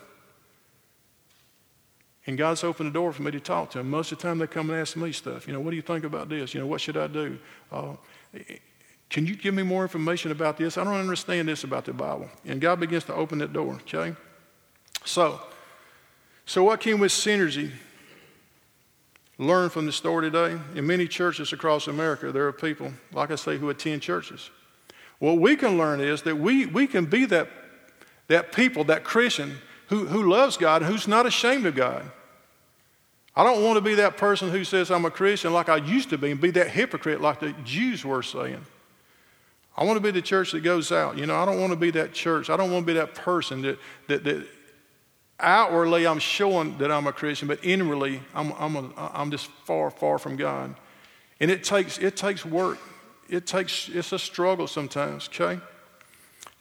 And 2.27 2.37
God's 2.37 2.63
opened 2.63 2.89
the 2.89 2.93
door 2.93 3.13
for 3.13 3.21
me 3.21 3.31
to 3.31 3.39
talk 3.39 3.69
to 3.71 3.77
them. 3.77 3.89
Most 3.89 4.11
of 4.11 4.17
the 4.17 4.23
time, 4.23 4.39
they 4.39 4.47
come 4.47 4.69
and 4.71 4.79
ask 4.79 4.97
me 4.97 5.11
stuff. 5.11 5.47
You 5.47 5.53
know, 5.53 5.59
what 5.59 5.69
do 5.69 5.75
you 5.75 5.83
think 5.83 6.05
about 6.05 6.27
this? 6.27 6.55
You 6.55 6.59
know, 6.59 6.67
what 6.67 6.81
should 6.81 6.97
I 6.97 7.05
do? 7.05 7.37
Uh, 7.71 7.93
can 9.09 9.25
you 9.25 9.35
give 9.35 9.53
me 9.53 9.63
more 9.63 9.83
information 9.83 10.31
about 10.31 10.57
this? 10.57 10.77
I 10.77 10.83
don't 10.83 10.93
understand 10.93 11.47
this 11.47 11.63
about 11.63 11.85
the 11.85 11.93
Bible. 11.93 12.29
And 12.45 12.59
God 12.59 12.79
begins 12.79 13.03
to 13.05 13.13
open 13.13 13.37
that 13.39 13.53
door, 13.53 13.79
okay? 13.93 14.15
So, 15.05 15.39
so 16.45 16.63
what 16.63 16.79
can 16.81 16.99
we 16.99 17.07
synergy 17.07 17.71
learn 19.37 19.69
from 19.69 19.85
the 19.85 19.91
story 19.91 20.29
today? 20.29 20.59
In 20.75 20.87
many 20.87 21.07
churches 21.07 21.53
across 21.53 21.87
America, 21.87 22.31
there 22.31 22.47
are 22.47 22.51
people, 22.53 22.91
like 23.13 23.31
I 23.31 23.35
say, 23.35 23.57
who 23.57 23.69
attend 23.69 24.01
churches. 24.01 24.49
What 25.19 25.37
we 25.37 25.55
can 25.55 25.77
learn 25.77 26.01
is 26.01 26.23
that 26.23 26.37
we, 26.37 26.65
we 26.65 26.87
can 26.87 27.05
be 27.05 27.25
that, 27.25 27.47
that 28.27 28.51
people, 28.51 28.83
that 28.85 29.03
Christian 29.03 29.57
who, 29.87 30.05
who 30.05 30.29
loves 30.29 30.57
God 30.57 30.81
and 30.81 30.91
who's 30.91 31.07
not 31.07 31.25
ashamed 31.25 31.65
of 31.65 31.75
God. 31.75 32.09
I 33.35 33.43
don't 33.43 33.63
want 33.63 33.77
to 33.77 33.81
be 33.81 33.95
that 33.95 34.17
person 34.17 34.49
who 34.49 34.63
says 34.63 34.89
I'm 34.89 35.05
a 35.05 35.11
Christian 35.11 35.53
like 35.53 35.69
I 35.69 35.77
used 35.77 36.09
to 36.09 36.17
be 36.17 36.31
and 36.31 36.41
be 36.41 36.51
that 36.51 36.69
hypocrite 36.69 37.21
like 37.21 37.39
the 37.39 37.53
Jews 37.63 38.03
were 38.03 38.23
saying. 38.23 38.65
I 39.77 39.83
want 39.83 39.97
to 39.97 40.01
be 40.01 40.11
the 40.11 40.21
church 40.21 40.51
that 40.51 40.61
goes 40.61 40.91
out. 40.91 41.17
You 41.17 41.25
know, 41.25 41.35
I 41.35 41.45
don't 41.45 41.59
want 41.59 41.71
to 41.71 41.77
be 41.77 41.91
that 41.91 42.13
church. 42.13 42.49
I 42.49 42.55
don't 42.55 42.71
want 42.71 42.85
to 42.85 42.93
be 42.93 42.97
that 42.97 43.13
person 43.13 43.61
that, 43.63 43.77
that, 44.07 44.23
that 44.23 44.47
outwardly 45.39 46.07
I'm 46.07 46.19
showing 46.19 46.77
that 46.77 46.91
I'm 46.91 47.07
a 47.07 47.11
Christian, 47.11 47.47
but 47.47 47.63
inwardly 47.63 48.21
I'm, 48.33 48.53
I'm, 48.53 48.75
a, 48.75 49.11
I'm 49.13 49.31
just 49.31 49.47
far, 49.47 49.89
far 49.91 50.17
from 50.17 50.37
God. 50.37 50.75
And 51.39 51.51
it 51.51 51.63
takes, 51.63 51.97
it 51.97 52.15
takes 52.15 52.45
work. 52.45 52.79
It 53.27 53.45
takes, 53.45 53.89
it's 53.89 54.11
a 54.11 54.19
struggle 54.19 54.67
sometimes, 54.67 55.27
okay? 55.27 55.59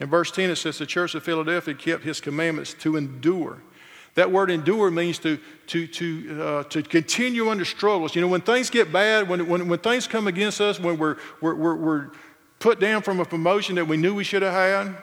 In 0.00 0.08
verse 0.08 0.30
10, 0.30 0.50
it 0.50 0.56
says, 0.56 0.78
The 0.78 0.86
church 0.86 1.14
of 1.14 1.22
Philadelphia 1.22 1.74
kept 1.74 2.02
his 2.02 2.20
commandments 2.20 2.74
to 2.80 2.96
endure. 2.96 3.58
That 4.14 4.30
word 4.30 4.50
endure 4.50 4.90
means 4.90 5.18
to, 5.20 5.38
to, 5.68 5.86
to, 5.86 6.42
uh, 6.42 6.62
to 6.64 6.82
continue 6.82 7.48
under 7.50 7.64
struggles. 7.64 8.14
You 8.14 8.22
know, 8.22 8.28
when 8.28 8.40
things 8.40 8.70
get 8.70 8.92
bad, 8.92 9.28
when, 9.28 9.46
when, 9.48 9.68
when 9.68 9.78
things 9.80 10.06
come 10.06 10.26
against 10.26 10.60
us, 10.60 10.78
when 10.78 10.98
we're, 10.98 11.16
we're, 11.40 11.54
we're, 11.54 11.74
we're 11.74 12.10
put 12.64 12.80
down 12.80 13.02
from 13.02 13.20
a 13.20 13.26
promotion 13.26 13.74
that 13.74 13.86
we 13.86 13.94
knew 13.94 14.14
we 14.14 14.24
should 14.24 14.40
have 14.40 14.54
had, 14.54 14.96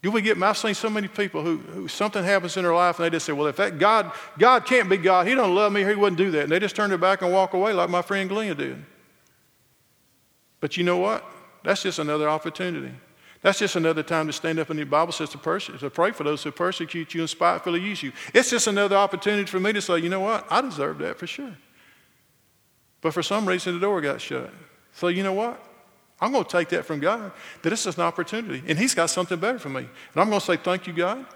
do 0.00 0.12
we 0.12 0.22
get, 0.22 0.40
I've 0.40 0.56
seen 0.56 0.74
so 0.74 0.88
many 0.88 1.08
people 1.08 1.42
who, 1.42 1.56
who 1.56 1.88
something 1.88 2.22
happens 2.22 2.56
in 2.56 2.62
their 2.62 2.72
life 2.72 3.00
and 3.00 3.04
they 3.04 3.10
just 3.10 3.26
say, 3.26 3.32
well, 3.32 3.48
if 3.48 3.56
that 3.56 3.80
God, 3.80 4.12
God 4.38 4.64
can't 4.64 4.88
be 4.88 4.96
God, 4.96 5.26
He 5.26 5.34
don't 5.34 5.56
love 5.56 5.72
me, 5.72 5.82
He 5.82 5.96
wouldn't 5.96 6.16
do 6.16 6.30
that. 6.30 6.44
And 6.44 6.52
they 6.52 6.60
just 6.60 6.76
turn 6.76 6.90
their 6.90 6.98
back 6.98 7.22
and 7.22 7.32
walk 7.32 7.54
away 7.54 7.72
like 7.72 7.90
my 7.90 8.00
friend 8.00 8.28
Glenn 8.28 8.56
did. 8.56 8.80
But 10.60 10.76
you 10.76 10.84
know 10.84 10.98
what? 10.98 11.28
That's 11.64 11.82
just 11.82 11.98
another 11.98 12.28
opportunity. 12.28 12.94
That's 13.42 13.58
just 13.58 13.74
another 13.74 14.04
time 14.04 14.28
to 14.28 14.32
stand 14.32 14.60
up 14.60 14.70
and 14.70 14.78
the 14.78 14.84
Bible 14.84 15.12
says 15.12 15.30
to, 15.30 15.38
pers- 15.38 15.68
to 15.80 15.90
pray 15.90 16.12
for 16.12 16.22
those 16.22 16.44
who 16.44 16.52
persecute 16.52 17.12
you 17.12 17.22
and 17.22 17.28
spitefully 17.28 17.80
use 17.80 18.04
you. 18.04 18.12
It's 18.32 18.50
just 18.50 18.68
another 18.68 18.94
opportunity 18.94 19.46
for 19.46 19.58
me 19.58 19.72
to 19.72 19.82
say, 19.82 19.98
you 19.98 20.10
know 20.10 20.20
what? 20.20 20.46
I 20.48 20.60
deserve 20.60 20.98
that 20.98 21.18
for 21.18 21.26
sure. 21.26 21.56
But 23.00 23.14
for 23.14 23.24
some 23.24 23.48
reason, 23.48 23.74
the 23.74 23.80
door 23.80 24.00
got 24.00 24.20
shut. 24.20 24.52
So, 24.92 25.08
you 25.08 25.24
know 25.24 25.32
what? 25.32 25.60
I'm 26.20 26.32
going 26.32 26.44
to 26.44 26.50
take 26.50 26.70
that 26.70 26.84
from 26.84 27.00
God, 27.00 27.30
that 27.62 27.70
this 27.70 27.86
is 27.86 27.96
an 27.96 28.02
opportunity, 28.02 28.62
and 28.66 28.78
He's 28.78 28.94
got 28.94 29.10
something 29.10 29.38
better 29.38 29.58
for 29.58 29.68
me. 29.68 29.80
And 29.80 30.20
I'm 30.20 30.28
going 30.28 30.40
to 30.40 30.46
say, 30.46 30.56
Thank 30.56 30.86
you, 30.86 30.92
God. 30.92 31.26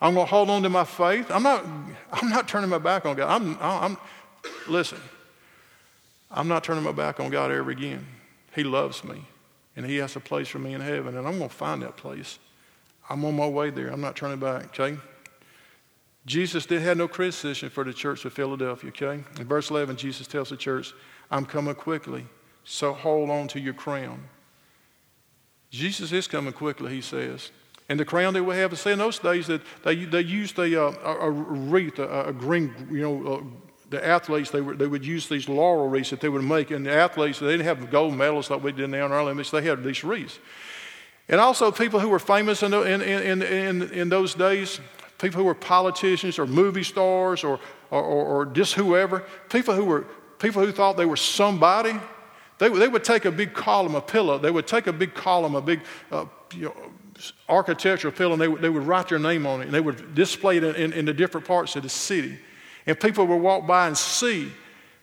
I'm 0.00 0.14
going 0.14 0.26
to 0.26 0.30
hold 0.30 0.48
on 0.48 0.62
to 0.62 0.68
my 0.68 0.84
faith. 0.84 1.30
I'm 1.30 1.42
not, 1.42 1.64
I'm 2.12 2.28
not 2.28 2.46
turning 2.46 2.70
my 2.70 2.78
back 2.78 3.04
on 3.04 3.16
God. 3.16 3.28
I'm, 3.28 3.58
I'm, 3.60 3.96
listen, 4.68 5.00
I'm 6.30 6.46
not 6.46 6.62
turning 6.62 6.84
my 6.84 6.92
back 6.92 7.18
on 7.18 7.30
God 7.30 7.50
ever 7.50 7.70
again. 7.70 8.06
He 8.54 8.62
loves 8.62 9.02
me, 9.02 9.24
and 9.76 9.84
He 9.84 9.96
has 9.96 10.14
a 10.14 10.20
place 10.20 10.48
for 10.48 10.58
me 10.58 10.74
in 10.74 10.80
heaven, 10.80 11.16
and 11.16 11.26
I'm 11.26 11.38
going 11.38 11.50
to 11.50 11.54
find 11.54 11.82
that 11.82 11.96
place. 11.96 12.38
I'm 13.10 13.24
on 13.24 13.34
my 13.34 13.46
way 13.46 13.70
there. 13.70 13.88
I'm 13.88 14.00
not 14.00 14.14
turning 14.14 14.38
back, 14.38 14.78
okay? 14.78 14.98
Jesus 16.26 16.66
did 16.66 16.82
have 16.82 16.98
no 16.98 17.08
criticism 17.08 17.70
for 17.70 17.84
the 17.84 17.92
church 17.92 18.24
of 18.26 18.34
Philadelphia, 18.34 18.90
okay? 18.90 19.24
In 19.40 19.46
verse 19.46 19.70
11, 19.70 19.96
Jesus 19.96 20.26
tells 20.26 20.50
the 20.50 20.56
church, 20.58 20.92
I'm 21.30 21.46
coming 21.46 21.74
quickly. 21.74 22.26
So 22.70 22.92
hold 22.92 23.30
on 23.30 23.48
to 23.48 23.60
your 23.60 23.72
crown. 23.72 24.24
Jesus 25.70 26.12
is 26.12 26.28
coming 26.28 26.52
quickly, 26.52 26.94
he 26.94 27.00
says. 27.00 27.50
And 27.88 27.98
the 27.98 28.04
crown 28.04 28.34
they 28.34 28.42
we 28.42 28.56
have, 28.56 28.78
say 28.78 28.92
in 28.92 28.98
those 28.98 29.18
days 29.18 29.46
that 29.46 29.62
they, 29.84 30.04
they 30.04 30.20
used 30.20 30.58
a, 30.58 30.86
uh, 30.86 30.92
a 31.18 31.30
wreath, 31.30 31.98
a, 31.98 32.26
a, 32.26 32.32
green, 32.34 32.74
you 32.90 33.00
know, 33.00 33.26
uh, 33.26 33.42
the 33.88 34.06
athletes, 34.06 34.50
they, 34.50 34.60
were, 34.60 34.76
they 34.76 34.86
would 34.86 35.04
use 35.04 35.30
these 35.30 35.48
laurel 35.48 35.88
wreaths 35.88 36.10
that 36.10 36.20
they 36.20 36.28
would 36.28 36.44
make. 36.44 36.70
And 36.70 36.84
the 36.84 36.92
athletes, 36.92 37.38
they 37.38 37.46
didn't 37.46 37.64
have 37.64 37.90
gold 37.90 38.12
medals 38.12 38.50
like 38.50 38.62
we 38.62 38.72
did 38.72 38.90
now 38.90 39.06
in 39.06 39.12
our 39.12 39.20
Olympics, 39.20 39.50
they 39.50 39.62
had 39.62 39.82
these 39.82 40.04
wreaths. 40.04 40.38
And 41.26 41.40
also 41.40 41.72
people 41.72 42.00
who 42.00 42.10
were 42.10 42.18
famous 42.18 42.62
in, 42.62 42.74
in, 42.74 43.00
in, 43.00 43.42
in, 43.42 43.82
in 43.92 44.08
those 44.10 44.34
days, 44.34 44.78
people 45.16 45.40
who 45.40 45.46
were 45.46 45.54
politicians 45.54 46.38
or 46.38 46.46
movie 46.46 46.84
stars 46.84 47.44
or, 47.44 47.60
or, 47.90 48.02
or, 48.02 48.24
or 48.26 48.46
just 48.46 48.74
whoever, 48.74 49.24
people 49.48 49.74
who, 49.74 49.86
were, 49.86 50.02
people 50.38 50.62
who 50.62 50.70
thought 50.70 50.98
they 50.98 51.06
were 51.06 51.16
somebody, 51.16 51.98
they, 52.58 52.68
they 52.68 52.88
would 52.88 53.04
take 53.04 53.24
a 53.24 53.30
big 53.30 53.54
column, 53.54 53.94
a 53.94 54.00
pillar, 54.00 54.38
they 54.38 54.50
would 54.50 54.66
take 54.66 54.86
a 54.86 54.92
big 54.92 55.14
column, 55.14 55.54
a 55.54 55.60
big 55.60 55.80
uh, 56.10 56.26
you 56.54 56.66
know, 56.66 56.74
architectural 57.48 58.12
pillar, 58.12 58.32
and 58.32 58.40
they 58.40 58.48
would, 58.48 58.62
they 58.62 58.68
would 58.68 58.84
write 58.84 59.08
their 59.08 59.18
name 59.18 59.46
on 59.46 59.60
it, 59.60 59.64
and 59.64 59.74
they 59.74 59.80
would 59.80 60.14
display 60.14 60.56
it 60.56 60.64
in, 60.64 60.92
in, 60.92 61.04
the 61.04 61.14
different 61.14 61.46
parts 61.46 61.76
of 61.76 61.82
the 61.82 61.88
city. 61.88 62.38
And 62.86 62.98
people 62.98 63.26
would 63.26 63.36
walk 63.36 63.66
by 63.66 63.86
and 63.86 63.96
see 63.96 64.52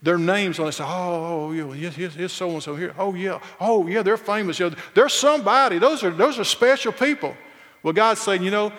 their 0.01 0.17
names 0.17 0.59
on 0.59 0.67
it. 0.67 0.73
Say, 0.73 0.83
oh, 0.85 1.49
oh 1.49 1.51
yeah, 1.51 1.89
here's, 1.89 2.15
here's 2.15 2.33
so 2.33 2.49
and 2.49 2.63
so 2.63 2.75
here. 2.75 2.93
Oh 2.97 3.13
yeah, 3.13 3.39
oh 3.59 3.87
yeah, 3.87 4.01
they're 4.01 4.17
famous. 4.17 4.59
Know, 4.59 4.71
they're 4.93 5.09
somebody. 5.09 5.77
Those 5.77 6.03
are 6.03 6.11
those 6.11 6.39
are 6.39 6.43
special 6.43 6.91
people. 6.91 7.35
Well, 7.83 7.93
God's 7.93 8.21
saying, 8.21 8.43
you 8.43 8.51
know, 8.51 8.71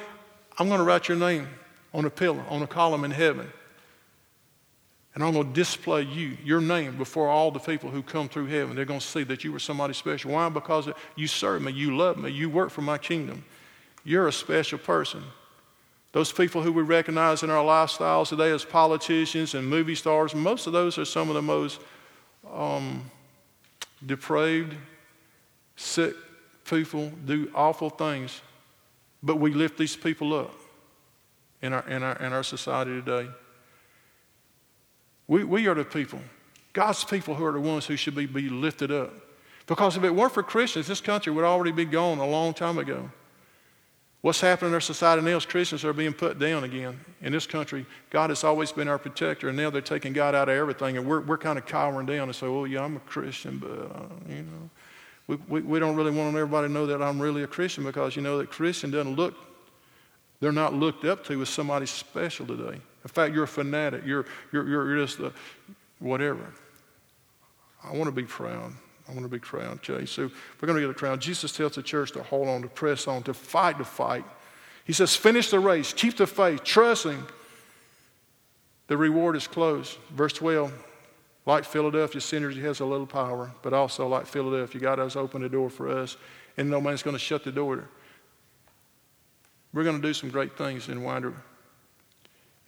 I'm 0.59 0.69
going 0.69 0.79
to 0.79 0.85
write 0.85 1.09
your 1.09 1.17
name 1.17 1.49
on 1.95 2.05
a 2.05 2.11
pillar, 2.11 2.43
on 2.49 2.63
a 2.63 2.67
column 2.67 3.05
in 3.05 3.11
heaven. 3.11 3.53
And 5.17 5.25
I'm 5.25 5.33
going 5.33 5.49
to 5.49 5.53
display 5.55 6.03
you, 6.03 6.37
your 6.45 6.61
name, 6.61 6.99
before 6.99 7.31
all 7.31 7.51
the 7.51 7.59
people 7.59 7.91
who 7.91 8.03
come 8.03 8.29
through 8.29 8.47
heaven. 8.49 8.77
They're 8.77 8.85
going 8.85 9.01
to 9.01 9.07
see 9.07 9.23
that 9.25 9.45
you 9.45 9.51
were 9.51 9.59
somebody 9.59 9.95
special. 9.95 10.33
Why? 10.33 10.51
Because 10.51 10.91
you 11.17 11.27
serve 11.27 11.63
me, 11.63 11.73
you 11.73 11.97
love 11.97 12.19
me, 12.19 12.31
you 12.31 12.51
work 12.51 12.69
for 12.69 12.83
my 12.83 12.99
kingdom. 12.99 13.43
You're 14.05 14.29
a 14.29 14.33
special 14.33 14.79
person. 14.79 15.25
Those 16.13 16.33
people 16.33 16.61
who 16.61 16.71
we 16.71 16.83
recognize 16.83 17.43
in 17.43 17.49
our 17.49 17.65
lifestyles 17.65 18.29
today 18.29 18.51
as 18.51 18.67
politicians 18.67 19.55
and 19.55 19.67
movie 19.67 19.95
stars, 19.95 20.35
most 20.35 20.67
of 20.67 20.75
those 20.75 20.99
are 20.99 21.07
some 21.07 21.31
of 21.31 21.35
the 21.35 21.41
most 21.41 21.81
um, 22.53 23.11
depraved, 24.05 24.77
sick 25.77 26.15
people, 26.67 27.11
do 27.25 27.51
awful 27.55 27.89
things. 27.89 28.43
But 29.23 29.37
we 29.37 29.55
lift 29.55 29.79
these 29.79 29.97
people 29.97 30.35
up 30.35 30.55
in 31.63 31.73
our, 31.73 31.89
in 31.89 32.03
our, 32.03 32.17
in 32.17 32.35
our 32.35 32.43
society 32.43 32.91
today. 33.01 33.31
We, 35.29 35.45
we 35.45 35.67
are 35.67 35.75
the 35.75 35.85
people, 35.85 36.21
God's 36.73 37.05
people, 37.05 37.35
who 37.35 37.45
are 37.45 37.53
the 37.53 37.61
ones 37.61 37.87
who 37.87 37.97
should 37.97 38.15
be, 38.15 38.27
be 38.27 38.49
lifted 38.49 38.93
up. 38.93 39.13
Because 39.67 39.97
if 39.97 40.05
it 40.05 40.15
weren't 40.15 40.33
for 40.33 40.43
Christians, 40.43 40.87
this 40.87 41.01
country 41.01 41.33
would 41.33 41.45
already 41.45 41.73
be 41.73 41.85
gone 41.85 42.19
a 42.19 42.27
long 42.27 42.55
time 42.55 42.79
ago. 42.79 43.11
What's 44.21 44.41
happening 44.41 44.71
in 44.71 44.75
our 44.75 44.81
society 44.81 45.23
now 45.23 45.37
is 45.37 45.47
Christians 45.47 45.85
are 45.85 45.93
being 45.93 46.13
put 46.13 46.39
down 46.39 46.65
again. 46.65 46.99
In 47.23 47.33
this 47.33 47.47
country, 47.47 47.87
God 48.11 48.31
has 48.31 48.45
always 48.45 48.73
been 48.73 48.89
our 48.89 48.99
protector, 48.99 49.49
and 49.49 49.57
now 49.57 49.71
they're 49.71 49.81
taking 49.81 50.13
God 50.13 50.35
out 50.35 50.49
of 50.49 50.57
everything, 50.57 50.97
and 50.97 51.07
we're, 51.07 51.21
we're 51.21 51.39
kind 51.39 51.59
of 51.59 51.67
cowering 51.67 52.07
down 52.07 52.29
and 52.29 52.35
say, 52.35 52.49
well, 52.49 52.67
yeah, 52.67 52.83
I'm 52.83 52.97
a 52.97 53.01
Christian, 53.01 53.59
but, 53.59 53.71
uh, 53.71 54.07
you 54.29 54.43
know, 54.43 54.71
we, 55.29 55.37
we, 55.49 55.61
we 55.61 55.79
don't 55.79 55.97
really 55.97 56.11
want 56.11 56.35
everybody 56.35 56.69
to 56.69 56.73
know 56.73 56.87
that 56.87 57.03
I'm 57.03 57.21
really 57.21 57.43
a 57.43 57.47
Christian 57.47 57.85
because, 57.85 58.17
you 58.17 58.23
know, 58.23 58.39
that 58.39 58.51
Christian 58.51 58.91
doesn't 58.91 59.15
look, 59.15 59.35
they're 60.41 60.53
not 60.53 60.75
looked 60.75 61.05
up 61.05 61.25
to 61.27 61.41
as 61.43 61.49
somebody 61.49 61.87
special 61.87 62.47
today. 62.47 62.81
In 63.07 63.09
fact, 63.09 63.33
you're 63.33 63.45
a 63.45 63.47
fanatic. 63.47 64.05
You're, 64.05 64.27
you're, 64.53 64.69
you're 64.69 64.97
just 64.97 65.21
a 65.21 65.33
whatever. 66.01 66.53
I 67.85 67.93
want 67.93 68.07
to 68.07 68.11
be 68.11 68.25
crowned. 68.25 68.75
I 69.09 69.13
want 69.13 69.23
to 69.23 69.29
be 69.29 69.39
crowned, 69.39 69.81
Jay. 69.81 70.07
So 70.07 70.23
we're 70.23 70.67
going 70.67 70.75
to 70.75 70.81
get 70.81 70.91
a 70.91 70.99
crown. 70.99 71.21
Jesus 71.21 71.53
tells 71.53 71.77
the 71.77 71.85
church 71.85 72.11
to 72.13 72.25
hold 72.25 72.49
on, 72.49 72.63
to 72.63 72.69
press 72.69 73.07
on, 73.07 73.23
to 73.23 73.33
fight 73.33 73.79
the 73.79 73.85
fight. 73.85 74.25
He 74.85 74.93
says, 74.93 75.15
finish 75.15 75.51
the 75.51 75.61
race, 75.61 75.93
keep 75.93 76.17
the 76.17 76.27
faith, 76.27 76.65
trusting 76.65 77.23
the 78.89 78.97
reward 78.97 79.37
is 79.37 79.47
close. 79.47 79.99
Verse 80.11 80.33
12, 80.33 80.73
like 81.47 81.65
Philadelphia, 81.65 82.21
synergy 82.21 82.61
has 82.63 82.81
a 82.81 82.85
little 82.85 83.07
power, 83.07 83.53
but 83.63 83.73
also 83.73 84.09
like 84.09 84.27
Philadelphia, 84.27 84.81
God 84.81 84.99
has 84.99 85.15
opened 85.15 85.45
the 85.45 85.49
door 85.49 85.71
for 85.71 85.89
us, 85.89 86.17
and 86.57 86.69
no 86.69 86.81
man's 86.81 87.05
going 87.05 87.15
to 87.15 87.21
shut 87.21 87.45
the 87.45 87.53
door. 87.53 87.85
We're 89.73 89.85
going 89.85 90.03
to 90.03 90.03
do 90.03 90.13
some 90.13 90.31
great 90.31 90.59
things 90.59 90.89
in 90.89 91.05
Winder 91.05 91.35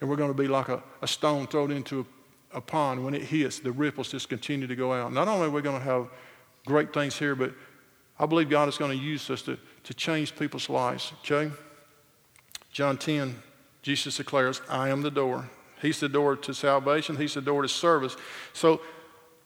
and 0.01 0.09
we're 0.09 0.17
going 0.17 0.31
to 0.31 0.43
be 0.43 0.49
like 0.49 0.69
a, 0.69 0.83
a 1.03 1.09
stone 1.09 1.47
thrown 1.47 1.71
into 1.71 2.07
a, 2.53 2.59
a 2.59 2.61
pond. 2.61 3.05
When 3.05 3.15
it 3.15 3.23
hits, 3.23 3.59
the 3.59 3.73
ripples 3.73 4.11
just 4.11 4.29
continue 4.29 4.67
to 4.67 4.77
go 4.77 4.93
out. 4.93 5.13
Not 5.13 5.29
only 5.29 5.49
are 5.49 5.51
we 5.51 5.63
going 5.63 5.79
to 5.79 5.85
have 5.85 6.09
great 6.67 6.93
things 6.93 7.19
here, 7.19 7.35
but 7.35 7.53
I 8.19 8.27
believe 8.27 8.51
God 8.51 8.69
is 8.69 8.77
going 8.77 8.97
to 8.97 9.05
use 9.05 9.29
us 9.31 9.43
to, 9.43 9.59
to 9.85 9.95
change 9.95 10.37
people's 10.37 10.69
lives, 10.69 11.13
okay? 11.21 11.53
John 12.73 12.99
10, 12.99 13.41
Jesus 13.83 14.17
declares, 14.17 14.61
I 14.69 14.89
am 14.89 15.03
the 15.03 15.11
door. 15.11 15.49
He's 15.81 16.01
the 16.01 16.09
door 16.09 16.37
to 16.37 16.53
salvation, 16.53 17.17
He's 17.17 17.35
the 17.35 17.41
door 17.41 17.63
to 17.63 17.69
service. 17.69 18.17
So 18.53 18.81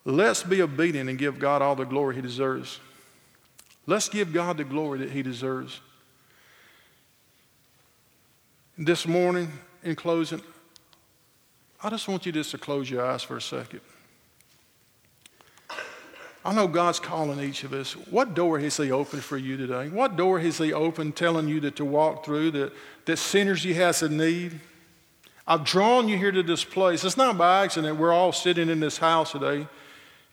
let's 0.05 0.43
be 0.43 0.61
obedient 0.61 1.09
and 1.09 1.17
give 1.17 1.39
God 1.39 1.61
all 1.61 1.75
the 1.75 1.85
glory 1.85 2.15
He 2.15 2.21
deserves. 2.21 2.79
Let's 3.85 4.09
give 4.09 4.33
God 4.33 4.57
the 4.57 4.63
glory 4.63 4.99
that 4.99 5.11
He 5.11 5.21
deserves. 5.21 5.81
This 8.77 9.07
morning, 9.07 9.51
in 9.83 9.95
closing, 9.95 10.41
I 11.81 11.89
just 11.89 12.07
want 12.07 12.25
you 12.25 12.31
just 12.31 12.51
to 12.51 12.57
close 12.57 12.89
your 12.89 13.05
eyes 13.05 13.23
for 13.23 13.37
a 13.37 13.41
second. 13.41 13.81
I 16.45 16.53
know 16.53 16.67
God's 16.67 16.99
calling 16.99 17.39
each 17.39 17.63
of 17.63 17.71
us. 17.71 17.93
What 17.93 18.33
door 18.33 18.59
has 18.59 18.75
He 18.75 18.91
opened 18.91 19.23
for 19.23 19.37
you 19.37 19.55
today? 19.55 19.87
What 19.87 20.17
door 20.17 20.39
has 20.39 20.57
He 20.57 20.73
opened 20.73 21.15
telling 21.15 21.47
you 21.47 21.61
that 21.61 21.77
to 21.77 21.85
walk 21.85 22.25
through, 22.25 22.51
that, 22.51 22.73
that 23.05 23.17
synergy 23.17 23.73
has 23.75 24.03
a 24.03 24.09
need? 24.09 24.59
I've 25.47 25.63
drawn 25.63 26.07
you 26.07 26.17
here 26.17 26.31
to 26.31 26.43
this 26.43 26.63
place. 26.63 27.03
It's 27.03 27.17
not 27.17 27.37
by 27.37 27.63
accident 27.63 27.97
we're 27.97 28.13
all 28.13 28.31
sitting 28.31 28.69
in 28.69 28.79
this 28.79 28.97
house 28.97 29.31
today, 29.31 29.67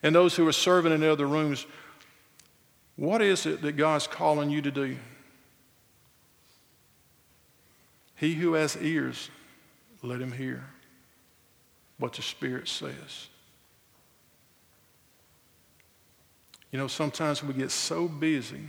and 0.03 0.15
those 0.15 0.35
who 0.37 0.47
are 0.49 0.53
serving 0.53 0.93
in 0.93 1.01
the 1.01 1.11
other 1.11 1.27
rooms. 1.27 1.67
What 2.97 3.23
is 3.23 3.47
it 3.47 3.63
that 3.63 3.77
God's 3.77 4.07
calling 4.07 4.51
you 4.51 4.63
to 4.63 4.71
do? 4.71 4.97
He 8.17 8.35
who 8.35 8.55
has 8.55 8.77
ears, 8.77 9.31
let 10.03 10.21
him 10.21 10.33
hear 10.33 10.65
what 11.99 12.15
the 12.15 12.23
Spirit 12.23 12.69
says. 12.69 13.29
You 16.73 16.79
know, 16.79 16.87
sometimes 16.87 17.43
we 17.43 17.53
get 17.53 17.71
so 17.71 18.09
busy 18.09 18.63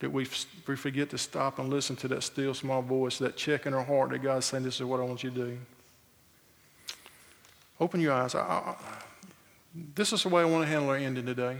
that 0.00 0.10
we, 0.10 0.26
we 0.66 0.76
forget 0.76 1.10
to 1.10 1.18
stop 1.18 1.58
and 1.58 1.68
listen 1.68 1.94
to 1.96 2.08
that 2.08 2.22
still 2.22 2.54
small 2.54 2.80
voice, 2.80 3.18
that 3.18 3.36
check 3.36 3.66
in 3.66 3.74
our 3.74 3.84
heart 3.84 4.10
that 4.10 4.22
God's 4.22 4.46
saying, 4.46 4.64
This 4.64 4.76
is 4.76 4.84
what 4.84 4.98
I 4.98 5.04
want 5.04 5.22
you 5.22 5.30
to 5.30 5.36
do. 5.36 5.58
Open 7.78 8.00
your 8.00 8.12
eyes. 8.12 8.34
I, 8.34 8.40
I, 8.40 8.76
this 9.94 10.12
is 10.12 10.22
the 10.22 10.30
way 10.30 10.42
I 10.42 10.46
want 10.46 10.64
to 10.64 10.68
handle 10.68 10.90
our 10.90 10.96
ending 10.96 11.26
today. 11.26 11.58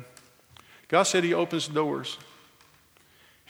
God 0.89 1.05
said 1.05 1.23
He 1.23 1.35
opens 1.35 1.69
doors. 1.69 2.19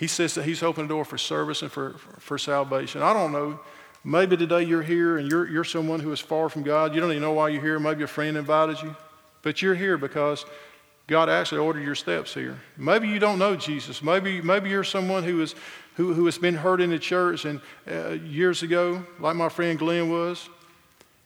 He 0.01 0.07
says 0.07 0.35
that 0.37 0.47
He's 0.47 0.63
opened 0.63 0.87
a 0.87 0.89
door 0.89 1.05
for 1.05 1.19
service 1.19 1.61
and 1.61 1.71
for, 1.71 1.93
for, 2.19 2.39
salvation. 2.39 3.03
I 3.03 3.13
don't 3.13 3.33
know. 3.33 3.61
Maybe 4.03 4.35
today 4.35 4.63
you're 4.63 4.83
here 4.83 5.19
and 5.19 5.31
you're, 5.31 5.47
you're 5.47 5.63
someone 5.63 6.01
who 6.01 6.11
is 6.11 6.21
far 6.21 6.49
from 6.49 6.63
God. 6.63 6.95
You 6.95 7.03
don't 7.03 7.11
even 7.11 7.21
know 7.21 7.33
why 7.33 7.51
you're 7.51 7.61
here. 7.61 7.79
Maybe 7.79 8.03
a 8.03 8.07
friend 8.07 8.39
invited 8.39 8.81
you. 8.81 8.97
But 9.43 9.61
you're 9.61 9.75
here 9.75 9.99
because 9.99 10.47
God 11.07 11.29
actually 11.29 11.61
ordered 11.61 11.85
your 11.85 11.95
steps 11.95 12.33
here. 12.33 12.59
Maybe 12.79 13.09
you 13.09 13.19
don't 13.19 13.39
know 13.39 13.57
Jesus. 13.57 14.03
Maybe, 14.03 14.41
maybe 14.41 14.71
you're 14.71 14.85
someone 14.85 15.23
who, 15.23 15.43
is, 15.43 15.55
who, 15.97 16.15
who 16.15 16.25
has 16.25 16.39
been 16.39 16.55
hurt 16.55 16.81
in 16.81 16.89
the 16.89 16.99
church 16.99 17.45
and 17.45 17.61
uh, 17.87 18.13
years 18.13 18.63
ago, 18.63 19.05
like 19.19 19.37
my 19.37 19.51
friend 19.51 19.79
Glenn 19.79 20.11
was, 20.11 20.49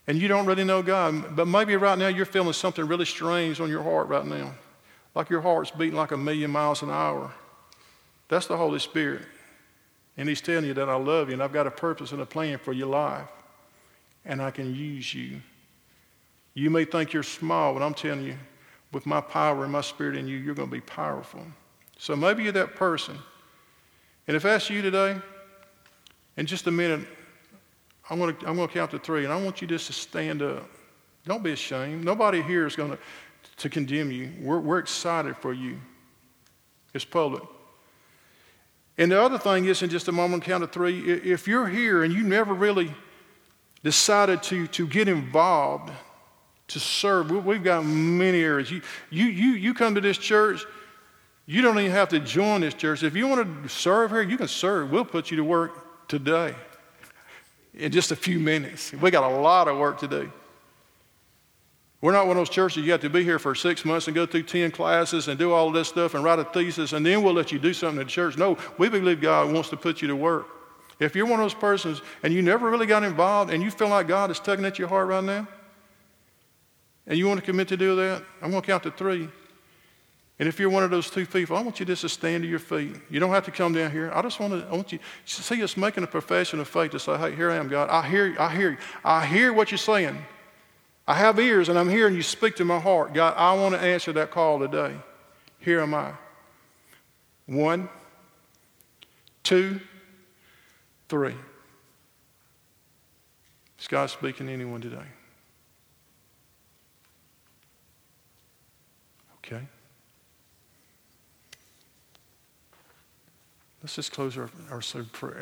and 0.09 0.21
you 0.21 0.27
don't 0.27 0.47
really 0.47 0.65
know 0.65 0.83
God. 0.83 1.37
But 1.37 1.47
maybe 1.47 1.77
right 1.77 1.97
now 1.97 2.09
you're 2.09 2.27
feeling 2.27 2.53
something 2.53 2.85
really 2.85 3.05
strange 3.05 3.61
on 3.61 3.71
your 3.71 3.85
heart 3.85 4.09
right 4.09 4.27
now, 4.27 4.53
like 5.15 5.31
your 5.31 5.43
heart's 5.43 5.71
beating 5.71 5.95
like 5.95 6.11
a 6.11 6.17
million 6.17 6.51
miles 6.51 6.83
an 6.83 6.91
hour. 6.91 7.33
That's 8.29 8.47
the 8.47 8.57
Holy 8.57 8.79
Spirit. 8.79 9.23
And 10.17 10.29
He's 10.29 10.41
telling 10.41 10.65
you 10.65 10.75
that 10.75 10.89
I 10.89 10.97
love 10.97 11.29
you 11.29 11.35
and 11.35 11.43
I've 11.43 11.53
got 11.53 11.67
a 11.67 11.71
purpose 11.71 12.13
and 12.13 12.21
a 12.21 12.27
plan 12.27 12.59
for 12.59 12.73
your 12.73 12.89
life, 12.89 13.29
and 14.25 14.41
I 14.41 14.51
can 14.51 14.75
use 14.75 15.13
you. 15.13 15.41
You 16.55 16.71
may 16.71 16.85
think 16.85 17.13
you're 17.13 17.23
small, 17.23 17.75
but 17.75 17.83
I'm 17.83 17.95
telling 17.95 18.25
you, 18.25 18.37
with 18.93 19.07
my 19.07 19.21
power 19.21 19.65
and 19.65 19.73
my 19.73 19.81
spirit 19.81 20.17
in 20.17 20.29
you, 20.29 20.37
you're 20.37 20.55
going 20.55 20.69
to 20.69 20.75
be 20.75 20.81
powerful. 20.81 21.43
So 21.99 22.15
maybe 22.15 22.45
you're 22.45 22.53
that 22.53 22.77
person. 22.77 23.19
And 24.29 24.37
if 24.37 24.45
that's 24.45 24.71
you 24.71 24.81
today, 24.81 25.17
in 26.37 26.47
just 26.47 26.67
a 26.69 26.71
minute, 26.71 27.07
I'm 28.09 28.19
going 28.19 28.37
to, 28.37 28.47
I'm 28.47 28.57
going 28.57 28.69
to 28.69 28.75
count 28.75 28.91
to 28.93 28.99
three, 28.99 29.25
and 29.25 29.33
I 29.33 29.43
want 29.43 29.61
you 29.61 29.67
just 29.67 29.87
to 29.89 29.93
stand 29.93 30.43
up. 30.43 30.69
Don't 31.27 31.43
be 31.43 31.53
ashamed. 31.53 32.05
Nobody 32.05 32.43
here 32.43 32.67
is 32.67 32.77
going 32.77 32.91
to, 32.91 32.99
to 33.57 33.69
condemn 33.69 34.11
you. 34.11 34.31
We're, 34.41 34.61
we're 34.61 34.79
excited 34.79 35.37
for 35.37 35.53
you. 35.53 35.79
It's 36.93 37.05
public. 37.05 37.43
And 38.97 39.11
the 39.11 39.21
other 39.21 39.39
thing 39.39 39.65
is, 39.65 39.83
in 39.83 39.91
just 39.91 40.09
a 40.09 40.13
moment, 40.13 40.45
count 40.45 40.63
of 40.63 40.71
three, 40.71 41.01
if 41.11 41.49
you're 41.49 41.67
here 41.67 42.05
and 42.05 42.13
you 42.13 42.23
never 42.23 42.55
really 42.55 42.95
decided 43.83 44.43
to, 44.45 44.67
to 44.69 44.87
get 44.87 45.09
involved 45.09 45.93
to 46.69 46.81
serve. 46.81 47.31
We've 47.31 47.63
got 47.63 47.85
many 47.85 48.41
areas. 48.41 48.71
You, 48.71 48.81
you, 49.11 49.27
you, 49.27 49.51
you 49.51 49.75
come 49.75 49.95
to 49.95 50.01
this 50.01 50.17
church, 50.17 50.65
you 51.47 51.61
don't 51.61 51.79
even 51.79 51.93
have 51.93 52.09
to 52.09 52.21
join 52.21 52.63
this 52.63 52.75
church. 52.75 53.03
If 53.03 53.15
you 53.15 53.29
want 53.29 53.63
to 53.63 53.69
serve 53.69 54.11
here, 54.11 54.23
you 54.23 54.39
can 54.39 54.49
serve. 54.49 54.91
We'll 54.91 55.05
put 55.05 55.31
you 55.31 55.37
to 55.37 55.45
work 55.45 56.09
today 56.09 56.55
in 57.75 57.93
just 57.93 58.13
a 58.13 58.17
few 58.17 58.39
minutes. 58.39 58.93
We 58.93 59.11
got 59.11 59.31
a 59.31 59.37
lot 59.37 59.69
of 59.69 59.77
work 59.77 59.99
to 60.01 60.09
do. 60.09 60.33
We're 62.05 62.13
not 62.13 62.27
one 62.27 62.37
of 62.37 62.43
those 62.43 62.51
churches 62.51 62.85
you 62.85 62.93
have 62.93 63.01
to 63.01 63.09
be 63.09 63.25
here 63.25 63.39
for 63.39 63.55
six 63.55 63.83
months 63.83 64.09
and 64.09 64.15
go 64.15 64.27
through 64.27 64.43
10 64.43 64.73
classes 64.73 65.29
and 65.29 65.39
do 65.39 65.55
all 65.55 65.73
this 65.73 65.89
stuff 65.89 66.13
and 66.13 66.23
write 66.23 66.39
a 66.39 66.45
thesis 66.45 66.93
and 66.93 67.07
then 67.07 67.23
we'll 67.23 67.33
let 67.33 67.51
you 67.51 67.59
do 67.59 67.73
something 67.73 67.99
in 67.99 68.07
the 68.07 68.11
church. 68.11 68.37
No, 68.37 68.59
we 68.77 68.91
believe 68.91 69.23
God 69.23 69.51
wants 69.51 69.71
to 69.71 69.79
put 69.79 70.03
you 70.03 70.09
to 70.09 70.15
work. 70.15 70.47
If 71.01 71.17
you're 71.17 71.25
one 71.25 71.41
of 71.41 71.45
those 71.45 71.55
persons 71.55 72.03
and 72.23 72.31
you 72.31 72.43
never 72.43 72.69
really 72.69 72.85
got 72.85 73.05
involved 73.05 73.51
and 73.51 73.63
you 73.63 73.71
feel 73.71 73.89
like 73.89 74.07
God 74.07 74.31
is 74.31 74.39
tugging 74.39 74.67
at 74.67 74.79
your 74.79 74.87
heart 74.87 75.09
right 75.09 75.25
now, 75.25 75.49
and 77.07 77.19
you 77.19 77.27
want 77.27 77.41
to 77.41 77.47
commit 77.47 77.69
to 77.69 77.77
do 77.79 77.97
that, 77.97 78.23
I'm 78.43 78.51
going 78.51 78.61
to 78.61 78.67
count 78.67 78.83
to 78.83 78.91
three. 78.91 79.27
And 80.39 80.47
if 80.47 80.61
you're 80.61 80.69
one 80.69 80.83
of 80.83 80.91
those 80.91 81.09
two 81.09 81.25
people, 81.25 81.57
I 81.57 81.63
want 81.63 81.81
you 81.81 81.87
just 81.87 82.03
to 82.03 82.11
stand 82.11 82.43
to 82.43 82.49
your 82.51 82.59
feet. 82.59 82.97
You 83.09 83.19
don't 83.19 83.31
have 83.31 83.47
to 83.47 83.51
come 83.51 83.73
down 83.73 83.91
here. 83.91 84.13
I 84.13 84.21
just 84.21 84.39
want 84.41 84.53
to, 84.53 84.69
I 84.69 84.75
want 84.75 84.93
you 84.93 84.99
to 84.99 85.43
see 85.43 85.63
us 85.63 85.75
making 85.79 86.05
a 86.05 86.07
profession 86.07 86.61
of 86.61 86.69
faith 86.69 86.91
to 86.91 86.99
say, 86.99 87.17
hey, 87.17 87.35
here 87.35 87.51
I 87.51 87.57
am, 87.57 87.69
God. 87.69 87.89
I 87.89 88.07
hear 88.07 88.27
you. 88.27 88.37
I 88.39 88.55
hear 88.55 88.73
you. 88.73 88.77
I 89.03 89.25
hear 89.25 89.55
what 89.55 89.71
you're 89.71 89.79
saying. 89.79 90.23
I 91.07 91.15
have 91.15 91.39
ears 91.39 91.69
and 91.69 91.79
I'm 91.79 91.89
hearing 91.89 92.15
you 92.15 92.23
speak 92.23 92.57
to 92.57 92.65
my 92.65 92.79
heart. 92.79 93.13
God, 93.13 93.35
I 93.37 93.53
want 93.55 93.75
to 93.75 93.81
answer 93.81 94.13
that 94.15 94.31
call 94.31 94.59
today. 94.59 94.95
Here 95.59 95.81
am 95.81 95.95
I. 95.95 96.13
One, 97.47 97.89
two, 99.43 99.81
three. 101.09 101.35
Is 103.79 103.87
God 103.87 104.09
speaking 104.09 104.47
to 104.47 104.53
anyone 104.53 104.81
today? 104.81 104.97
Okay? 109.39 109.61
Let's 113.83 113.97
just 113.97 114.13
close 114.13 114.39
our, 114.39 114.49
our 114.71 114.81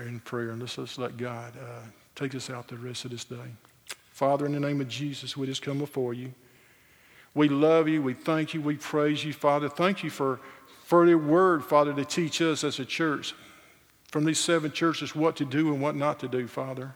in 0.05 0.19
prayer 0.25 0.51
and 0.51 0.61
let's 0.61 0.75
just 0.75 0.99
let 0.99 1.17
God 1.17 1.53
uh, 1.57 1.87
take 2.17 2.35
us 2.35 2.51
out 2.51 2.67
the 2.67 2.77
rest 2.77 3.05
of 3.05 3.13
this 3.13 3.23
day. 3.23 3.37
Father, 4.13 4.45
in 4.45 4.53
the 4.53 4.61
name 4.61 4.81
of 4.81 4.89
Jesus, 4.89 5.37
we 5.37 5.47
just 5.47 5.63
come 5.63 5.79
before 5.79 6.13
you. 6.13 6.35
We 7.35 7.49
love 7.49 7.89
you. 7.89 8.03
We 8.03 8.13
thank 8.13 8.53
you. 8.53 8.61
We 8.61 8.77
praise 8.77 9.25
you, 9.25 9.33
Father. 9.33 9.71
Thank 9.71 10.05
you 10.05 10.11
for, 10.11 10.39
the 10.91 11.15
word, 11.15 11.65
Father, 11.65 11.95
to 11.95 12.05
teach 12.05 12.43
us 12.43 12.63
as 12.63 12.79
a 12.79 12.85
church 12.85 13.35
from 14.09 14.27
these 14.27 14.39
seven 14.39 14.71
churches 14.71 15.17
what 15.17 15.37
to 15.37 15.47
do 15.47 15.73
and 15.73 15.81
what 15.81 15.97
not 15.97 16.21
to 16.21 16.29
do, 16.29 16.47
Father. 16.47 16.93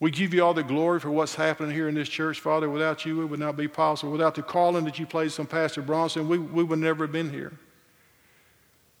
We 0.00 0.10
give 0.10 0.32
you 0.32 0.42
all 0.42 0.54
the 0.54 0.62
glory 0.62 0.98
for 0.98 1.10
what's 1.10 1.34
happening 1.34 1.70
here 1.70 1.88
in 1.88 1.94
this 1.94 2.08
church, 2.08 2.40
Father. 2.40 2.70
Without 2.70 3.04
you, 3.04 3.20
it 3.20 3.26
would 3.26 3.38
not 3.38 3.56
be 3.56 3.68
possible. 3.68 4.12
Without 4.12 4.34
the 4.34 4.42
calling 4.42 4.86
that 4.86 4.98
you 4.98 5.04
placed 5.04 5.38
on 5.38 5.46
Pastor 5.46 5.82
Bronson, 5.82 6.26
we, 6.26 6.38
we 6.38 6.64
would 6.64 6.78
never 6.78 7.04
have 7.04 7.12
been 7.12 7.30
here. 7.30 7.52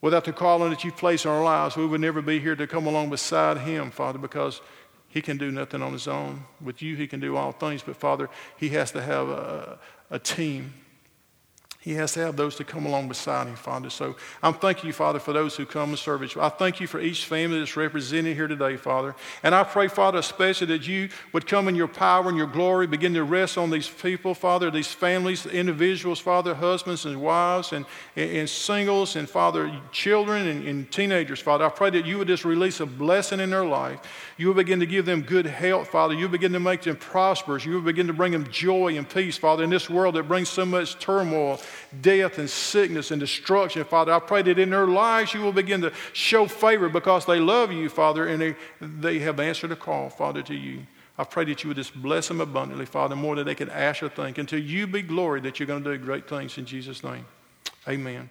Without 0.02 0.24
the 0.26 0.32
calling 0.34 0.68
that 0.68 0.84
you 0.84 0.92
placed 0.92 1.24
in 1.24 1.30
our 1.30 1.42
lives, 1.42 1.78
we 1.78 1.86
would 1.86 2.02
never 2.02 2.20
be 2.20 2.38
here 2.38 2.54
to 2.54 2.66
come 2.66 2.86
along 2.86 3.08
beside 3.08 3.56
him, 3.56 3.90
Father, 3.90 4.18
because 4.18 4.60
he 5.14 5.22
can 5.22 5.38
do 5.38 5.52
nothing 5.52 5.80
on 5.80 5.92
his 5.92 6.08
own. 6.08 6.44
With 6.60 6.82
you, 6.82 6.96
he 6.96 7.06
can 7.06 7.20
do 7.20 7.36
all 7.36 7.52
things. 7.52 7.84
But, 7.84 7.96
Father, 7.96 8.28
he 8.56 8.70
has 8.70 8.90
to 8.90 9.00
have 9.00 9.28
a, 9.28 9.78
a 10.10 10.18
team 10.18 10.74
he 11.84 11.92
has 11.92 12.14
to 12.14 12.20
have 12.20 12.34
those 12.34 12.56
to 12.56 12.64
come 12.64 12.86
along 12.86 13.08
beside 13.08 13.46
him, 13.46 13.56
Father. 13.56 13.90
So 13.90 14.16
I'm 14.42 14.54
thanking 14.54 14.86
you, 14.86 14.94
Father, 14.94 15.18
for 15.18 15.34
those 15.34 15.54
who 15.54 15.66
come 15.66 15.90
and 15.90 15.98
serve 15.98 16.24
I 16.38 16.48
thank 16.48 16.80
you 16.80 16.86
for 16.86 16.98
each 16.98 17.26
family 17.26 17.58
that's 17.58 17.76
represented 17.76 18.34
here 18.34 18.48
today, 18.48 18.78
Father. 18.78 19.14
And 19.42 19.54
I 19.54 19.64
pray, 19.64 19.88
Father, 19.88 20.16
especially 20.16 20.68
that 20.68 20.88
you 20.88 21.10
would 21.34 21.46
come 21.46 21.68
in 21.68 21.74
your 21.74 21.88
power 21.88 22.26
and 22.30 22.38
your 22.38 22.46
glory, 22.46 22.86
begin 22.86 23.12
to 23.12 23.24
rest 23.24 23.58
on 23.58 23.68
these 23.68 23.86
people, 23.86 24.32
Father, 24.32 24.70
these 24.70 24.94
families, 24.94 25.44
individuals, 25.44 26.18
Father, 26.20 26.54
husbands 26.54 27.04
and 27.04 27.20
wives, 27.20 27.74
and, 27.74 27.84
and, 28.16 28.48
singles, 28.48 29.16
and 29.16 29.28
Father, 29.28 29.70
children 29.92 30.46
and, 30.46 30.66
and 30.66 30.90
teenagers, 30.90 31.40
Father. 31.40 31.66
I 31.66 31.68
pray 31.68 31.90
that 31.90 32.06
you 32.06 32.16
would 32.16 32.28
just 32.28 32.46
release 32.46 32.80
a 32.80 32.86
blessing 32.86 33.40
in 33.40 33.50
their 33.50 33.66
life. 33.66 34.00
You 34.38 34.46
would 34.48 34.56
begin 34.56 34.80
to 34.80 34.86
give 34.86 35.04
them 35.04 35.20
good 35.20 35.44
health, 35.44 35.88
Father. 35.88 36.14
You 36.14 36.22
would 36.22 36.32
begin 36.32 36.54
to 36.54 36.60
make 36.60 36.80
them 36.80 36.96
prosperous. 36.96 37.66
You 37.66 37.74
would 37.74 37.84
begin 37.84 38.06
to 38.06 38.14
bring 38.14 38.32
them 38.32 38.48
joy 38.50 38.96
and 38.96 39.06
peace, 39.06 39.36
Father, 39.36 39.64
in 39.64 39.68
this 39.68 39.90
world 39.90 40.14
that 40.14 40.22
brings 40.22 40.48
so 40.48 40.64
much 40.64 40.98
turmoil 40.98 41.60
death 42.00 42.38
and 42.38 42.48
sickness 42.48 43.10
and 43.10 43.20
destruction, 43.20 43.84
Father. 43.84 44.12
I 44.12 44.18
pray 44.18 44.42
that 44.42 44.58
in 44.58 44.70
their 44.70 44.86
lives 44.86 45.34
you 45.34 45.40
will 45.40 45.52
begin 45.52 45.80
to 45.82 45.92
show 46.12 46.46
favor 46.46 46.88
because 46.88 47.26
they 47.26 47.40
love 47.40 47.72
you, 47.72 47.88
Father, 47.88 48.26
and 48.26 48.40
they, 48.40 48.56
they 48.80 49.18
have 49.20 49.40
answered 49.40 49.72
a 49.72 49.76
call, 49.76 50.10
Father, 50.10 50.42
to 50.42 50.54
you. 50.54 50.86
I 51.16 51.24
pray 51.24 51.44
that 51.44 51.62
you 51.62 51.68
would 51.68 51.76
just 51.76 51.94
bless 51.94 52.28
them 52.28 52.40
abundantly, 52.40 52.86
Father, 52.86 53.14
more 53.14 53.36
than 53.36 53.46
they 53.46 53.54
can 53.54 53.70
ask 53.70 54.02
or 54.02 54.08
think, 54.08 54.38
until 54.38 54.58
you 54.58 54.86
be 54.86 55.02
glory 55.02 55.40
that 55.42 55.60
you're 55.60 55.66
going 55.66 55.84
to 55.84 55.96
do 55.96 56.04
great 56.04 56.28
things 56.28 56.58
in 56.58 56.66
Jesus' 56.66 57.04
name. 57.04 57.24
Amen. 57.88 58.30